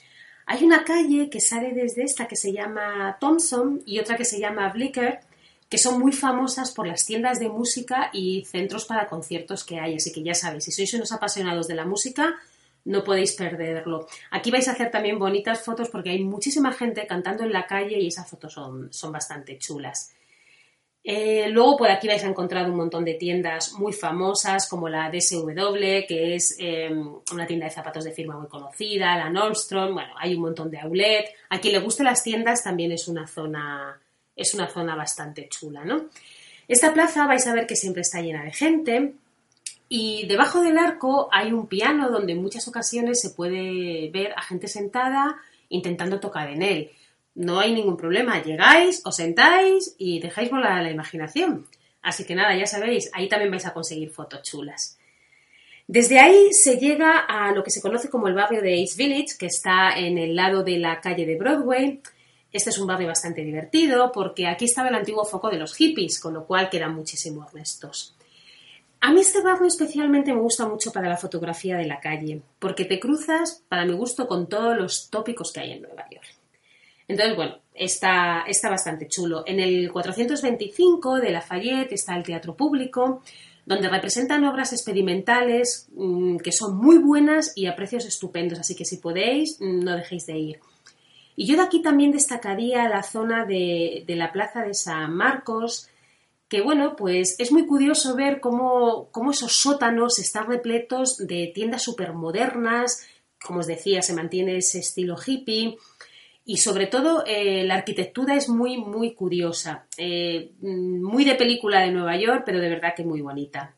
Hay 0.46 0.62
una 0.64 0.85
calle 0.85 1.28
que 1.28 1.40
sale 1.40 1.72
desde 1.72 2.04
esta 2.04 2.28
que 2.28 2.37
se 2.37 2.52
llama 2.52 3.16
Thompson 3.20 3.82
y 3.85 3.98
otra 3.98 4.16
que 4.16 4.24
se 4.24 4.38
llama 4.38 4.68
Blicker, 4.68 5.20
que 5.68 5.76
son 5.76 5.98
muy 5.98 6.12
famosas 6.12 6.70
por 6.70 6.87
las 6.87 7.04
tiendas 7.04 7.40
de 7.40 7.48
música 7.48 8.11
y 8.12 8.44
centros 8.44 8.85
para 8.85 9.09
conciertos 9.09 9.64
que 9.64 9.80
hay. 9.80 9.96
Así 9.96 10.12
que 10.12 10.22
ya 10.22 10.35
sabéis, 10.35 10.64
si 10.64 10.70
sois 10.70 10.94
unos 10.94 11.11
apasionados 11.11 11.66
de 11.66 11.74
la 11.74 11.85
música, 11.85 12.37
no 12.85 13.02
podéis 13.02 13.32
perderlo. 13.35 14.06
Aquí 14.30 14.52
vais 14.52 14.68
a 14.68 14.72
hacer 14.72 14.92
también 14.92 15.18
bonitas 15.18 15.64
fotos 15.64 15.88
porque 15.88 16.11
hay 16.11 16.22
muchísima 16.22 16.72
gente 16.72 17.04
cantando 17.09 17.42
en 17.42 17.52
la 17.52 17.66
calle 17.66 17.98
y 17.98 18.06
esas 18.06 18.28
fotos 18.30 18.52
son, 18.52 18.92
son 18.92 19.11
bastante 19.11 19.59
chulas. 19.59 20.12
Eh, 21.08 21.50
luego 21.50 21.76
por 21.76 21.88
aquí 21.88 22.08
vais 22.08 22.24
a 22.24 22.26
encontrar 22.26 22.68
un 22.68 22.76
montón 22.76 23.04
de 23.04 23.14
tiendas 23.14 23.74
muy 23.74 23.92
famosas 23.92 24.68
como 24.68 24.88
la 24.88 25.08
DSW, 25.08 26.04
que 26.08 26.34
es 26.34 26.56
eh, 26.58 26.90
una 27.32 27.46
tienda 27.46 27.66
de 27.66 27.70
zapatos 27.70 28.02
de 28.02 28.10
firma 28.10 28.36
muy 28.36 28.48
conocida, 28.48 29.16
la 29.16 29.30
Nordstrom, 29.30 29.94
bueno, 29.94 30.12
hay 30.18 30.34
un 30.34 30.40
montón 30.40 30.68
de 30.68 30.80
outlet. 30.80 31.26
A 31.50 31.60
quien 31.60 31.74
le 31.74 31.78
guste 31.78 32.02
las 32.02 32.24
tiendas 32.24 32.64
también 32.64 32.90
es 32.90 33.06
una 33.06 33.28
zona, 33.28 34.00
es 34.34 34.52
una 34.54 34.66
zona 34.66 34.96
bastante 34.96 35.48
chula, 35.48 35.84
¿no? 35.84 36.06
Esta 36.66 36.92
plaza 36.92 37.24
vais 37.28 37.46
a 37.46 37.54
ver 37.54 37.68
que 37.68 37.76
siempre 37.76 38.02
está 38.02 38.20
llena 38.20 38.42
de 38.42 38.50
gente. 38.50 39.14
Y 39.88 40.26
debajo 40.26 40.60
del 40.60 40.76
arco 40.76 41.28
hay 41.30 41.52
un 41.52 41.68
piano 41.68 42.10
donde 42.10 42.32
en 42.32 42.42
muchas 42.42 42.66
ocasiones 42.66 43.20
se 43.20 43.30
puede 43.30 44.10
ver 44.10 44.32
a 44.36 44.42
gente 44.42 44.66
sentada 44.66 45.36
intentando 45.68 46.18
tocar 46.18 46.50
en 46.50 46.62
él. 46.62 46.90
No 47.37 47.61
hay 47.61 47.75
ningún 47.75 47.99
problema, 47.99 48.42
llegáis, 48.42 49.03
os 49.05 49.16
sentáis 49.16 49.94
y 49.99 50.20
dejáis 50.20 50.51
volar 50.51 50.83
la 50.83 50.90
imaginación. 50.90 51.66
Así 52.01 52.25
que 52.25 52.35
nada, 52.35 52.57
ya 52.57 52.66
sabéis, 52.66 53.11
ahí 53.12 53.29
también 53.29 53.51
vais 53.51 53.66
a 53.66 53.75
conseguir 53.75 54.11
fotos 54.11 54.42
chulas. 54.42 54.99
Desde 55.87 56.18
ahí 56.18 56.55
se 56.55 56.79
llega 56.79 57.18
a 57.18 57.53
lo 57.53 57.62
que 57.62 57.70
se 57.70 57.83
conoce 57.83 58.09
como 58.09 58.27
el 58.29 58.35
barrio 58.35 58.62
de 58.62 58.81
East 58.81 58.96
Village, 58.96 59.37
que 59.38 59.46
está 59.46 59.99
en 59.99 60.16
el 60.16 60.35
lado 60.35 60.64
de 60.64 60.79
la 60.79 60.99
calle 61.03 61.27
de 61.27 61.37
Broadway. 61.37 62.01
Este 62.51 62.70
es 62.70 62.79
un 62.79 62.87
barrio 62.87 63.09
bastante 63.09 63.44
divertido 63.44 64.11
porque 64.12 64.46
aquí 64.46 64.64
estaba 64.64 64.88
el 64.88 64.94
antiguo 64.94 65.27
foco 65.27 65.51
de 65.51 65.59
los 65.59 65.75
hippies, 65.75 66.18
con 66.18 66.33
lo 66.33 66.46
cual 66.46 66.70
quedan 66.70 66.94
muchísimos 66.94 67.53
restos. 67.53 68.16
A 69.01 69.12
mí 69.12 69.20
este 69.20 69.42
barrio 69.42 69.66
especialmente 69.66 70.33
me 70.33 70.40
gusta 70.40 70.66
mucho 70.66 70.90
para 70.90 71.11
la 71.11 71.18
fotografía 71.18 71.77
de 71.77 71.87
la 71.87 72.01
calle, 72.01 72.40
porque 72.59 72.87
te 72.87 72.99
cruzas, 72.99 73.62
para 73.68 73.85
mi 73.85 73.92
gusto, 73.92 74.27
con 74.27 74.49
todos 74.49 74.75
los 74.75 75.11
tópicos 75.11 75.53
que 75.53 75.61
hay 75.61 75.72
en 75.72 75.83
Nueva 75.83 76.07
York. 76.11 76.36
Entonces, 77.08 77.36
bueno, 77.36 77.58
está, 77.74 78.44
está 78.46 78.68
bastante 78.68 79.08
chulo. 79.08 79.44
En 79.46 79.60
el 79.60 79.92
425 79.92 81.16
de 81.16 81.30
Lafayette 81.30 81.92
está 81.92 82.16
el 82.16 82.24
Teatro 82.24 82.56
Público, 82.56 83.22
donde 83.64 83.88
representan 83.88 84.44
obras 84.44 84.72
experimentales 84.72 85.88
mmm, 85.94 86.38
que 86.38 86.52
son 86.52 86.76
muy 86.76 86.98
buenas 86.98 87.52
y 87.56 87.66
a 87.66 87.76
precios 87.76 88.06
estupendos, 88.06 88.58
así 88.58 88.74
que 88.74 88.84
si 88.84 88.98
podéis, 88.98 89.58
mm, 89.60 89.80
no 89.80 89.96
dejéis 89.96 90.26
de 90.26 90.38
ir. 90.38 90.60
Y 91.36 91.46
yo 91.46 91.56
de 91.56 91.62
aquí 91.62 91.82
también 91.82 92.12
destacaría 92.12 92.88
la 92.88 93.02
zona 93.02 93.44
de, 93.44 94.04
de 94.06 94.16
la 94.16 94.32
Plaza 94.32 94.62
de 94.62 94.72
San 94.72 95.14
Marcos, 95.14 95.90
que 96.48 96.60
bueno, 96.60 96.94
pues 96.96 97.34
es 97.38 97.52
muy 97.52 97.66
curioso 97.66 98.14
ver 98.14 98.40
cómo, 98.40 99.08
cómo 99.10 99.32
esos 99.32 99.52
sótanos 99.56 100.18
están 100.18 100.46
repletos 100.46 101.18
de 101.18 101.50
tiendas 101.54 101.82
supermodernas, 101.82 103.06
como 103.44 103.60
os 103.60 103.66
decía, 103.66 104.00
se 104.00 104.14
mantiene 104.14 104.56
ese 104.56 104.78
estilo 104.78 105.16
hippie 105.24 105.76
y 106.48 106.59
sobre 106.59 106.87
todo 106.87 107.24
eh, 107.26 107.64
la 107.64 107.74
arquitectura 107.74 108.37
es 108.37 108.48
muy, 108.48 108.76
muy 108.78 109.14
curiosa, 109.14 109.87
eh, 109.98 110.52
muy 110.61 111.24
de 111.24 111.35
película 111.35 111.80
de 111.80 111.90
Nueva 111.90 112.16
York, 112.16 112.44
pero 112.46 112.61
de 112.61 112.70
verdad 112.70 112.94
que 112.96 113.04
muy 113.04 113.20
bonita. 113.20 113.74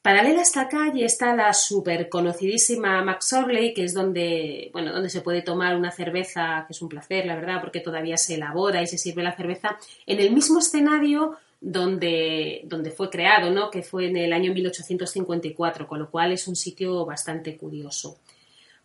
Paralela 0.00 0.38
a 0.38 0.42
esta 0.42 0.68
calle 0.68 1.04
está 1.04 1.34
la 1.34 1.52
súper 1.52 2.08
conocidísima 2.08 3.02
Max 3.02 3.32
Orley, 3.32 3.74
que 3.74 3.82
es 3.82 3.94
donde, 3.94 4.70
bueno, 4.72 4.92
donde 4.92 5.10
se 5.10 5.22
puede 5.22 5.42
tomar 5.42 5.76
una 5.76 5.90
cerveza, 5.90 6.64
que 6.68 6.72
es 6.72 6.80
un 6.80 6.88
placer, 6.88 7.26
la 7.26 7.34
verdad, 7.34 7.60
porque 7.60 7.80
todavía 7.80 8.16
se 8.16 8.36
elabora 8.36 8.80
y 8.80 8.86
se 8.86 8.96
sirve 8.96 9.24
la 9.24 9.36
cerveza 9.36 9.76
en 10.06 10.20
el 10.20 10.30
mismo 10.30 10.60
escenario 10.60 11.36
donde, 11.60 12.62
donde 12.66 12.92
fue 12.92 13.10
creado, 13.10 13.50
¿no? 13.50 13.70
que 13.70 13.82
fue 13.82 14.06
en 14.06 14.16
el 14.16 14.32
año 14.32 14.54
1854, 14.54 15.88
con 15.88 15.98
lo 15.98 16.08
cual 16.08 16.30
es 16.30 16.46
un 16.46 16.54
sitio 16.54 17.04
bastante 17.04 17.56
curioso. 17.56 18.20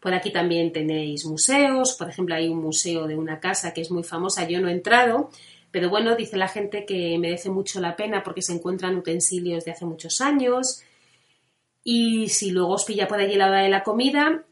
Por 0.04 0.14
aquí 0.14 0.34
también 0.34 0.74
tenéis 0.74 1.26
museos, 1.26 1.94
por 1.94 2.10
ejemplo, 2.10 2.36
hay 2.36 2.50
un 2.50 2.62
museo 2.62 3.08
de 3.08 3.16
una 3.16 3.40
casa 3.40 3.74
que 3.74 3.80
es 3.80 3.90
muy 3.90 4.04
famosa, 4.04 4.46
yo 4.46 4.60
no 4.60 4.68
he 4.68 4.74
entrado, 4.74 5.30
pero 5.72 5.90
bueno, 5.90 6.18
dice 6.18 6.36
la 6.36 6.50
gente 6.50 6.86
que 6.86 7.18
merece 7.18 7.50
mucho 7.50 7.80
la 7.80 7.96
pena 7.96 8.22
porque 8.22 8.42
se 8.42 8.52
encuentran 8.52 8.98
utensilios 8.98 9.64
de 9.64 9.72
hace 9.72 9.86
muchos 9.86 10.20
años. 10.20 10.84
Y 11.86 12.28
si 12.28 12.52
luego 12.52 12.74
os 12.74 12.84
pilla 12.84 13.08
por 13.08 13.22
allí 13.22 13.36
la 13.36 13.48
hora 13.48 13.62
de 13.62 13.70
la 13.70 13.82
comida, 13.82 14.44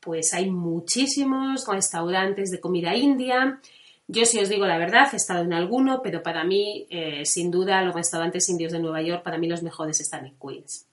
pues 0.00 0.34
hay 0.34 0.50
muchísimos 0.50 1.66
restaurantes 1.66 2.50
de 2.50 2.60
comida 2.60 2.94
india, 2.94 3.60
Yo, 4.08 4.26
si 4.26 4.38
os 4.40 4.50
digo 4.50 4.66
la 4.66 4.76
verdad, 4.76 5.08
he 5.12 5.16
estado 5.16 5.42
en 5.42 5.54
alguno, 5.54 6.02
pero 6.02 6.22
para 6.22 6.44
mí, 6.44 6.86
eh, 6.90 7.24
sin 7.24 7.50
duda, 7.50 7.82
los 7.82 7.94
restaurantes 7.94 8.48
indios 8.50 8.72
de 8.72 8.78
Nueva 8.78 9.00
York, 9.00 9.22
para 9.22 9.38
mí 9.38 9.48
los 9.48 9.62
mejores 9.62 10.00
están 10.00 10.26
en 10.26 10.34
Queens. 10.38 10.87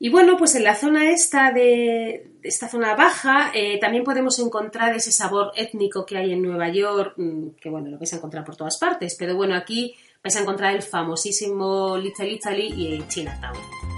Y 0.00 0.10
bueno, 0.10 0.36
pues 0.36 0.54
en 0.54 0.62
la 0.64 0.76
zona 0.76 1.10
esta 1.10 1.50
de, 1.50 2.30
esta 2.42 2.68
zona 2.68 2.94
baja 2.94 3.50
eh, 3.52 3.78
también 3.80 4.04
podemos 4.04 4.38
encontrar 4.38 4.94
ese 4.94 5.10
sabor 5.10 5.52
étnico 5.56 6.06
que 6.06 6.16
hay 6.16 6.32
en 6.32 6.42
Nueva 6.42 6.68
York, 6.68 7.14
mm, 7.16 7.48
que 7.60 7.68
bueno, 7.68 7.88
lo 7.90 7.98
vais 7.98 8.12
a 8.12 8.16
encontrar 8.16 8.44
por 8.44 8.56
todas 8.56 8.78
partes, 8.78 9.16
pero 9.18 9.34
bueno, 9.34 9.56
aquí 9.56 9.96
vais 10.22 10.36
a 10.36 10.40
encontrar 10.40 10.74
el 10.74 10.82
famosísimo 10.82 11.96
Little 11.96 12.30
Italy 12.30 12.72
y 12.76 12.94
el 12.94 13.08
Chinatown. 13.08 13.97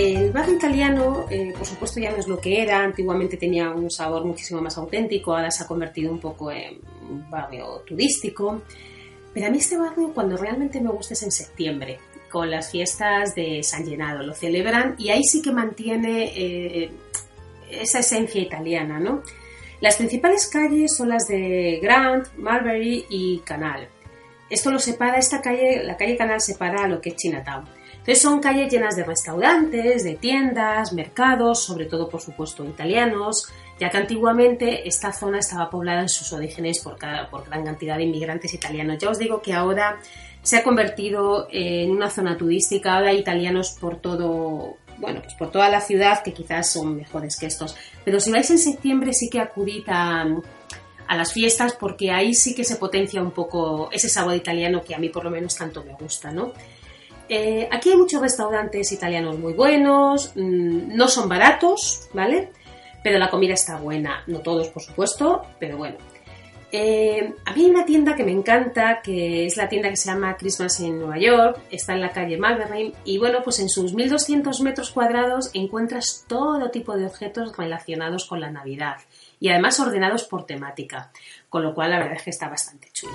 El 0.00 0.32
barrio 0.32 0.54
italiano, 0.54 1.26
eh, 1.28 1.52
por 1.54 1.66
supuesto, 1.66 2.00
ya 2.00 2.10
no 2.10 2.16
es 2.16 2.26
lo 2.26 2.40
que 2.40 2.62
era. 2.62 2.82
Antiguamente 2.82 3.36
tenía 3.36 3.68
un 3.68 3.90
sabor 3.90 4.24
muchísimo 4.24 4.62
más 4.62 4.78
auténtico, 4.78 5.36
ahora 5.36 5.50
se 5.50 5.62
ha 5.62 5.66
convertido 5.66 6.10
un 6.10 6.18
poco 6.18 6.50
en 6.50 6.80
un 7.10 7.28
barrio 7.28 7.82
turístico. 7.86 8.62
Pero 9.34 9.48
a 9.48 9.50
mí 9.50 9.58
este 9.58 9.76
barrio, 9.76 10.14
cuando 10.14 10.38
realmente 10.38 10.80
me 10.80 10.88
gusta, 10.88 11.12
es 11.12 11.22
en 11.22 11.30
septiembre, 11.30 11.98
con 12.30 12.50
las 12.50 12.70
fiestas 12.70 13.34
de 13.34 13.62
San 13.62 13.84
Llenado. 13.84 14.22
Lo 14.22 14.32
celebran 14.32 14.94
y 14.96 15.10
ahí 15.10 15.22
sí 15.22 15.42
que 15.42 15.52
mantiene 15.52 16.32
eh, 16.34 16.90
esa 17.70 17.98
esencia 17.98 18.40
italiana, 18.40 18.98
¿no? 18.98 19.22
Las 19.82 19.96
principales 19.96 20.48
calles 20.48 20.96
son 20.96 21.10
las 21.10 21.28
de 21.28 21.78
Grant, 21.82 22.26
Marbury 22.38 23.04
y 23.10 23.40
Canal. 23.40 23.86
Esto 24.48 24.70
lo 24.70 24.78
separa, 24.78 25.18
esta 25.18 25.42
calle, 25.42 25.84
la 25.84 25.98
calle 25.98 26.16
Canal 26.16 26.40
separa 26.40 26.84
a 26.84 26.88
lo 26.88 27.02
que 27.02 27.10
es 27.10 27.16
Chinatown. 27.16 27.79
Entonces 28.00 28.22
son 28.22 28.40
calles 28.40 28.72
llenas 28.72 28.96
de 28.96 29.04
restaurantes, 29.04 30.04
de 30.04 30.14
tiendas, 30.14 30.94
mercados, 30.94 31.62
sobre 31.62 31.84
todo 31.84 32.08
por 32.08 32.22
supuesto 32.22 32.64
italianos, 32.64 33.46
ya 33.78 33.90
que 33.90 33.98
antiguamente 33.98 34.88
esta 34.88 35.12
zona 35.12 35.38
estaba 35.38 35.68
poblada 35.68 36.00
en 36.00 36.08
sus 36.08 36.32
orígenes 36.32 36.80
por, 36.80 36.98
gran 36.98 37.64
cantidad 37.64 37.98
de 37.98 38.04
inmigrantes 38.04 38.54
italianos. 38.54 38.96
Ya 38.98 39.10
os 39.10 39.18
digo 39.18 39.42
que 39.42 39.52
ahora 39.52 40.00
se 40.42 40.56
ha 40.56 40.62
convertido 40.62 41.46
en 41.50 41.90
una 41.90 42.08
zona 42.08 42.38
turística, 42.38 42.94
ahora 42.94 43.10
hay 43.10 43.18
italianos 43.18 43.76
por 43.78 43.96
todo, 43.96 44.78
bueno, 44.96 45.20
pues 45.22 45.34
por 45.34 45.50
toda 45.50 45.68
la 45.68 45.82
ciudad 45.82 46.22
que 46.22 46.32
quizás 46.32 46.72
son 46.72 46.96
mejores 46.96 47.36
que 47.38 47.46
estos. 47.46 47.76
Pero 48.02 48.18
si 48.18 48.30
vais 48.30 48.50
en 48.50 48.58
septiembre 48.58 49.12
sí 49.12 49.28
que 49.28 49.40
acudid 49.40 49.84
a, 49.88 50.26
a 51.06 51.16
las 51.16 51.34
fiestas 51.34 51.74
porque 51.74 52.10
ahí 52.10 52.32
sí 52.34 52.54
que 52.54 52.64
se 52.64 52.76
potencia 52.76 53.22
un 53.22 53.32
poco 53.32 53.90
ese 53.92 54.08
sabor 54.08 54.34
italiano 54.34 54.80
que 54.82 54.94
a 54.94 54.98
mí 54.98 55.10
por 55.10 55.24
lo 55.24 55.30
menos 55.30 55.54
tanto 55.54 55.84
me 55.84 55.92
gusta, 55.92 56.30
¿no? 56.30 56.54
Eh, 57.32 57.68
aquí 57.70 57.90
hay 57.90 57.96
muchos 57.96 58.20
restaurantes 58.20 58.90
italianos 58.90 59.38
muy 59.38 59.52
buenos, 59.52 60.32
mm, 60.34 60.96
no 60.96 61.06
son 61.06 61.28
baratos, 61.28 62.08
¿vale? 62.12 62.50
Pero 63.04 63.20
la 63.20 63.30
comida 63.30 63.54
está 63.54 63.76
buena, 63.76 64.24
no 64.26 64.40
todos 64.40 64.66
por 64.70 64.82
supuesto, 64.82 65.42
pero 65.60 65.76
bueno. 65.76 65.96
Eh, 66.72 67.32
a 67.44 67.54
mí 67.54 67.64
hay 67.64 67.70
una 67.70 67.84
tienda 67.84 68.16
que 68.16 68.24
me 68.24 68.32
encanta, 68.32 69.00
que 69.00 69.46
es 69.46 69.56
la 69.56 69.68
tienda 69.68 69.90
que 69.90 69.96
se 69.96 70.10
llama 70.10 70.36
Christmas 70.36 70.80
en 70.80 70.98
Nueva 70.98 71.18
York, 71.18 71.60
está 71.70 71.92
en 71.94 72.00
la 72.00 72.10
calle 72.10 72.36
Marbury 72.36 72.94
y 73.04 73.18
bueno, 73.18 73.42
pues 73.44 73.60
en 73.60 73.68
sus 73.68 73.94
1200 73.94 74.60
metros 74.62 74.90
cuadrados 74.90 75.50
encuentras 75.54 76.24
todo 76.26 76.70
tipo 76.70 76.96
de 76.96 77.06
objetos 77.06 77.56
relacionados 77.56 78.26
con 78.26 78.40
la 78.40 78.50
Navidad 78.50 78.96
y 79.38 79.50
además 79.50 79.78
ordenados 79.78 80.24
por 80.24 80.46
temática, 80.46 81.12
con 81.48 81.62
lo 81.62 81.74
cual 81.74 81.90
la 81.90 81.98
verdad 81.98 82.16
es 82.16 82.22
que 82.24 82.30
está 82.30 82.48
bastante 82.48 82.88
chulo. 82.92 83.14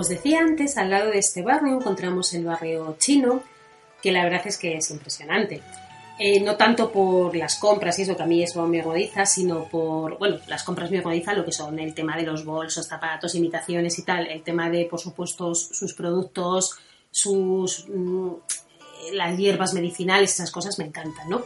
Os 0.00 0.08
decía 0.08 0.40
antes, 0.40 0.76
al 0.76 0.90
lado 0.90 1.10
de 1.10 1.18
este 1.18 1.42
barrio 1.42 1.76
encontramos 1.76 2.32
el 2.34 2.44
barrio 2.44 2.96
chino, 2.98 3.42
que 4.02 4.12
la 4.12 4.24
verdad 4.24 4.42
es 4.46 4.56
que 4.56 4.76
es 4.76 4.90
impresionante. 4.90 5.62
Eh, 6.18 6.40
no 6.40 6.56
tanto 6.56 6.90
por 6.90 7.34
las 7.34 7.58
compras 7.58 7.98
y 7.98 8.02
eso 8.02 8.16
que 8.16 8.22
a 8.22 8.26
mí 8.26 8.42
eso 8.42 8.66
me 8.66 8.80
agoniza, 8.80 9.24
sino 9.24 9.64
por, 9.64 10.18
bueno, 10.18 10.38
las 10.48 10.62
compras 10.62 10.90
me 10.90 10.98
agonizan 10.98 11.36
lo 11.36 11.44
que 11.44 11.52
son 11.52 11.78
el 11.78 11.94
tema 11.94 12.16
de 12.16 12.24
los 12.24 12.44
bolsos, 12.44 12.86
zapatos, 12.86 13.34
imitaciones 13.34 13.98
y 13.98 14.02
tal, 14.02 14.26
el 14.26 14.42
tema 14.42 14.68
de, 14.68 14.84
por 14.84 15.00
supuesto, 15.00 15.54
sus 15.54 15.94
productos, 15.94 16.76
sus 17.10 17.86
mm, 17.88 18.32
las 19.12 19.38
hierbas 19.38 19.72
medicinales, 19.72 20.34
esas 20.34 20.50
cosas 20.50 20.78
me 20.78 20.84
encantan, 20.84 21.28
¿no? 21.28 21.42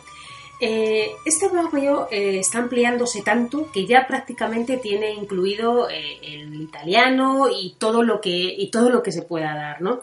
Eh, 0.61 1.11
este 1.25 1.49
barrio 1.49 2.07
eh, 2.11 2.39
está 2.39 2.59
ampliándose 2.59 3.23
tanto 3.23 3.71
que 3.73 3.87
ya 3.87 4.07
prácticamente 4.07 4.77
tiene 4.77 5.13
incluido 5.13 5.91
eh, 5.91 6.19
el 6.23 6.61
italiano 6.61 7.49
y 7.51 7.75
todo 7.77 8.03
lo 8.03 8.21
que 8.21 8.31
y 8.31 8.71
todo 8.71 8.91
lo 8.91 9.03
que 9.03 9.11
se 9.11 9.23
pueda 9.23 9.55
dar, 9.55 9.83
¿no? 9.83 10.01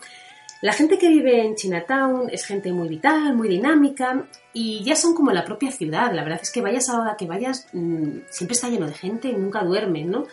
La 0.61 0.73
gente 0.73 0.97
que 0.99 1.07
vive 1.07 1.43
en 1.43 1.55
Chinatown 1.55 2.29
es 2.29 2.45
gente 2.45 2.71
muy 2.71 2.89
vital, 2.89 3.33
muy 3.33 3.47
dinámica 3.47 4.27
y 4.53 4.83
ya 4.83 4.95
son 4.95 5.15
como 5.15 5.31
la 5.31 5.45
propia 5.45 5.71
ciudad. 5.71 6.13
La 6.13 6.23
verdad 6.23 6.41
es 6.41 6.51
que 6.51 6.61
vayas 6.61 6.89
a 6.89 7.03
la 7.03 7.15
que 7.15 7.25
vayas, 7.25 7.67
mmm, 7.73 8.19
siempre 8.29 8.53
está 8.53 8.69
lleno 8.69 8.87
de 8.87 8.93
gente 8.93 9.29
y 9.29 9.33
nunca 9.33 9.63
duermen, 9.63 10.11
¿no? 10.11 10.27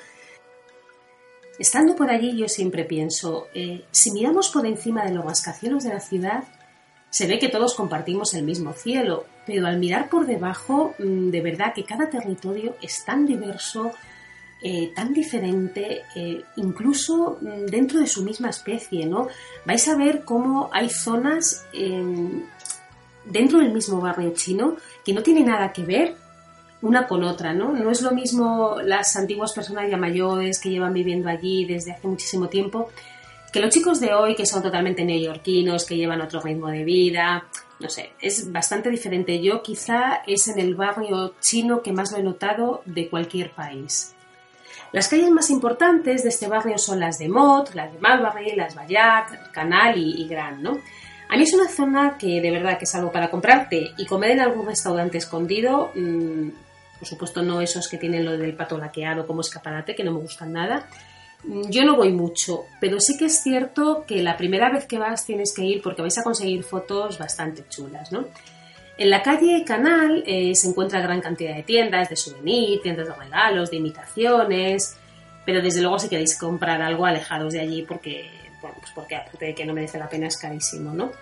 Estando 1.58 1.96
por 1.96 2.10
allí 2.10 2.36
yo 2.36 2.48
siempre 2.48 2.84
pienso, 2.84 3.48
si 3.90 4.12
miramos 4.12 4.48
por 4.50 4.64
encima 4.64 5.04
de 5.04 5.12
los 5.12 5.24
rascacielos 5.24 5.82
de 5.82 5.90
la 5.92 5.98
ciudad, 5.98 6.44
se 7.10 7.26
ve 7.26 7.40
que 7.40 7.48
todos 7.48 7.74
compartimos 7.74 8.32
el 8.34 8.44
mismo 8.44 8.74
cielo, 8.74 9.24
pero 9.48 9.66
al 9.66 9.78
mirar 9.78 10.10
por 10.10 10.26
debajo, 10.26 10.94
mmm, 10.98 11.30
de 11.30 11.40
verdad 11.40 11.72
que 11.74 11.82
cada 11.82 12.10
territorio 12.10 12.76
es 12.82 13.02
tan 13.02 13.24
diverso, 13.24 13.92
eh, 14.60 14.92
tan 14.94 15.14
diferente, 15.14 16.02
eh, 16.14 16.42
incluso 16.56 17.38
mm, 17.40 17.64
dentro 17.64 17.98
de 17.98 18.06
su 18.06 18.22
misma 18.22 18.50
especie, 18.50 19.06
¿no? 19.06 19.28
Vais 19.64 19.88
a 19.88 19.96
ver 19.96 20.22
cómo 20.22 20.68
hay 20.70 20.90
zonas 20.90 21.64
eh, 21.72 22.04
dentro 23.24 23.60
del 23.60 23.72
mismo 23.72 24.02
barrio 24.02 24.34
chino 24.34 24.76
que 25.02 25.14
no 25.14 25.22
tienen 25.22 25.46
nada 25.46 25.72
que 25.72 25.84
ver 25.84 26.14
una 26.82 27.06
con 27.06 27.24
otra, 27.24 27.54
¿no? 27.54 27.72
No 27.72 27.90
es 27.90 28.02
lo 28.02 28.10
mismo 28.10 28.76
las 28.84 29.16
antiguas 29.16 29.54
personas 29.54 29.90
ya 29.90 29.96
mayores 29.96 30.60
que 30.60 30.68
llevan 30.68 30.92
viviendo 30.92 31.30
allí 31.30 31.64
desde 31.64 31.92
hace 31.92 32.06
muchísimo 32.06 32.48
tiempo 32.48 32.90
que 33.50 33.60
los 33.60 33.72
chicos 33.72 33.98
de 33.98 34.12
hoy 34.12 34.34
que 34.34 34.44
son 34.44 34.62
totalmente 34.62 35.06
neoyorquinos, 35.06 35.86
que 35.86 35.96
llevan 35.96 36.20
otro 36.20 36.42
ritmo 36.42 36.68
de 36.68 36.84
vida, 36.84 37.46
no 37.80 37.88
sé, 37.88 38.12
es 38.20 38.50
bastante 38.50 38.90
diferente. 38.90 39.40
Yo 39.40 39.62
quizá 39.62 40.22
es 40.26 40.48
en 40.48 40.58
el 40.58 40.74
barrio 40.74 41.34
chino 41.40 41.82
que 41.82 41.92
más 41.92 42.12
lo 42.12 42.18
he 42.18 42.22
notado 42.22 42.82
de 42.84 43.08
cualquier 43.08 43.52
país. 43.52 44.14
Las 44.92 45.08
calles 45.08 45.30
más 45.30 45.50
importantes 45.50 46.22
de 46.22 46.30
este 46.30 46.48
barrio 46.48 46.78
son 46.78 47.00
las 47.00 47.18
de 47.18 47.28
Mott, 47.28 47.74
las 47.74 47.92
de 47.92 47.98
Marbury, 47.98 48.56
las 48.56 48.74
Bayard, 48.74 49.50
Canal 49.52 49.98
y, 49.98 50.26
Grand, 50.26 50.62
¿no? 50.62 50.78
A 51.28 51.36
mí 51.36 51.42
es 51.42 51.52
una 51.52 51.68
zona 51.68 52.16
que 52.18 52.40
de 52.40 52.50
verdad 52.50 52.78
que 52.78 52.84
es 52.84 52.94
algo 52.94 53.12
para 53.12 53.30
comprarte 53.30 53.90
y 53.98 54.06
comer 54.06 54.30
en 54.30 54.40
algún 54.40 54.66
restaurante 54.66 55.18
escondido, 55.18 55.92
mmm, 55.94 56.48
por 56.98 57.06
supuesto 57.06 57.42
no 57.42 57.60
esos 57.60 57.86
que 57.86 57.98
tienen 57.98 58.24
lo 58.24 58.36
del 58.38 58.56
pato 58.56 58.78
laqueado 58.78 59.26
como 59.26 59.42
escaparate, 59.42 59.94
que 59.94 60.04
no 60.04 60.12
me 60.12 60.20
gustan 60.20 60.52
nada. 60.52 60.88
Yo 61.44 61.84
no 61.84 61.96
voy 61.96 62.12
mucho, 62.12 62.64
pero 62.80 63.00
sí 63.00 63.16
que 63.16 63.26
es 63.26 63.42
cierto 63.42 64.04
que 64.06 64.22
la 64.22 64.36
primera 64.36 64.70
vez 64.70 64.86
que 64.86 64.98
vas 64.98 65.24
tienes 65.24 65.54
que 65.54 65.64
ir 65.64 65.82
porque 65.82 66.02
vais 66.02 66.18
a 66.18 66.24
conseguir 66.24 66.64
fotos 66.64 67.18
bastante 67.18 67.64
chulas, 67.68 68.10
¿no? 68.10 68.26
En 68.98 69.10
la 69.10 69.22
calle 69.22 69.64
Canal 69.64 70.24
eh, 70.26 70.54
se 70.56 70.68
encuentra 70.68 71.00
gran 71.00 71.20
cantidad 71.20 71.54
de 71.54 71.62
tiendas 71.62 72.08
de 72.10 72.16
souvenir, 72.16 72.82
tiendas 72.82 73.06
de 73.06 73.14
regalos, 73.14 73.70
de 73.70 73.76
imitaciones, 73.76 74.96
pero 75.46 75.62
desde 75.62 75.80
luego 75.80 76.00
si 76.00 76.08
queréis 76.08 76.36
comprar 76.36 76.82
algo 76.82 77.06
alejados 77.06 77.52
de 77.52 77.60
allí 77.60 77.82
porque, 77.82 78.28
bueno, 78.60 78.76
pues 78.80 78.90
porque 78.92 79.14
aparte 79.14 79.46
de 79.46 79.54
que 79.54 79.64
no 79.64 79.72
merece 79.72 79.98
la 79.98 80.08
pena 80.08 80.26
es 80.26 80.36
carísimo, 80.36 80.92
¿no? 80.92 81.12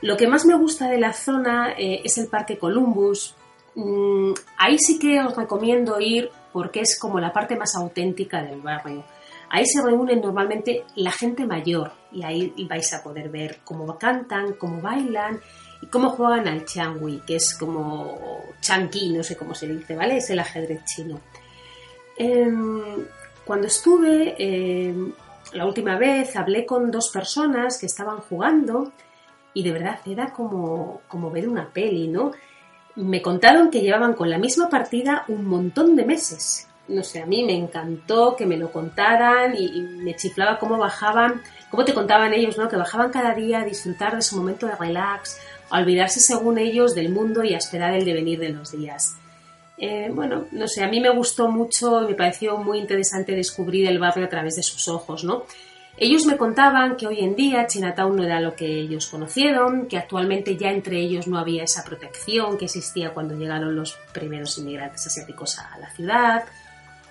Lo 0.00 0.16
que 0.16 0.26
más 0.26 0.46
me 0.46 0.54
gusta 0.54 0.88
de 0.88 0.98
la 0.98 1.12
zona 1.12 1.74
eh, 1.76 2.00
es 2.04 2.16
el 2.16 2.28
Parque 2.28 2.56
Columbus. 2.56 3.34
Mm, 3.74 4.32
ahí 4.56 4.78
sí 4.78 4.98
que 4.98 5.20
os 5.20 5.36
recomiendo 5.36 6.00
ir 6.00 6.30
porque 6.52 6.80
es 6.80 6.98
como 6.98 7.20
la 7.20 7.32
parte 7.32 7.56
más 7.56 7.76
auténtica 7.76 8.42
del 8.42 8.62
barrio. 8.62 9.04
Ahí 9.50 9.64
se 9.66 9.82
reúnen 9.82 10.20
normalmente 10.20 10.84
la 10.96 11.10
gente 11.10 11.46
mayor 11.46 11.92
y 12.12 12.22
ahí 12.22 12.52
vais 12.68 12.92
a 12.92 13.02
poder 13.02 13.30
ver 13.30 13.60
cómo 13.64 13.98
cantan, 13.98 14.54
cómo 14.54 14.80
bailan 14.80 15.40
y 15.80 15.86
cómo 15.86 16.10
juegan 16.10 16.48
al 16.48 16.64
changui, 16.64 17.22
que 17.26 17.36
es 17.36 17.56
como 17.56 18.42
chanqui, 18.60 19.10
no 19.10 19.22
sé 19.22 19.36
cómo 19.36 19.54
se 19.54 19.68
dice, 19.68 19.96
¿vale? 19.96 20.18
Es 20.18 20.28
el 20.30 20.38
ajedrez 20.38 20.84
chino. 20.84 21.20
Eh, 22.18 22.52
cuando 23.44 23.68
estuve 23.68 24.34
eh, 24.38 24.94
la 25.52 25.66
última 25.66 25.96
vez 25.96 26.36
hablé 26.36 26.66
con 26.66 26.90
dos 26.90 27.10
personas 27.10 27.78
que 27.78 27.86
estaban 27.86 28.18
jugando 28.18 28.92
y 29.54 29.62
de 29.62 29.72
verdad 29.72 29.98
era 30.04 30.32
como, 30.32 31.00
como 31.08 31.30
ver 31.30 31.48
una 31.48 31.68
peli, 31.68 32.08
¿no? 32.08 32.32
Me 32.96 33.22
contaron 33.22 33.70
que 33.70 33.80
llevaban 33.80 34.14
con 34.14 34.28
la 34.28 34.38
misma 34.38 34.68
partida 34.68 35.24
un 35.28 35.46
montón 35.46 35.96
de 35.96 36.04
meses. 36.04 36.68
No 36.88 37.04
sé, 37.04 37.20
a 37.20 37.26
mí 37.26 37.44
me 37.44 37.54
encantó 37.54 38.34
que 38.34 38.46
me 38.46 38.56
lo 38.56 38.72
contaran 38.72 39.54
y, 39.56 39.80
me 39.80 40.16
chiflaba 40.16 40.58
cómo 40.58 40.78
bajaban, 40.78 41.42
cómo 41.70 41.84
te 41.84 41.94
contaban 41.94 42.32
ellos, 42.32 42.56
¿no? 42.56 42.68
Que 42.68 42.76
bajaban 42.76 43.10
cada 43.10 43.34
día 43.34 43.60
a 43.60 43.64
disfrutar 43.64 44.16
de 44.16 44.22
su 44.22 44.36
momento 44.36 44.66
de 44.66 44.74
relax, 44.74 45.38
a 45.70 45.78
olvidarse 45.78 46.20
según 46.20 46.58
ellos 46.58 46.94
del 46.94 47.10
mundo 47.10 47.44
y 47.44 47.54
a 47.54 47.58
esperar 47.58 47.92
el 47.94 48.04
devenir 48.04 48.38
de 48.38 48.48
los 48.48 48.72
días. 48.72 49.16
Eh, 49.76 50.10
bueno, 50.12 50.46
no 50.50 50.66
sé, 50.66 50.82
a 50.82 50.88
mí 50.88 51.00
me 51.00 51.10
gustó 51.10 51.48
mucho 51.48 52.00
me 52.00 52.14
pareció 52.14 52.56
muy 52.56 52.78
interesante 52.78 53.36
descubrir 53.36 53.86
el 53.86 54.00
barrio 54.00 54.24
a 54.24 54.28
través 54.28 54.56
de 54.56 54.62
sus 54.62 54.88
ojos, 54.88 55.22
¿no? 55.22 55.44
Ellos 56.00 56.26
me 56.26 56.36
contaban 56.36 56.96
que 56.96 57.08
hoy 57.08 57.20
en 57.20 57.34
día 57.34 57.66
Chinatown 57.66 58.14
no 58.14 58.22
era 58.22 58.40
lo 58.40 58.54
que 58.54 58.66
ellos 58.66 59.08
conocieron, 59.08 59.88
que 59.88 59.98
actualmente 59.98 60.56
ya 60.56 60.70
entre 60.70 61.00
ellos 61.00 61.26
no 61.26 61.38
había 61.38 61.64
esa 61.64 61.82
protección 61.82 62.56
que 62.56 62.66
existía 62.66 63.12
cuando 63.12 63.34
llegaron 63.34 63.74
los 63.74 63.98
primeros 64.12 64.56
inmigrantes 64.58 65.08
asiáticos 65.08 65.58
a 65.58 65.76
la 65.78 65.90
ciudad. 65.90 66.44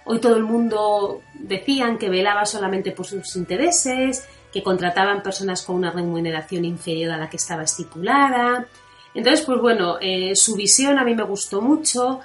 Hoy 0.10 0.20
todo 0.20 0.38
el 0.38 0.44
mundo 0.44 1.22
decían 1.34 1.98
que 1.98 2.10
velaba 2.10 2.46
solamente 2.46 2.94
por 2.94 3.06
sus 3.06 3.36
intereses, 3.36 4.26
que 4.54 4.64
contrataban 4.64 5.22
personas 5.22 5.64
con 5.64 5.76
una 5.76 5.92
remuneración 5.92 6.64
inferior 6.64 7.12
a 7.12 7.18
la 7.18 7.30
que 7.30 7.36
estaba 7.36 7.64
estipulada. 7.64 8.68
Entonces, 9.14 9.46
pues 9.46 9.60
bueno, 9.60 9.98
eh, 10.00 10.34
su 10.36 10.56
visión 10.56 10.98
a 10.98 11.04
mí 11.04 11.14
me 11.14 11.24
gustó 11.24 11.62
mucho 11.62 12.22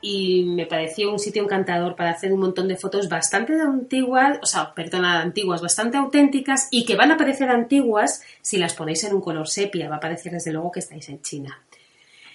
y 0.00 0.44
me 0.44 0.66
pareció 0.66 1.10
un 1.10 1.18
sitio 1.18 1.42
encantador 1.42 1.96
para 1.96 2.10
hacer 2.10 2.32
un 2.32 2.38
montón 2.38 2.68
de 2.68 2.76
fotos 2.76 3.08
bastante 3.08 3.60
antiguas, 3.60 4.38
o 4.40 4.46
sea, 4.46 4.72
perdona, 4.72 5.22
antiguas, 5.22 5.60
bastante 5.60 5.96
auténticas 5.96 6.68
y 6.70 6.84
que 6.84 6.94
van 6.94 7.10
a 7.10 7.16
parecer 7.16 7.50
antiguas 7.50 8.22
si 8.42 8.58
las 8.58 8.74
ponéis 8.74 9.02
en 9.02 9.14
un 9.14 9.20
color 9.20 9.48
sepia, 9.48 9.88
va 9.88 9.96
a 9.96 10.00
parecer 10.00 10.32
desde 10.32 10.52
luego 10.52 10.70
que 10.70 10.80
estáis 10.80 11.08
en 11.08 11.20
China. 11.20 11.58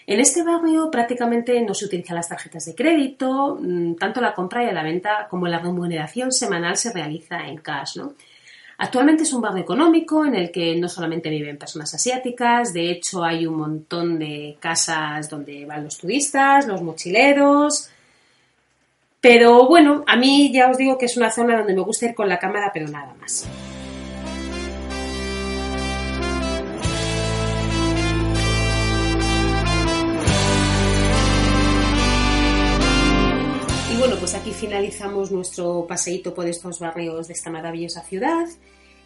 En 0.09 0.21
este 0.21 0.41
barrio 0.41 0.89
prácticamente 0.89 1.59
no 1.61 1.73
se 1.73 1.83
utilizan 1.83 2.15
las 2.15 2.29
tarjetas 2.29 2.63
de 2.63 2.73
crédito, 2.73 3.59
mm, 3.61 3.95
tanto 3.95 4.21
la 4.21 4.33
compra 4.33 4.63
y 4.63 4.73
la 4.73 4.81
venta 4.81 5.27
como 5.29 5.47
la 5.47 5.59
remuneración 5.59 6.31
semanal 6.31 6.77
se 6.77 6.93
realiza 6.93 7.45
en 7.45 7.57
cash, 7.57 7.97
¿no? 7.97 8.13
Actualmente 8.77 9.23
es 9.23 9.33
un 9.33 9.41
barrio 9.41 9.63
económico 9.63 10.23
en 10.25 10.35
el 10.35 10.49
que 10.49 10.77
no 10.77 10.87
solamente 10.87 11.29
viven 11.29 11.57
personas 11.57 11.93
asiáticas, 11.93 12.71
de 12.71 12.91
hecho 12.91 13.21
hay 13.21 13.45
un 13.45 13.57
montón 13.57 14.17
de 14.17 14.55
casas 14.61 15.29
donde 15.29 15.65
van 15.65 15.83
los 15.83 15.97
turistas, 15.97 16.67
los 16.67 16.81
mochileros. 16.81 17.89
Pero 19.19 19.67
bueno, 19.67 20.05
a 20.07 20.15
mí 20.15 20.53
ya 20.53 20.69
os 20.69 20.77
digo 20.77 20.97
que 20.97 21.07
es 21.07 21.17
una 21.17 21.31
zona 21.31 21.57
donde 21.57 21.73
me 21.73 21.81
gusta 21.81 22.05
ir 22.05 22.15
con 22.15 22.29
la 22.29 22.39
cámara, 22.39 22.71
pero 22.73 22.87
nada 22.87 23.13
más. 23.19 23.45
Finalizamos 34.57 35.31
nuestro 35.31 35.85
paseíto 35.87 36.33
por 36.33 36.47
estos 36.47 36.79
barrios 36.79 37.27
de 37.27 37.33
esta 37.33 37.51
maravillosa 37.51 38.01
ciudad. 38.01 38.47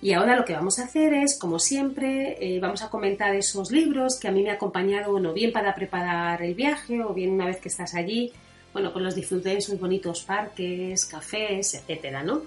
Y 0.01 0.13
ahora 0.13 0.37
lo 0.37 0.45
que 0.45 0.53
vamos 0.53 0.79
a 0.79 0.85
hacer 0.85 1.13
es, 1.13 1.37
como 1.37 1.59
siempre, 1.59 2.37
eh, 2.39 2.59
vamos 2.61 2.81
a 2.81 2.89
comentar 2.89 3.35
esos 3.35 3.69
libros 3.69 4.17
que 4.17 4.29
a 4.29 4.31
mí 4.31 4.43
me 4.43 4.51
acompañaron 4.51 5.25
o 5.25 5.33
bien 5.33 5.51
para 5.51 5.75
preparar 5.75 6.41
el 6.41 6.55
viaje 6.55 7.03
o 7.03 7.13
bien 7.13 7.31
una 7.31 7.45
vez 7.45 7.57
que 7.57 7.67
estás 7.67 7.93
allí, 7.95 8.31
bueno, 8.71 8.93
pues 8.93 9.03
los 9.03 9.13
disfruté 9.13 9.51
en 9.51 9.61
sus 9.61 9.77
bonitos 9.77 10.23
parques, 10.23 11.05
cafés, 11.05 11.73
etcétera, 11.73 12.23
¿no? 12.23 12.43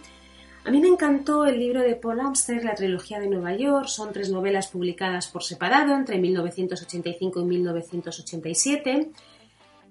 A 0.65 0.71
mí 0.71 0.81
me 0.81 0.89
encantó 0.89 1.45
el 1.45 1.59
libro 1.59 1.83
de 1.83 1.97
Paul 1.97 2.21
Auster, 2.21 2.65
la 2.65 2.75
trilogía 2.75 3.21
de 3.21 3.29
Nueva 3.29 3.55
York. 3.55 3.87
Son 3.87 4.15
tres 4.15 4.31
novelas 4.31 4.69
publicadas 4.69 5.29
por 5.29 5.45
separado 5.45 5.95
entre 5.95 6.17
1985 6.19 7.39
y 7.39 7.45
1987. 7.45 9.11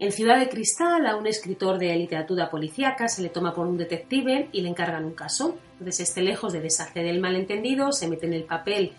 En 0.04 0.12
Ciudad 0.12 0.38
de 0.38 0.50
Cristal, 0.50 1.06
a 1.06 1.16
un 1.16 1.28
escritor 1.28 1.80
de 1.80 1.96
literatura 1.96 2.50
policíaca 2.50 3.08
se 3.08 3.22
le 3.22 3.30
toma 3.30 3.54
por 3.54 3.68
un 3.68 3.78
detective 3.78 4.50
y 4.52 4.60
le 4.60 4.68
encargan 4.68 5.06
un 5.06 5.14
caso. 5.14 5.58
Entonces, 5.80 6.10
este 6.10 6.22
lejos 6.22 6.52
de 6.52 6.60
deshacer 6.60 7.06
el 7.06 7.22
malentendido, 7.22 7.90
se 7.94 8.10
mete 8.10 8.26
en 8.26 8.34
el 8.34 8.44
papel 8.44 8.92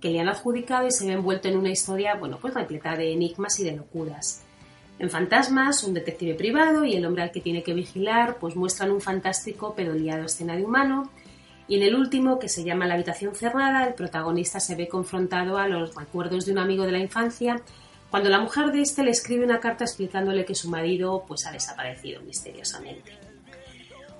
que 0.00 0.10
le 0.10 0.20
han 0.20 0.28
adjudicado 0.28 0.86
y 0.86 0.92
se 0.92 1.04
ve 1.04 1.14
envuelto 1.14 1.48
en 1.48 1.56
una 1.56 1.70
historia, 1.70 2.14
bueno, 2.14 2.38
pues 2.40 2.54
repleta 2.54 2.94
de 2.94 3.12
enigmas 3.12 3.58
y 3.58 3.64
de 3.64 3.72
locuras. 3.72 4.44
En 5.00 5.10
Fantasmas, 5.10 5.82
un 5.82 5.94
detective 5.94 6.34
privado 6.34 6.84
y 6.84 6.94
el 6.94 7.06
hombre 7.06 7.24
al 7.24 7.32
que 7.32 7.40
tiene 7.40 7.64
que 7.64 7.74
vigilar, 7.74 8.36
pues 8.38 8.54
muestran 8.54 8.92
un 8.92 9.00
fantástico 9.00 9.74
pero 9.76 9.94
liado 9.94 10.26
escenario 10.26 10.64
humano. 10.64 11.10
Y 11.66 11.74
en 11.74 11.82
el 11.82 11.96
último, 11.96 12.38
que 12.38 12.48
se 12.48 12.62
llama 12.62 12.86
La 12.86 12.94
habitación 12.94 13.34
cerrada, 13.34 13.84
el 13.84 13.94
protagonista 13.94 14.60
se 14.60 14.76
ve 14.76 14.86
confrontado 14.86 15.58
a 15.58 15.66
los 15.66 15.96
recuerdos 15.96 16.46
de 16.46 16.52
un 16.52 16.58
amigo 16.58 16.84
de 16.84 16.92
la 16.92 17.00
infancia 17.00 17.60
cuando 18.12 18.28
la 18.28 18.40
mujer 18.40 18.72
de 18.72 18.82
este 18.82 19.02
le 19.02 19.10
escribe 19.10 19.42
una 19.42 19.58
carta 19.58 19.84
explicándole 19.84 20.44
que 20.44 20.54
su 20.54 20.68
marido 20.68 21.24
pues, 21.26 21.46
ha 21.46 21.50
desaparecido 21.50 22.20
misteriosamente. 22.20 23.10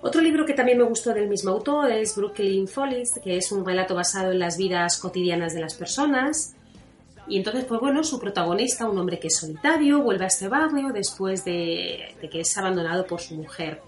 Otro 0.01 0.23
libro 0.23 0.47
que 0.47 0.55
también 0.55 0.79
me 0.79 0.85
gustó 0.85 1.13
del 1.13 1.29
mismo 1.29 1.51
autor 1.51 1.93
es 1.93 2.17
Brooklyn 2.17 2.67
Follies, 2.67 3.21
que 3.23 3.37
es 3.37 3.53
un 3.53 3.67
relato 3.67 3.95
basado 3.95 4.33
en 4.33 4.39
las 4.39 4.57
vidas 4.57 4.97
cotidianas 4.97 5.53
de 5.53 5.61
las 5.61 5.75
personas. 5.75 6.55
Y 7.29 7.37
entonces, 7.37 7.67
pues 7.67 7.83
bueno, 7.83 8.03
su 8.03 8.19
protagonista, 8.19 8.89
un 8.89 8.97
hombre 8.97 9.19
que 9.19 9.29
es 9.29 9.37
solitario, 9.37 10.01
vuelve 10.01 10.25
a 10.25 10.29
este 10.29 10.49
barrio 10.49 10.89
después 10.95 11.45
de, 11.45 12.17
de 12.19 12.31
que 12.31 12.41
es 12.41 12.57
abandonado 12.57 13.07
por 13.07 13.21
su 13.21 13.35
mujer. 13.35 13.83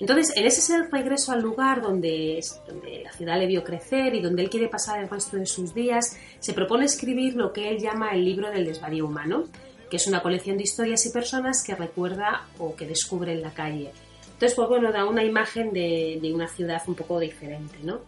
Entonces, 0.00 0.36
en 0.36 0.46
ese 0.46 0.82
regreso 0.84 1.32
al 1.32 1.42
lugar 1.42 1.82
donde, 1.82 2.40
donde, 2.66 3.02
la 3.02 3.12
ciudad 3.12 3.38
le 3.38 3.46
vio 3.46 3.64
crecer 3.64 4.14
y 4.14 4.22
donde 4.22 4.42
él 4.42 4.50
quiere 4.50 4.68
pasar 4.68 5.00
el 5.00 5.08
resto 5.08 5.36
de 5.36 5.46
sus 5.46 5.74
días, 5.74 6.16
se 6.38 6.52
propone 6.52 6.84
escribir 6.84 7.34
lo 7.34 7.52
que 7.52 7.68
él 7.68 7.78
llama 7.78 8.10
el 8.10 8.24
libro 8.24 8.50
del 8.50 8.64
desvarío 8.64 9.06
humano, 9.06 9.44
que 9.90 9.96
es 9.96 10.06
una 10.06 10.22
colección 10.22 10.56
de 10.56 10.62
historias 10.64 11.04
y 11.06 11.10
personas 11.10 11.64
que 11.64 11.74
recuerda 11.74 12.46
o 12.58 12.76
que 12.76 12.86
descubre 12.86 13.32
en 13.32 13.42
la 13.42 13.50
calle. 13.50 13.90
Entonces, 14.24 14.54
pues 14.54 14.68
bueno, 14.68 14.92
da 14.92 15.04
una 15.04 15.24
imagen 15.24 15.72
de, 15.72 16.18
de 16.22 16.32
una 16.32 16.46
ciudad 16.46 16.80
un 16.86 16.94
poco 16.94 17.18
diferente, 17.18 17.78
¿no? 17.82 18.00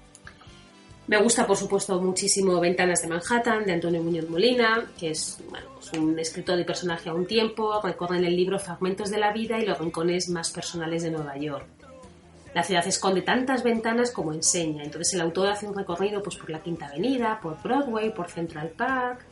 Me 1.11 1.21
gusta, 1.21 1.45
por 1.45 1.57
supuesto, 1.57 2.01
muchísimo 2.01 2.61
Ventanas 2.61 3.03
de 3.03 3.09
Manhattan, 3.09 3.65
de 3.65 3.73
Antonio 3.73 4.01
Muñoz 4.01 4.29
Molina, 4.29 4.93
que 4.97 5.11
es 5.11 5.39
bueno, 5.51 5.67
pues 5.75 5.93
un 5.95 6.17
escritor 6.17 6.61
y 6.61 6.65
personaje 6.65 7.11
a 7.11 7.15
un 7.15 7.27
tiempo, 7.27 7.81
recorre 7.83 8.19
en 8.19 8.27
el 8.27 8.37
libro 8.37 8.61
fragmentos 8.61 9.11
de 9.11 9.19
la 9.19 9.33
vida 9.33 9.59
y 9.59 9.67
los 9.67 9.77
rincones 9.77 10.29
más 10.29 10.53
personales 10.53 11.03
de 11.03 11.11
Nueva 11.11 11.37
York. 11.37 11.80
La 12.55 12.65
ciudad 12.65 12.87
esconde 12.87 13.23
tantas 13.23 13.63
ventanas 13.63 14.11
como 14.11 14.33
enseña, 14.33 14.83
entonces 14.83 15.15
el 15.15 15.21
autor 15.21 15.49
hace 15.49 15.67
un 15.67 15.75
recorrido 15.75 16.23
pues, 16.23 16.37
por 16.37 16.51
la 16.51 16.61
Quinta 16.61 16.87
Avenida, 16.87 17.39
por 17.41 17.63
Broadway, 17.63 18.13
por 18.13 18.29
Central 18.29 18.71
Park. 18.71 19.25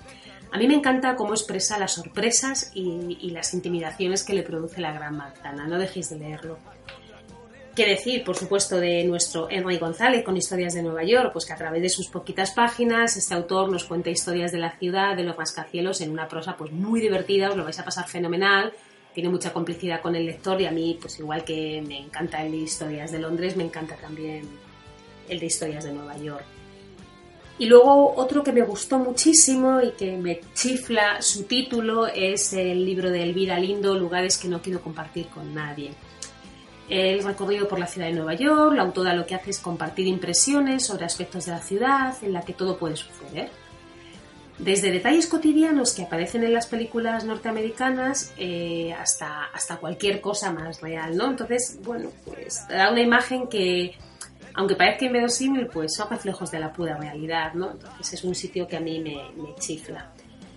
A 0.53 0.59
mí 0.59 0.69
me 0.69 0.75
encanta 0.75 1.16
cómo 1.16 1.35
expresa 1.35 1.79
las 1.79 1.93
sorpresas 1.93 2.71
y, 2.75 3.31
las 3.31 3.53
intimidaciones 3.55 4.25
que 4.25 4.35
le 4.35 4.43
produce 4.43 4.81
la 4.81 4.93
Gran 4.93 5.16
Manzana, 5.16 5.66
no 5.66 5.79
dejéis 5.79 6.11
de 6.11 6.19
leerlo. 6.19 6.59
¿Qué 7.75 7.87
decir, 7.87 8.25
por 8.25 8.37
supuesto, 8.37 8.81
de 8.81 9.05
nuestro 9.05 9.49
Henry 9.51 9.79
González 9.79 10.25
con 10.25 10.37
Historias 10.37 10.75
de 10.75 10.83
Nueva 10.83 11.05
York? 11.05 11.31
Pues 11.33 11.45
que 11.45 11.53
a 11.53 11.57
través 11.57 11.83
de 11.83 11.89
sus 11.89 12.09
poquitas 12.09 12.51
páginas 12.53 13.16
este 13.16 13.35
autor 13.35 13.71
nos 13.71 13.85
cuenta 13.85 14.11
historias 14.11 14.51
de 14.51 14.59
la 14.59 14.77
ciudad, 14.79 15.16
de 15.16 15.23
los 15.23 15.37
rascacielos, 15.37 16.01
en 16.01 16.11
una 16.11 16.27
prosa 16.27 16.57
pues 16.57 16.73
muy 16.73 17.01
divertida, 17.01 17.51
os 17.51 17.57
lo 17.57 17.64
vais 17.64 17.79
a 17.79 17.85
pasar 17.85 18.09
fenomenal 18.09 18.73
tiene 19.19 19.31
mucha 19.31 19.53
complicidad 19.53 20.01
con 20.01 20.14
el 20.14 20.27
lector 20.27 20.61
y 20.61 20.66
a 20.66 20.71
mí, 20.71 20.97
pues 21.01 21.19
igual 21.19 21.43
que 21.43 21.83
me 21.85 21.99
encanta 21.99 22.41
el 22.47 22.53
de 22.53 22.59
historias 22.59 23.11
de 23.11 23.19
Londres, 23.19 23.57
me 23.57 23.64
encanta 23.64 23.97
también 23.97 24.49
el 25.29 25.41
de 25.41 25.47
historias 25.47 25.83
de 25.83 25.93
Nueva 25.93 26.16
York. 26.19 26.45
Y 27.59 27.66
luego 27.66 28.14
otro 28.14 28.45
que 28.45 28.53
me 28.53 28.62
gustó 28.62 29.01
muchísimo 29.01 29.81
y 29.83 29.91
que 29.91 30.16
me 30.16 30.41
chifla 30.55 31.21
su 31.21 31.43
título 31.47 32.07
es 32.07 32.53
el 32.53 32.87
libro 32.87 33.11
de 33.11 33.25
Elvira 33.25 33.59
Lindo, 33.59 33.99
Lugares 33.99 34.39
que 34.39 34.47
no 34.47 34.62
quiero 34.62 34.81
compartir 34.81 35.27
con 35.27 35.53
nadie. 35.53 35.91
El 36.89 37.25
recorrido 37.25 37.66
por 37.66 37.81
la 37.81 37.89
ciudad 37.89 38.07
de 38.07 38.12
Nueva 38.12 38.35
York, 38.35 38.77
la 38.77 38.83
autora 38.83 39.14
lo 39.14 39.27
que 39.27 39.35
hace 39.35 39.51
es 39.51 39.59
compartir 39.59 40.07
impresiones 40.07 40.87
sobre 40.87 41.07
aspectos 41.07 41.47
de 41.47 41.51
la 41.51 41.61
ciudad 41.61 42.14
en 42.23 42.33
la 42.33 42.43
que 42.43 42.53
todo 42.53 42.79
puede 42.79 42.95
suceder 42.95 43.51
desde 44.59 44.90
detalles 44.90 45.26
cotidianos 45.26 45.92
que 45.94 46.02
aparecen 46.02 46.42
en 46.42 46.52
las 46.52 46.66
películas 46.66 47.24
norteamericanas 47.24 48.32
eh, 48.36 48.92
hasta, 48.92 49.44
hasta 49.44 49.76
cualquier 49.76 50.20
cosa 50.20 50.52
más 50.52 50.80
real, 50.80 51.16
¿no? 51.16 51.30
Entonces, 51.30 51.78
bueno, 51.84 52.11
pues 52.24 52.66
da 52.68 52.90
una 52.90 53.00
imagen 53.00 53.46
que, 53.46 53.94
aunque 54.54 54.74
parezca 54.74 55.04
inverosímil, 55.04 55.68
pues 55.68 55.94
son 55.94 56.11
reflejos 56.11 56.50
de 56.50 56.59
la 56.59 56.72
pura 56.72 56.96
realidad, 56.96 57.54
¿no? 57.54 57.70
Entonces 57.70 58.14
es 58.14 58.24
un 58.24 58.34
sitio 58.34 58.66
que 58.66 58.76
a 58.76 58.80
mí 58.80 58.98
me, 58.98 59.30
me 59.40 59.54
chifla. 59.56 60.11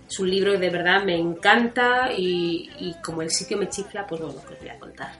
Es 0.08 0.18
un 0.18 0.28
libro 0.28 0.52
que 0.52 0.58
de 0.58 0.70
verdad 0.70 1.04
me 1.04 1.16
encanta 1.16 2.12
y, 2.12 2.70
y 2.80 2.94
como 3.02 3.22
el 3.22 3.30
sitio 3.30 3.56
me 3.56 3.68
chifla, 3.68 4.06
pues 4.06 4.20
bueno, 4.20 4.40
que 4.46 4.54
os 4.54 4.60
voy 4.60 4.68
a 4.68 4.78
contar. 4.78 5.12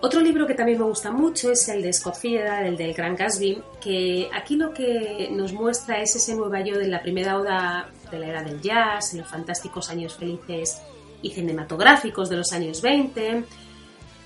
Otro 0.00 0.20
libro 0.20 0.46
que 0.46 0.54
también 0.54 0.78
me 0.78 0.84
gusta 0.84 1.10
mucho 1.10 1.50
es 1.50 1.68
el 1.68 1.82
de 1.82 1.92
Scott 1.92 2.14
Fiedler, 2.16 2.66
el 2.66 2.76
del 2.76 2.94
Gran 2.94 3.16
Gatsby, 3.16 3.60
que 3.80 4.30
aquí 4.32 4.54
lo 4.54 4.72
que 4.72 5.28
nos 5.32 5.52
muestra 5.52 6.00
es 6.00 6.14
ese 6.14 6.36
Nueva 6.36 6.60
York 6.60 6.78
de 6.78 6.86
la 6.86 7.02
primera 7.02 7.36
hora 7.36 7.88
de 8.08 8.18
la 8.20 8.26
era 8.28 8.42
del 8.44 8.60
jazz, 8.60 9.14
los 9.14 9.26
fantásticos 9.26 9.90
años 9.90 10.14
felices 10.14 10.80
y 11.20 11.30
cinematográficos 11.30 12.28
de 12.30 12.36
los 12.36 12.52
años 12.52 12.80
20, 12.80 13.44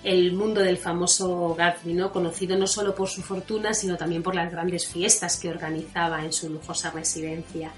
el 0.04 0.32
mundo 0.34 0.60
del 0.60 0.76
famoso 0.76 1.54
Gatsby, 1.54 1.94
¿no? 1.94 2.12
conocido 2.12 2.54
no 2.58 2.66
solo 2.66 2.94
por 2.94 3.08
su 3.08 3.22
fortuna, 3.22 3.72
sino 3.72 3.96
también 3.96 4.22
por 4.22 4.34
las 4.34 4.52
grandes 4.52 4.86
fiestas 4.86 5.38
que 5.38 5.48
organizaba 5.48 6.22
en 6.22 6.34
su 6.34 6.50
lujosa 6.50 6.90
residencia. 6.90 7.72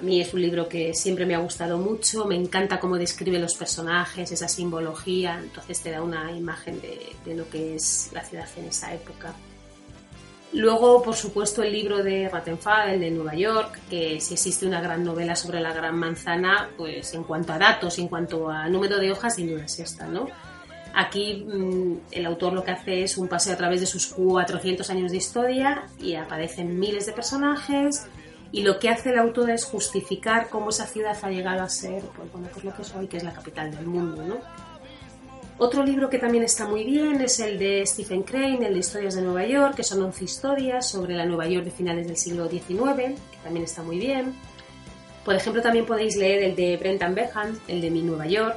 A 0.00 0.02
mí 0.02 0.20
es 0.20 0.34
un 0.34 0.40
libro 0.40 0.68
que 0.68 0.92
siempre 0.92 1.24
me 1.24 1.34
ha 1.34 1.38
gustado 1.38 1.78
mucho, 1.78 2.24
me 2.24 2.34
encanta 2.34 2.80
cómo 2.80 2.96
describe 2.96 3.38
los 3.38 3.54
personajes, 3.54 4.32
esa 4.32 4.48
simbología, 4.48 5.38
entonces 5.40 5.80
te 5.80 5.90
da 5.90 6.02
una 6.02 6.32
imagen 6.32 6.80
de, 6.80 7.34
lo 7.34 7.48
que 7.48 7.76
es 7.76 8.10
la 8.12 8.22
ciudad 8.24 8.48
en 8.56 8.66
esa 8.66 8.92
época. 8.92 9.34
Luego, 10.52 11.02
por 11.02 11.16
supuesto, 11.16 11.62
el 11.62 11.72
libro 11.72 12.02
de 12.02 12.28
Rattenfall, 12.28 12.90
el 12.90 13.00
de 13.00 13.10
Nueva 13.10 13.34
York, 13.34 13.80
que 13.90 14.20
si 14.20 14.34
existe 14.34 14.66
una 14.66 14.80
gran 14.80 15.02
novela 15.02 15.34
sobre 15.34 15.60
la 15.60 15.72
Gran 15.72 15.96
Manzana, 15.98 16.70
pues 16.76 17.12
en 17.14 17.24
cuanto 17.24 17.52
a 17.52 17.58
datos, 17.58 17.98
en 17.98 18.08
cuanto 18.08 18.48
a 18.48 18.68
número 18.68 18.98
de 18.98 19.10
hojas, 19.10 19.34
sin 19.34 19.48
duda 19.50 19.64
es 19.64 19.80
esta, 19.80 20.06
¿no? 20.06 20.28
Aquí 20.94 21.44
mm, 21.44 21.96
el 22.12 22.26
autor 22.26 22.52
lo 22.52 22.62
que 22.62 22.70
hace 22.70 23.02
es 23.02 23.18
un 23.18 23.26
paseo 23.26 23.54
a 23.54 23.56
través 23.56 23.80
de 23.80 23.86
sus 23.86 24.06
400 24.06 24.88
años 24.90 25.10
de 25.10 25.18
historia 25.18 25.86
y 25.98 26.14
aparecen 26.14 26.78
miles 26.78 27.06
de 27.06 27.12
personajes 27.12 28.06
y 28.54 28.62
lo 28.62 28.78
que 28.78 28.88
hace 28.88 29.10
el 29.10 29.18
autor 29.18 29.50
es 29.50 29.64
justificar 29.64 30.48
cómo 30.48 30.70
esa 30.70 30.86
ciudad 30.86 31.18
ha 31.20 31.28
llegado 31.28 31.64
a 31.64 31.68
ser 31.68 32.04
pues, 32.16 32.30
bueno, 32.30 32.48
pues 32.52 32.64
lo 32.64 32.72
que 32.72 32.82
es 32.82 32.94
hoy, 32.94 33.08
que 33.08 33.16
es 33.16 33.24
la 33.24 33.32
capital 33.32 33.74
del 33.74 33.84
mundo, 33.84 34.22
¿no? 34.22 34.36
Otro 35.58 35.82
libro 35.82 36.08
que 36.08 36.20
también 36.20 36.44
está 36.44 36.68
muy 36.68 36.84
bien 36.84 37.20
es 37.20 37.40
el 37.40 37.58
de 37.58 37.84
Stephen 37.84 38.22
Crane, 38.22 38.64
el 38.64 38.74
de 38.74 38.78
Historias 38.78 39.16
de 39.16 39.22
Nueva 39.22 39.44
York, 39.44 39.74
que 39.74 39.82
son 39.82 40.00
11 40.04 40.22
historias 40.22 40.88
sobre 40.88 41.16
la 41.16 41.26
Nueva 41.26 41.48
York 41.48 41.64
de 41.64 41.72
finales 41.72 42.06
del 42.06 42.16
siglo 42.16 42.48
XIX, 42.48 43.18
que 43.32 43.38
también 43.42 43.64
está 43.64 43.82
muy 43.82 43.98
bien. 43.98 44.32
Por 45.24 45.34
ejemplo, 45.34 45.60
también 45.60 45.84
podéis 45.84 46.14
leer 46.14 46.44
el 46.44 46.54
de 46.54 46.76
Brendan 46.76 47.16
Behan, 47.16 47.58
el 47.66 47.80
de 47.80 47.90
Mi 47.90 48.02
Nueva 48.02 48.28
York, 48.28 48.56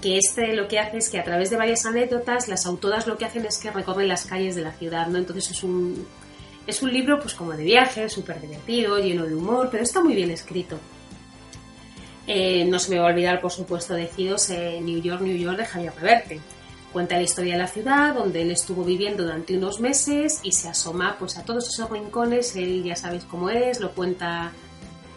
que 0.00 0.16
este 0.16 0.54
lo 0.54 0.66
que 0.66 0.78
hace 0.78 0.96
es 0.96 1.10
que 1.10 1.18
a 1.18 1.24
través 1.24 1.50
de 1.50 1.58
varias 1.58 1.84
anécdotas, 1.84 2.48
las 2.48 2.64
autoras 2.64 3.06
lo 3.06 3.18
que 3.18 3.26
hacen 3.26 3.44
es 3.44 3.58
que 3.58 3.70
recorren 3.70 4.08
las 4.08 4.24
calles 4.24 4.54
de 4.54 4.62
la 4.62 4.72
ciudad, 4.72 5.08
¿no? 5.08 5.18
Entonces 5.18 5.50
es 5.50 5.62
un, 5.62 6.06
es 6.66 6.82
un 6.82 6.92
libro 6.92 7.20
pues 7.20 7.34
como 7.34 7.52
de 7.52 7.64
viaje, 7.64 8.08
súper 8.08 8.40
divertido, 8.40 8.98
lleno 8.98 9.24
de 9.24 9.34
humor, 9.34 9.68
pero 9.70 9.82
está 9.82 10.02
muy 10.02 10.14
bien 10.14 10.30
escrito. 10.30 10.78
Eh, 12.26 12.64
no 12.64 12.78
se 12.78 12.90
me 12.90 12.98
va 12.98 13.06
a 13.06 13.12
olvidar, 13.12 13.40
por 13.40 13.52
supuesto, 13.52 13.94
deciros 13.94 14.50
eh, 14.50 14.80
New 14.82 15.00
York, 15.00 15.20
New 15.22 15.36
York 15.36 15.58
de 15.58 15.64
Javier 15.64 15.92
Reverte. 15.94 16.40
Cuenta 16.92 17.16
la 17.16 17.22
historia 17.22 17.52
de 17.52 17.60
la 17.60 17.68
ciudad, 17.68 18.14
donde 18.14 18.42
él 18.42 18.50
estuvo 18.50 18.82
viviendo 18.82 19.22
durante 19.22 19.56
unos 19.56 19.80
meses 19.80 20.40
y 20.42 20.52
se 20.52 20.68
asoma 20.68 21.16
pues, 21.18 21.36
a 21.36 21.44
todos 21.44 21.68
esos 21.68 21.88
rincones. 21.90 22.56
Él 22.56 22.82
ya 22.82 22.96
sabéis 22.96 23.24
cómo 23.24 23.50
es, 23.50 23.80
lo 23.80 23.92
cuenta 23.92 24.52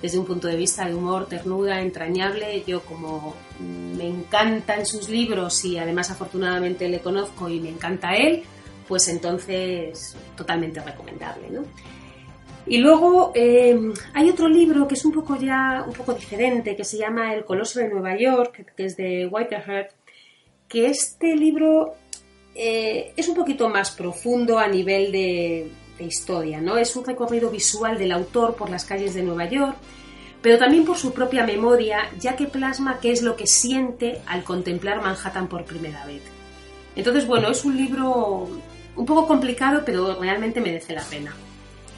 desde 0.01 0.19
un 0.19 0.25
punto 0.25 0.47
de 0.47 0.55
vista 0.55 0.85
de 0.85 0.93
humor, 0.93 1.27
ternura, 1.27 1.81
entrañable. 1.81 2.63
Yo 2.67 2.81
como 2.81 3.35
me 3.59 4.07
encantan 4.07 4.85
sus 4.85 5.09
libros 5.09 5.63
y 5.65 5.77
además 5.77 6.11
afortunadamente 6.11 6.87
le 6.89 6.99
conozco 6.99 7.49
y 7.49 7.59
me 7.59 7.69
encanta 7.69 8.15
él, 8.15 8.43
pues 8.89 9.07
entonces 9.07 10.17
totalmente 10.35 10.81
recomendable. 10.81 11.47
¿no? 11.51 11.63
Y 12.65 12.79
luego 12.79 13.31
eh, 13.35 13.79
hay 14.15 14.29
otro 14.29 14.49
libro 14.49 14.87
que 14.87 14.95
es 14.95 15.05
un 15.05 15.11
poco 15.11 15.37
ya 15.37 15.85
un 15.87 15.93
poco 15.93 16.13
diferente, 16.13 16.75
que 16.75 16.83
se 16.83 16.97
llama 16.97 17.35
El 17.35 17.45
Coloso 17.45 17.79
de 17.79 17.87
Nueva 17.87 18.17
York, 18.17 18.73
que 18.75 18.85
es 18.85 18.97
de 18.97 19.27
Whitehead, 19.27 19.89
que 20.67 20.87
este 20.87 21.35
libro 21.35 21.93
eh, 22.55 23.13
es 23.15 23.27
un 23.27 23.35
poquito 23.35 23.69
más 23.69 23.91
profundo 23.91 24.57
a 24.57 24.67
nivel 24.67 25.11
de, 25.11 25.71
de 25.99 26.03
historia, 26.03 26.59
¿no? 26.59 26.75
Es 26.77 26.95
un 26.95 27.05
recorrido 27.05 27.51
visual 27.51 27.99
del 27.99 28.11
autor 28.11 28.55
por 28.55 28.71
las 28.71 28.85
calles 28.85 29.13
de 29.13 29.21
Nueva 29.21 29.45
York, 29.47 29.75
pero 30.41 30.57
también 30.57 30.83
por 30.83 30.97
su 30.97 31.13
propia 31.13 31.45
memoria, 31.45 32.09
ya 32.19 32.35
que 32.35 32.47
plasma 32.47 32.99
qué 32.99 33.11
es 33.11 33.21
lo 33.21 33.35
que 33.35 33.45
siente 33.45 34.21
al 34.25 34.43
contemplar 34.43 34.99
Manhattan 34.99 35.47
por 35.47 35.65
primera 35.65 36.05
vez. 36.07 36.23
Entonces, 36.95 37.27
bueno, 37.27 37.49
es 37.51 37.63
un 37.65 37.77
libro 37.77 38.49
un 38.99 39.05
poco 39.05 39.25
complicado, 39.25 39.83
pero 39.85 40.19
realmente 40.19 40.59
merece 40.59 40.93
la 40.93 41.03
pena. 41.03 41.33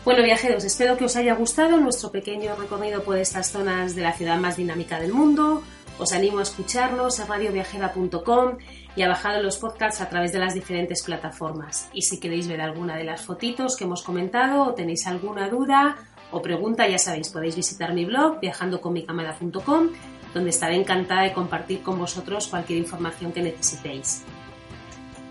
Bueno, 0.06 0.24
viajeros, 0.24 0.64
espero 0.64 0.97
que 0.97 1.06
os 1.06 1.16
haya 1.16 1.34
gustado 1.34 1.78
nuestro 1.78 2.12
pequeño 2.12 2.56
recorrido 2.56 3.04
por 3.04 3.18
estas 3.18 3.52
zonas 3.52 3.95
de 3.95 4.04
la 4.04 4.14
ciudad 4.14 4.38
más 4.38 4.58
dinámica 4.58 4.99
del 4.99 5.12
mundo. 5.12 5.64
Os 5.97 6.14
animo 6.14 6.39
a 6.39 6.43
escucharnos 6.43 7.20
a 7.20 7.26
radioviajera.com 7.26 8.58
y 8.95 9.02
a 9.02 9.08
bajar 9.08 9.41
los 9.43 9.58
podcasts 9.58 9.99
a 10.02 10.10
través 10.10 10.32
de 10.32 10.39
las 10.39 10.54
diferentes 10.54 11.02
plataformas. 11.02 11.89
Y 11.91 12.04
si 12.04 12.20
queréis 12.20 12.47
ver 12.47 12.62
alguna 12.62 12.95
de 12.95 13.04
las 13.04 13.22
fotitos 13.22 13.76
que 13.76 13.86
hemos 13.86 14.04
comentado 14.04 14.64
o 14.64 14.74
tenéis 14.76 15.08
alguna 15.08 15.49
duda 15.49 15.97
o 16.32 16.41
pregunta, 16.41 16.88
ya 16.88 16.99
sabéis, 16.99 17.30
podéis 17.30 17.56
visitar 17.56 17.93
mi 17.93 18.06
blog 18.06 18.39
viajandoconmicamera.com, 18.41 19.89
donde 20.36 20.49
estaré 20.52 20.76
encantada 20.76 21.24
de 21.24 21.34
compartir 21.34 21.82
con 21.82 21.97
vosotros 21.97 22.47
cualquier 22.47 22.78
información 22.78 23.32
que 23.32 23.41
necesitéis. 23.41 24.24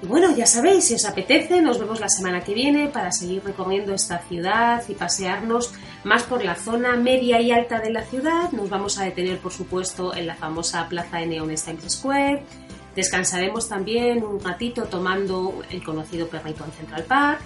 Y 0.02 0.06
bueno, 0.06 0.34
ya 0.34 0.46
sabéis, 0.46 0.84
si 0.84 0.94
os 0.94 1.04
apetece, 1.04 1.60
nos 1.60 1.78
vemos 1.78 2.00
la 2.00 2.08
semana 2.08 2.42
que 2.42 2.54
viene 2.54 2.88
para 2.88 3.12
seguir 3.12 3.44
recorriendo 3.44 3.92
esta 3.92 4.18
ciudad 4.18 4.82
y 4.88 4.94
pasearnos 4.94 5.74
más 6.04 6.22
por 6.22 6.42
la 6.42 6.54
zona 6.54 6.96
media 6.96 7.40
y 7.40 7.50
alta 7.50 7.80
de 7.80 7.90
la 7.90 8.02
ciudad. 8.02 8.50
Nos 8.52 8.70
vamos 8.70 8.98
a 8.98 9.04
detener, 9.04 9.38
por 9.40 9.52
supuesto, 9.52 10.14
en 10.14 10.26
la 10.26 10.36
famosa 10.36 10.88
plaza 10.88 11.18
de 11.18 11.26
neones 11.26 11.64
Times 11.64 11.92
Square. 11.92 12.42
Descansaremos 12.96 13.68
también 13.68 14.24
un 14.24 14.40
ratito 14.40 14.84
tomando 14.84 15.62
el 15.70 15.84
conocido 15.84 16.28
perrito 16.28 16.64
en 16.64 16.72
Central 16.72 17.04
Park. 17.04 17.40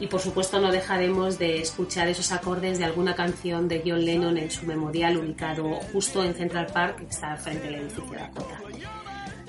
Y 0.00 0.08
por 0.08 0.20
supuesto 0.20 0.58
no 0.58 0.72
dejaremos 0.72 1.38
de 1.38 1.60
escuchar 1.60 2.08
esos 2.08 2.32
acordes 2.32 2.78
de 2.78 2.84
alguna 2.84 3.14
canción 3.14 3.68
de 3.68 3.84
John 3.86 4.04
Lennon 4.04 4.36
en 4.36 4.50
su 4.50 4.66
memorial 4.66 5.16
ubicado 5.16 5.76
justo 5.92 6.24
en 6.24 6.34
Central 6.34 6.66
Park, 6.72 6.96
que 6.96 7.04
está 7.04 7.36
frente 7.36 7.68
al 7.68 7.76
edificio 7.76 8.18
Dakota. 8.18 8.58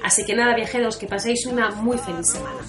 Así 0.04 0.26
que 0.26 0.36
nada, 0.36 0.54
viajeros, 0.56 0.98
que 0.98 1.08
paséis 1.08 1.46
una 1.46 1.72
muy 1.72 1.98
feliz 1.98 2.28
semana. 2.32 2.60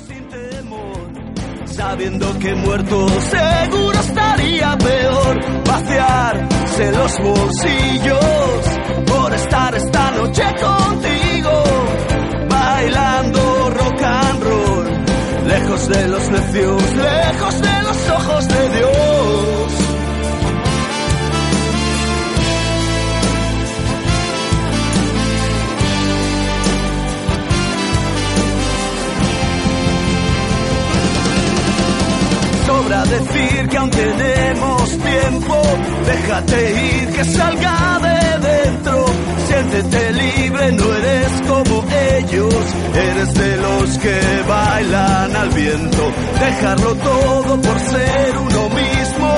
Sabiendo 1.66 2.38
que 2.38 2.54
muerto 2.54 3.08
seguro 3.08 3.98
estaría 3.98 4.78
peor 4.78 5.64
vaciarse 5.66 6.92
los 6.92 7.18
bolsillos 7.18 8.64
por 9.06 9.34
estar 9.34 9.74
esta 9.74 10.10
noche 10.12 10.44
contigo, 10.60 11.64
bailando 12.48 13.70
rock 13.70 14.02
and 14.02 14.42
roll, 14.44 15.48
lejos 15.48 15.88
de 15.88 16.08
los 16.08 16.30
necios, 16.30 16.82
lejos 16.94 17.60
de 17.60 17.82
los 17.82 18.10
ojos 18.10 18.48
de 18.48 18.68
Dios. 18.78 19.63
Sobra 32.94 33.04
decir 33.04 33.68
que 33.68 33.76
aún 33.76 33.90
tenemos 33.90 34.90
tiempo, 34.90 35.62
déjate 36.06 36.72
ir, 36.72 37.08
que 37.08 37.24
salga 37.24 38.00
de 38.02 38.48
dentro, 38.48 39.06
siéntete 39.48 40.12
libre, 40.12 40.72
no 40.72 40.94
eres 40.94 41.32
como 41.48 41.84
ellos, 42.18 42.64
eres 42.94 43.34
de 43.34 43.56
los 43.56 43.98
que 43.98 44.20
bailan 44.48 45.36
al 45.36 45.48
viento, 45.50 46.12
dejarlo 46.40 46.94
todo 46.96 47.60
por 47.60 47.80
ser 47.80 48.38
uno 48.38 48.68
mismo, 48.70 49.34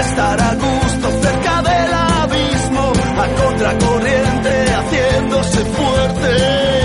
estar 0.00 0.40
a 0.40 0.54
gusto 0.54 1.22
cerca 1.22 1.62
del 1.62 1.94
abismo, 1.94 2.92
a 3.18 3.42
contracorriente, 3.42 4.74
haciéndose 4.74 5.64
fuerte. 5.64 6.79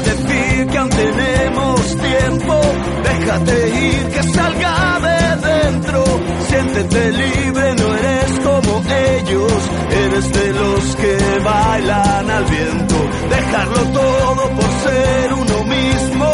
Decir 0.00 0.66
que 0.66 0.78
aún 0.78 0.90
tenemos 0.90 1.96
tiempo. 1.96 2.60
Déjate 3.02 3.68
ir, 3.68 4.08
que 4.08 4.22
salga 4.22 5.00
de 5.00 5.48
dentro. 5.48 6.04
Siéntete 6.48 7.12
libre, 7.12 7.74
no 7.74 7.96
eres 7.96 8.32
como 8.44 8.82
ellos. 9.18 9.52
Eres 9.90 10.32
de 10.32 10.52
los 10.52 10.96
que 10.96 11.18
bailan 11.44 12.30
al 12.30 12.44
viento. 12.44 12.96
Dejarlo 13.30 13.82
todo 14.00 14.50
por 14.50 14.70
ser 14.84 15.32
uno 15.32 15.64
mismo. 15.64 16.32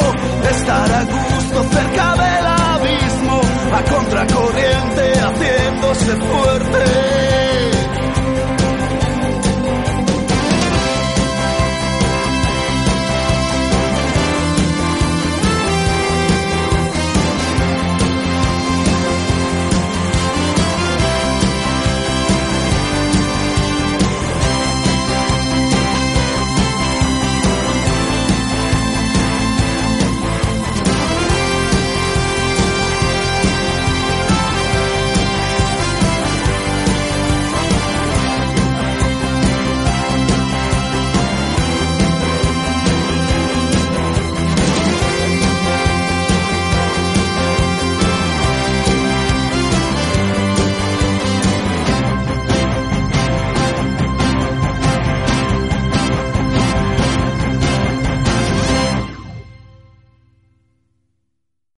Estar 0.51 0.93
a 0.93 1.05
gusto 1.05 1.65
cerca 1.77 2.13
del 2.25 2.47
abismo. 2.47 3.41
A 3.73 3.83
contracorriente, 3.83 5.13
haciéndose 5.21 6.17
fuerte. 6.17 7.54